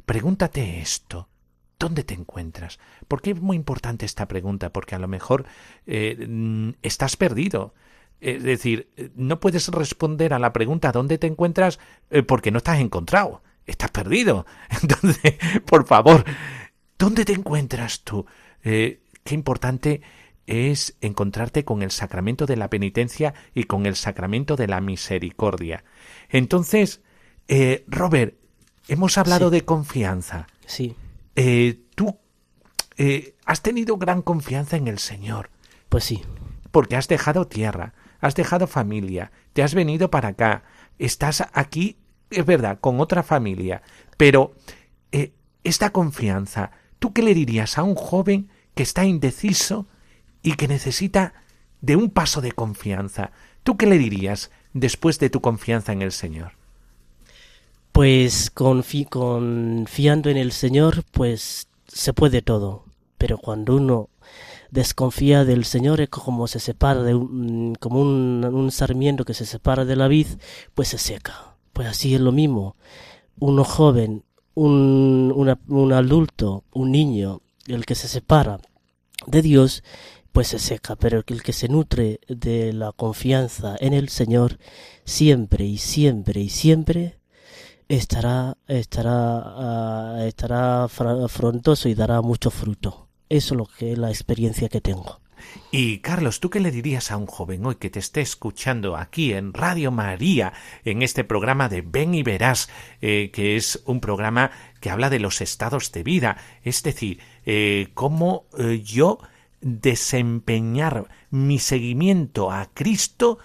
pregúntate 0.04 0.80
esto. 0.80 1.28
¿Dónde 1.78 2.04
te 2.04 2.14
encuentras? 2.14 2.78
¿Por 3.06 3.20
qué 3.20 3.32
es 3.32 3.40
muy 3.40 3.56
importante 3.56 4.06
esta 4.06 4.26
pregunta? 4.26 4.72
Porque 4.72 4.94
a 4.94 4.98
lo 4.98 5.08
mejor 5.08 5.44
eh, 5.86 6.72
estás 6.80 7.16
perdido. 7.16 7.74
Es 8.20 8.42
decir, 8.42 8.88
no 9.14 9.40
puedes 9.40 9.68
responder 9.68 10.32
a 10.32 10.38
la 10.38 10.54
pregunta 10.54 10.90
¿dónde 10.90 11.18
te 11.18 11.26
encuentras? 11.26 11.78
Eh, 12.10 12.22
porque 12.22 12.50
no 12.50 12.58
estás 12.58 12.80
encontrado. 12.80 13.42
Estás 13.66 13.90
perdido. 13.90 14.46
Entonces, 14.82 15.34
por 15.66 15.86
favor, 15.86 16.24
¿dónde 16.98 17.26
te 17.26 17.34
encuentras 17.34 18.00
tú? 18.04 18.24
Eh, 18.64 19.00
qué 19.22 19.34
importante 19.34 20.00
es 20.46 20.96
encontrarte 21.00 21.64
con 21.64 21.82
el 21.82 21.90
sacramento 21.90 22.46
de 22.46 22.56
la 22.56 22.70
penitencia 22.70 23.34
y 23.54 23.64
con 23.64 23.86
el 23.86 23.96
sacramento 23.96 24.56
de 24.56 24.68
la 24.68 24.80
misericordia. 24.80 25.84
Entonces, 26.28 27.02
eh, 27.48 27.84
Robert, 27.88 28.34
hemos 28.88 29.18
hablado 29.18 29.48
Sí. 29.50 29.54
de 29.56 29.64
confianza. 29.64 30.46
Sí, 30.66 30.94
Eh, 31.38 31.80
tú 31.94 32.18
eh, 32.96 33.34
has 33.44 33.60
tenido 33.60 33.98
gran 33.98 34.22
confianza 34.22 34.76
en 34.78 34.88
el 34.88 34.98
Señor, 34.98 35.50
pues 35.90 36.04
sí. 36.04 36.22
porque 36.70 36.96
has 36.96 37.08
dejado 37.08 37.46
tierra, 37.46 37.92
has 38.20 38.34
dejado 38.34 38.66
familia, 38.66 39.32
te 39.52 39.62
has 39.62 39.74
venido 39.74 40.10
para 40.10 40.28
acá, 40.28 40.62
estás 40.98 41.44
aquí, 41.52 41.98
es 42.30 42.46
verdad, 42.46 42.78
con 42.80 43.00
otra 43.00 43.22
familia, 43.22 43.82
pero 44.16 44.54
eh, 45.12 45.34
esta 45.62 45.90
confianza, 45.90 46.70
¿tú 46.98 47.12
qué 47.12 47.22
le 47.22 47.34
dirías 47.34 47.76
a 47.76 47.82
un 47.82 47.94
joven 47.96 48.48
que 48.74 48.82
está 48.82 49.04
indeciso 49.04 49.86
y 50.46 50.54
que 50.54 50.68
necesita 50.68 51.34
de 51.80 51.96
un 51.96 52.08
paso 52.10 52.40
de 52.40 52.52
confianza? 52.52 53.32
¿Tú 53.64 53.76
qué 53.76 53.86
le 53.86 53.98
dirías 53.98 54.52
después 54.72 55.18
de 55.18 55.28
tu 55.28 55.40
confianza 55.40 55.92
en 55.92 56.02
el 56.02 56.12
Señor? 56.12 56.52
Pues 57.92 58.54
confi- 58.54 59.08
confiando 59.08 60.30
en 60.30 60.36
el 60.36 60.52
Señor, 60.52 61.02
pues 61.10 61.66
se 61.88 62.12
puede 62.12 62.42
todo. 62.42 62.84
Pero 63.18 63.38
cuando 63.38 63.74
uno 63.76 64.08
desconfía 64.70 65.44
del 65.44 65.64
Señor 65.64 66.00
es 66.00 66.10
como 66.10 66.46
se 66.46 66.60
separa 66.60 67.02
de 67.02 67.14
un, 67.14 67.74
como 67.80 68.00
un, 68.00 68.44
un 68.44 68.70
sarmiento 68.70 69.24
que 69.24 69.34
se 69.34 69.46
separa 69.46 69.84
de 69.84 69.96
la 69.96 70.06
vid, 70.06 70.26
pues 70.74 70.88
se 70.88 70.98
seca. 70.98 71.56
Pues 71.72 71.88
así 71.88 72.14
es 72.14 72.20
lo 72.20 72.30
mismo. 72.32 72.76
Uno 73.38 73.64
joven, 73.64 74.22
un, 74.54 75.56
un 75.68 75.92
adulto, 75.92 76.64
un 76.72 76.92
niño, 76.92 77.40
el 77.66 77.84
que 77.84 77.94
se 77.94 78.08
separa 78.08 78.60
de 79.26 79.42
Dios, 79.42 79.82
pues 80.36 80.48
se 80.48 80.58
seca. 80.58 80.96
Pero 80.96 81.24
el 81.26 81.42
que 81.42 81.54
se 81.54 81.66
nutre 81.66 82.20
de 82.28 82.74
la 82.74 82.92
confianza 82.92 83.74
en 83.80 83.94
el 83.94 84.10
Señor, 84.10 84.58
siempre 85.06 85.64
y 85.64 85.78
siempre 85.78 86.42
y 86.42 86.50
siempre 86.50 87.16
estará 87.88 88.58
estará 88.68 89.14
ah, 89.14 90.24
estará 90.26 90.88
frondoso 90.88 91.88
y 91.88 91.94
dará 91.94 92.20
mucho 92.20 92.50
fruto. 92.50 93.08
Eso 93.30 93.54
es 93.54 93.58
lo 93.58 93.64
que 93.64 93.92
es 93.92 93.98
la 93.98 94.10
experiencia 94.10 94.68
que 94.68 94.82
tengo. 94.82 95.22
Y 95.70 96.00
Carlos, 96.00 96.40
¿tú 96.40 96.50
qué 96.50 96.60
le 96.60 96.70
dirías 96.70 97.10
a 97.10 97.16
un 97.16 97.26
joven 97.26 97.64
hoy 97.64 97.76
que 97.76 97.88
te 97.88 97.98
esté 97.98 98.20
escuchando 98.20 98.94
aquí 98.94 99.32
en 99.32 99.54
Radio 99.54 99.90
María, 99.90 100.52
en 100.84 101.00
este 101.00 101.24
programa 101.24 101.70
de 101.70 101.80
Ven 101.80 102.14
y 102.14 102.22
Verás, 102.22 102.68
eh, 103.00 103.30
que 103.32 103.56
es 103.56 103.82
un 103.86 104.00
programa 104.00 104.50
que 104.80 104.90
habla 104.90 105.08
de 105.08 105.18
los 105.18 105.40
estados 105.40 105.92
de 105.92 106.02
vida, 106.02 106.36
es 106.62 106.82
decir, 106.82 107.20
eh, 107.46 107.88
cómo 107.94 108.44
eh, 108.58 108.82
yo 108.84 109.18
desempeñar 109.60 111.08
mi 111.30 111.58
seguimiento 111.58 112.50
a 112.50 112.70
Cristo 112.72 113.38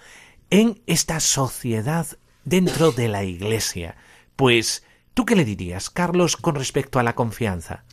en 0.50 0.82
esta 0.86 1.20
sociedad 1.20 2.06
dentro 2.44 2.92
de 2.92 3.08
la 3.08 3.24
Iglesia? 3.24 3.96
Pues, 4.36 4.84
¿tú 5.14 5.24
qué 5.24 5.36
le 5.36 5.44
dirías, 5.44 5.90
Carlos, 5.90 6.36
con 6.36 6.54
respecto 6.54 6.98
a 6.98 7.02
la 7.02 7.14
confianza? 7.14 7.84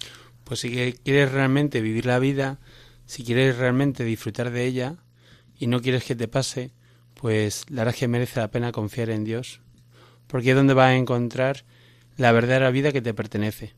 Pues 0.44 0.62
si 0.62 0.70
quieres 1.04 1.32
realmente 1.32 1.82
vivir 1.82 2.06
la 2.06 2.20
vida, 2.20 2.60
si 3.06 3.24
quieres 3.24 3.58
realmente 3.58 4.04
disfrutar 4.04 4.52
de 4.52 4.66
ella 4.66 4.98
y 5.58 5.68
no 5.68 5.82
quieres 5.82 6.04
que 6.04 6.16
te 6.16 6.28
pase, 6.28 6.72
pues 7.14 7.66
la 7.70 7.82
verdad 7.82 7.96
es 7.96 8.00
que 8.00 8.08
merece 8.08 8.40
la 8.40 8.52
pena 8.52 8.72
confiar 8.72 9.10
en 9.10 9.24
Dios, 9.24 9.62
porque 10.28 10.52
es 10.52 10.56
donde 10.56 10.74
vas 10.74 10.90
a 10.90 10.96
encontrar 10.96 11.66
la 12.18 12.32
verdadera 12.32 12.72
vida 12.72 12.92
que 12.92 13.02
te 13.02 13.14
pertenece. 13.14 13.74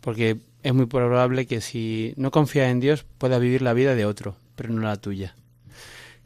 Porque 0.00 0.40
es 0.66 0.74
muy 0.74 0.86
probable 0.86 1.46
que 1.46 1.60
si 1.60 2.12
no 2.16 2.30
confías 2.30 2.70
en 2.70 2.80
Dios 2.80 3.06
puedas 3.18 3.40
vivir 3.40 3.62
la 3.62 3.72
vida 3.72 3.94
de 3.94 4.04
otro, 4.04 4.36
pero 4.56 4.70
no 4.72 4.82
la 4.82 4.96
tuya. 4.96 5.36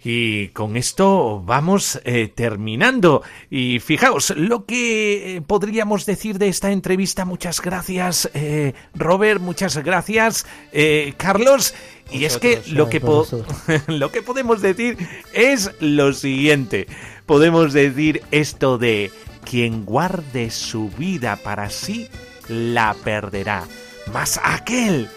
Y 0.03 0.49
con 0.49 0.79
esto 0.79 1.43
vamos 1.45 2.01
eh, 2.05 2.33
terminando. 2.35 3.23
Y 3.51 3.81
fijaos, 3.81 4.31
lo 4.35 4.65
que 4.65 5.37
eh, 5.37 5.43
podríamos 5.43 6.07
decir 6.07 6.39
de 6.39 6.49
esta 6.49 6.73
entrevista, 6.73 7.27
muchas 7.27 7.61
gracias 7.61 8.31
eh, 8.33 8.73
Robert, 8.95 9.43
muchas 9.43 9.77
gracias 9.85 10.47
eh, 10.73 11.13
Carlos. 11.19 11.75
Y 12.11 12.25
es 12.25 12.39
que 12.39 12.63
lo 12.73 12.89
que, 12.89 13.01
po- 13.01 13.27
lo 13.89 14.11
que 14.11 14.23
podemos 14.23 14.63
decir 14.63 14.97
es 15.35 15.71
lo 15.81 16.15
siguiente. 16.15 16.87
Podemos 17.27 17.75
decir 17.75 18.23
esto 18.31 18.79
de 18.79 19.11
quien 19.45 19.85
guarde 19.85 20.51
su 20.51 20.89
vida 20.89 21.37
para 21.37 21.69
sí, 21.69 22.09
la 22.49 22.97
perderá. 23.05 23.65
Mas 24.13 24.41
aquel 24.43 25.09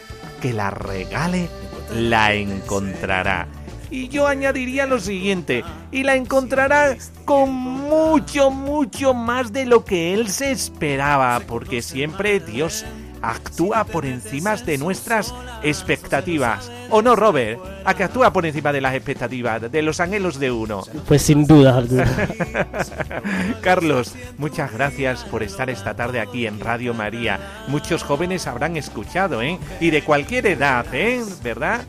que 0.41 0.54
la 0.54 0.70
regale, 0.70 1.50
la 1.94 2.34
encontrará. 2.34 3.48
Y 3.89 4.08
yo 4.08 4.28
añadiría 4.28 4.88
lo 4.88 5.00
siguiente, 5.00 5.64
y 5.91 6.04
la 6.04 6.16
encontrará 6.16 6.98
con 7.26 7.54
mucho, 7.54 8.50
mucho 8.50 9.14
más 9.14 9.54
de 9.54 9.66
lo 9.66 9.86
que 9.86 10.14
él 10.14 10.30
se 10.30 10.52
esperaba, 10.52 11.39
porque 11.41 11.82
siempre 11.82 12.39
Dios 12.39 12.86
actúa 13.24 13.86
por 13.86 14.06
encima 14.06 14.56
de 14.58 14.78
nuestras 14.78 15.34
expectativas. 15.64 16.70
¿O 16.90 17.02
no, 17.02 17.16
Robert? 17.16 17.60
A 17.86 17.94
que 17.96 18.04
actúa 18.04 18.32
por 18.32 18.46
encima 18.46 18.72
de 18.72 18.82
las 18.82 18.94
expectativas, 18.94 19.72
de 19.72 19.82
los 19.82 20.00
anhelos 20.00 20.40
de 20.40 20.52
uno. 20.52 20.84
Pues 21.08 21.24
sin 21.24 21.48
duda 21.48 21.78
alguna. 21.78 22.06
Carlos, 23.62 24.14
muchas 24.38 24.72
gracias 24.74 25.24
por 25.24 25.42
estar 25.42 25.70
esta 25.70 25.96
tarde 25.96 26.20
aquí 26.20 26.46
en 26.46 26.60
Radio 26.60 26.94
María. 26.94 27.40
Muchos 27.68 28.04
jóvenes 28.04 28.46
habrán 28.46 28.78
escuchado, 28.78 29.42
¿eh? 29.42 29.58
Y 29.80 29.90
de 29.90 30.04
cualquier 30.04 30.46
edad, 30.48 30.86
¿eh? 30.94 31.24
¿Verdad? 31.42 31.86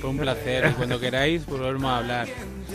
Fue 0.00 0.10
un 0.10 0.18
placer 0.18 0.70
y 0.70 0.74
cuando 0.74 1.00
queráis 1.00 1.46
volvemos 1.46 1.90
a 1.90 1.98
hablar. 1.98 2.28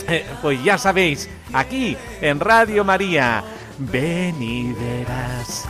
Eh, 0.08 0.24
Pues 0.42 0.62
ya 0.64 0.76
sabéis, 0.78 1.28
aquí 1.52 1.96
en 2.20 2.40
Radio 2.40 2.84
María, 2.84 3.42
ven 3.78 4.42
y 4.42 4.72
verás, 4.72 5.64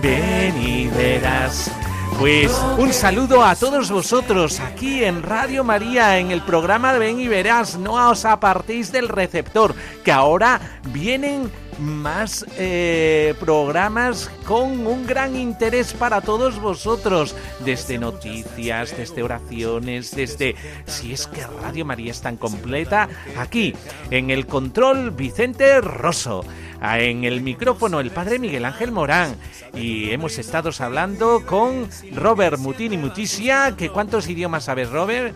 ven 0.00 0.56
y 0.60 0.88
verás. 0.88 1.70
Pues 2.18 2.52
un 2.78 2.92
saludo 2.92 3.42
a 3.42 3.56
todos 3.56 3.90
vosotros 3.90 4.60
aquí 4.60 5.02
en 5.02 5.22
Radio 5.22 5.64
María, 5.64 6.18
en 6.18 6.30
el 6.30 6.42
programa 6.42 6.92
de 6.92 6.98
Ven 6.98 7.18
y 7.18 7.26
Verás. 7.26 7.78
No 7.78 8.10
os 8.10 8.24
apartéis 8.24 8.92
del 8.92 9.08
receptor, 9.08 9.74
que 10.04 10.12
ahora 10.12 10.60
vienen 10.92 11.50
más 11.82 12.46
eh, 12.56 13.34
programas 13.40 14.30
con 14.46 14.86
un 14.86 15.06
gran 15.06 15.36
interés 15.36 15.92
para 15.92 16.20
todos 16.20 16.60
vosotros, 16.60 17.34
desde 17.64 17.98
noticias, 17.98 18.96
desde 18.96 19.22
oraciones, 19.22 20.12
desde 20.12 20.54
si 20.86 21.12
es 21.12 21.26
que 21.26 21.46
Radio 21.62 21.84
María 21.84 22.10
es 22.10 22.20
tan 22.20 22.36
completa, 22.36 23.08
aquí 23.36 23.74
en 24.10 24.30
el 24.30 24.46
control 24.46 25.10
Vicente 25.10 25.80
Rosso, 25.80 26.44
en 26.82 27.24
el 27.24 27.42
micrófono 27.42 28.00
el 28.00 28.10
padre 28.10 28.38
Miguel 28.38 28.64
Ángel 28.64 28.92
Morán. 28.92 29.36
Y 29.74 30.10
hemos 30.10 30.38
estado 30.38 30.70
hablando 30.78 31.44
con 31.46 31.88
Robert 32.14 32.58
Mutini 32.58 32.96
Muticia, 32.96 33.74
que 33.76 33.90
¿cuántos 33.90 34.28
idiomas 34.28 34.64
sabes 34.64 34.90
Robert? 34.90 35.34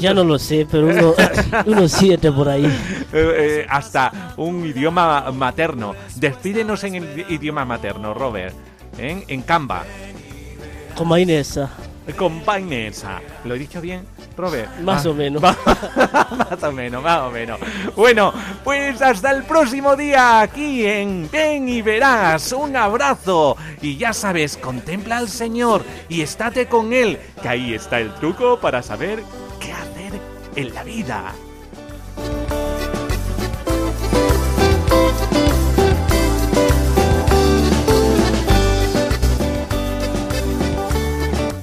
Ya 0.00 0.12
no 0.14 0.24
lo 0.24 0.38
sé, 0.38 0.66
pero 0.70 0.86
uno, 0.86 1.14
unos 1.66 1.92
siete 1.92 2.30
por 2.30 2.48
ahí. 2.48 2.64
Eh, 2.66 2.70
eh, 3.12 3.66
hasta 3.68 4.34
un 4.36 4.66
idioma 4.66 5.30
materno. 5.32 5.94
Despídenos 6.16 6.84
en 6.84 6.96
el 6.96 7.26
idioma 7.28 7.64
materno, 7.64 8.12
Robert. 8.14 8.54
¿eh? 8.98 9.24
En 9.28 9.42
Canva. 9.42 9.84
Con 10.94 11.08
mainesa. 11.08 11.70
Con. 12.16 12.42
¿Lo 13.44 13.54
he 13.54 13.58
dicho 13.58 13.80
bien, 13.82 14.04
Robert? 14.36 14.78
Más 14.80 15.04
Ah, 15.04 15.10
o 15.10 15.14
menos. 15.14 15.42
más 15.42 16.62
o 16.62 16.72
menos, 16.72 17.02
más 17.02 17.20
o 17.20 17.30
menos. 17.30 17.58
Bueno, 17.94 18.32
pues 18.64 19.00
hasta 19.02 19.30
el 19.30 19.42
próximo 19.44 19.94
día 19.94 20.40
aquí 20.40 20.86
en 20.86 21.28
Ven 21.30 21.68
y 21.68 21.82
Verás. 21.82 22.52
Un 22.52 22.76
abrazo. 22.76 23.56
Y 23.82 23.96
ya 23.98 24.12
sabes, 24.14 24.56
contempla 24.56 25.18
al 25.18 25.28
Señor 25.28 25.82
y 26.08 26.22
estate 26.22 26.66
con 26.66 26.92
Él, 26.94 27.18
que 27.42 27.48
ahí 27.48 27.74
está 27.74 28.00
el 28.00 28.12
truco 28.14 28.58
para 28.58 28.82
saber 28.82 29.22
en 30.58 30.74
la 30.74 30.82
vida. 30.82 31.32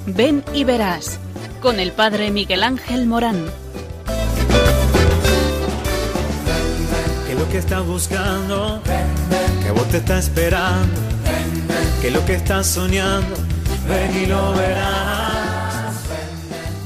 Ven 0.06 0.46
y 0.54 0.64
verás 0.64 1.20
con 1.62 1.82
el 1.82 1.92
padre 1.92 2.32
Miguel 2.32 2.64
Ángel 2.64 3.06
Morán. 3.06 3.46
que 7.28 7.36
lo 7.36 7.50
que 7.50 7.58
estás 7.58 7.86
buscando, 7.86 8.82
que 9.62 9.72
vos 9.72 9.90
te 9.90 9.98
estás 9.98 10.26
esperando, 10.26 11.02
que 12.02 12.12
lo 12.12 12.26
que 12.26 12.36
estás 12.36 12.66
soñando, 12.68 13.36
ven 13.90 14.24
y 14.24 14.26
lo 14.28 14.54
verás, 14.54 15.96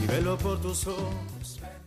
y 0.03 0.07
velo 0.07 0.35
por 0.39 0.59
tus 0.59 0.87
ojos. 0.87 1.28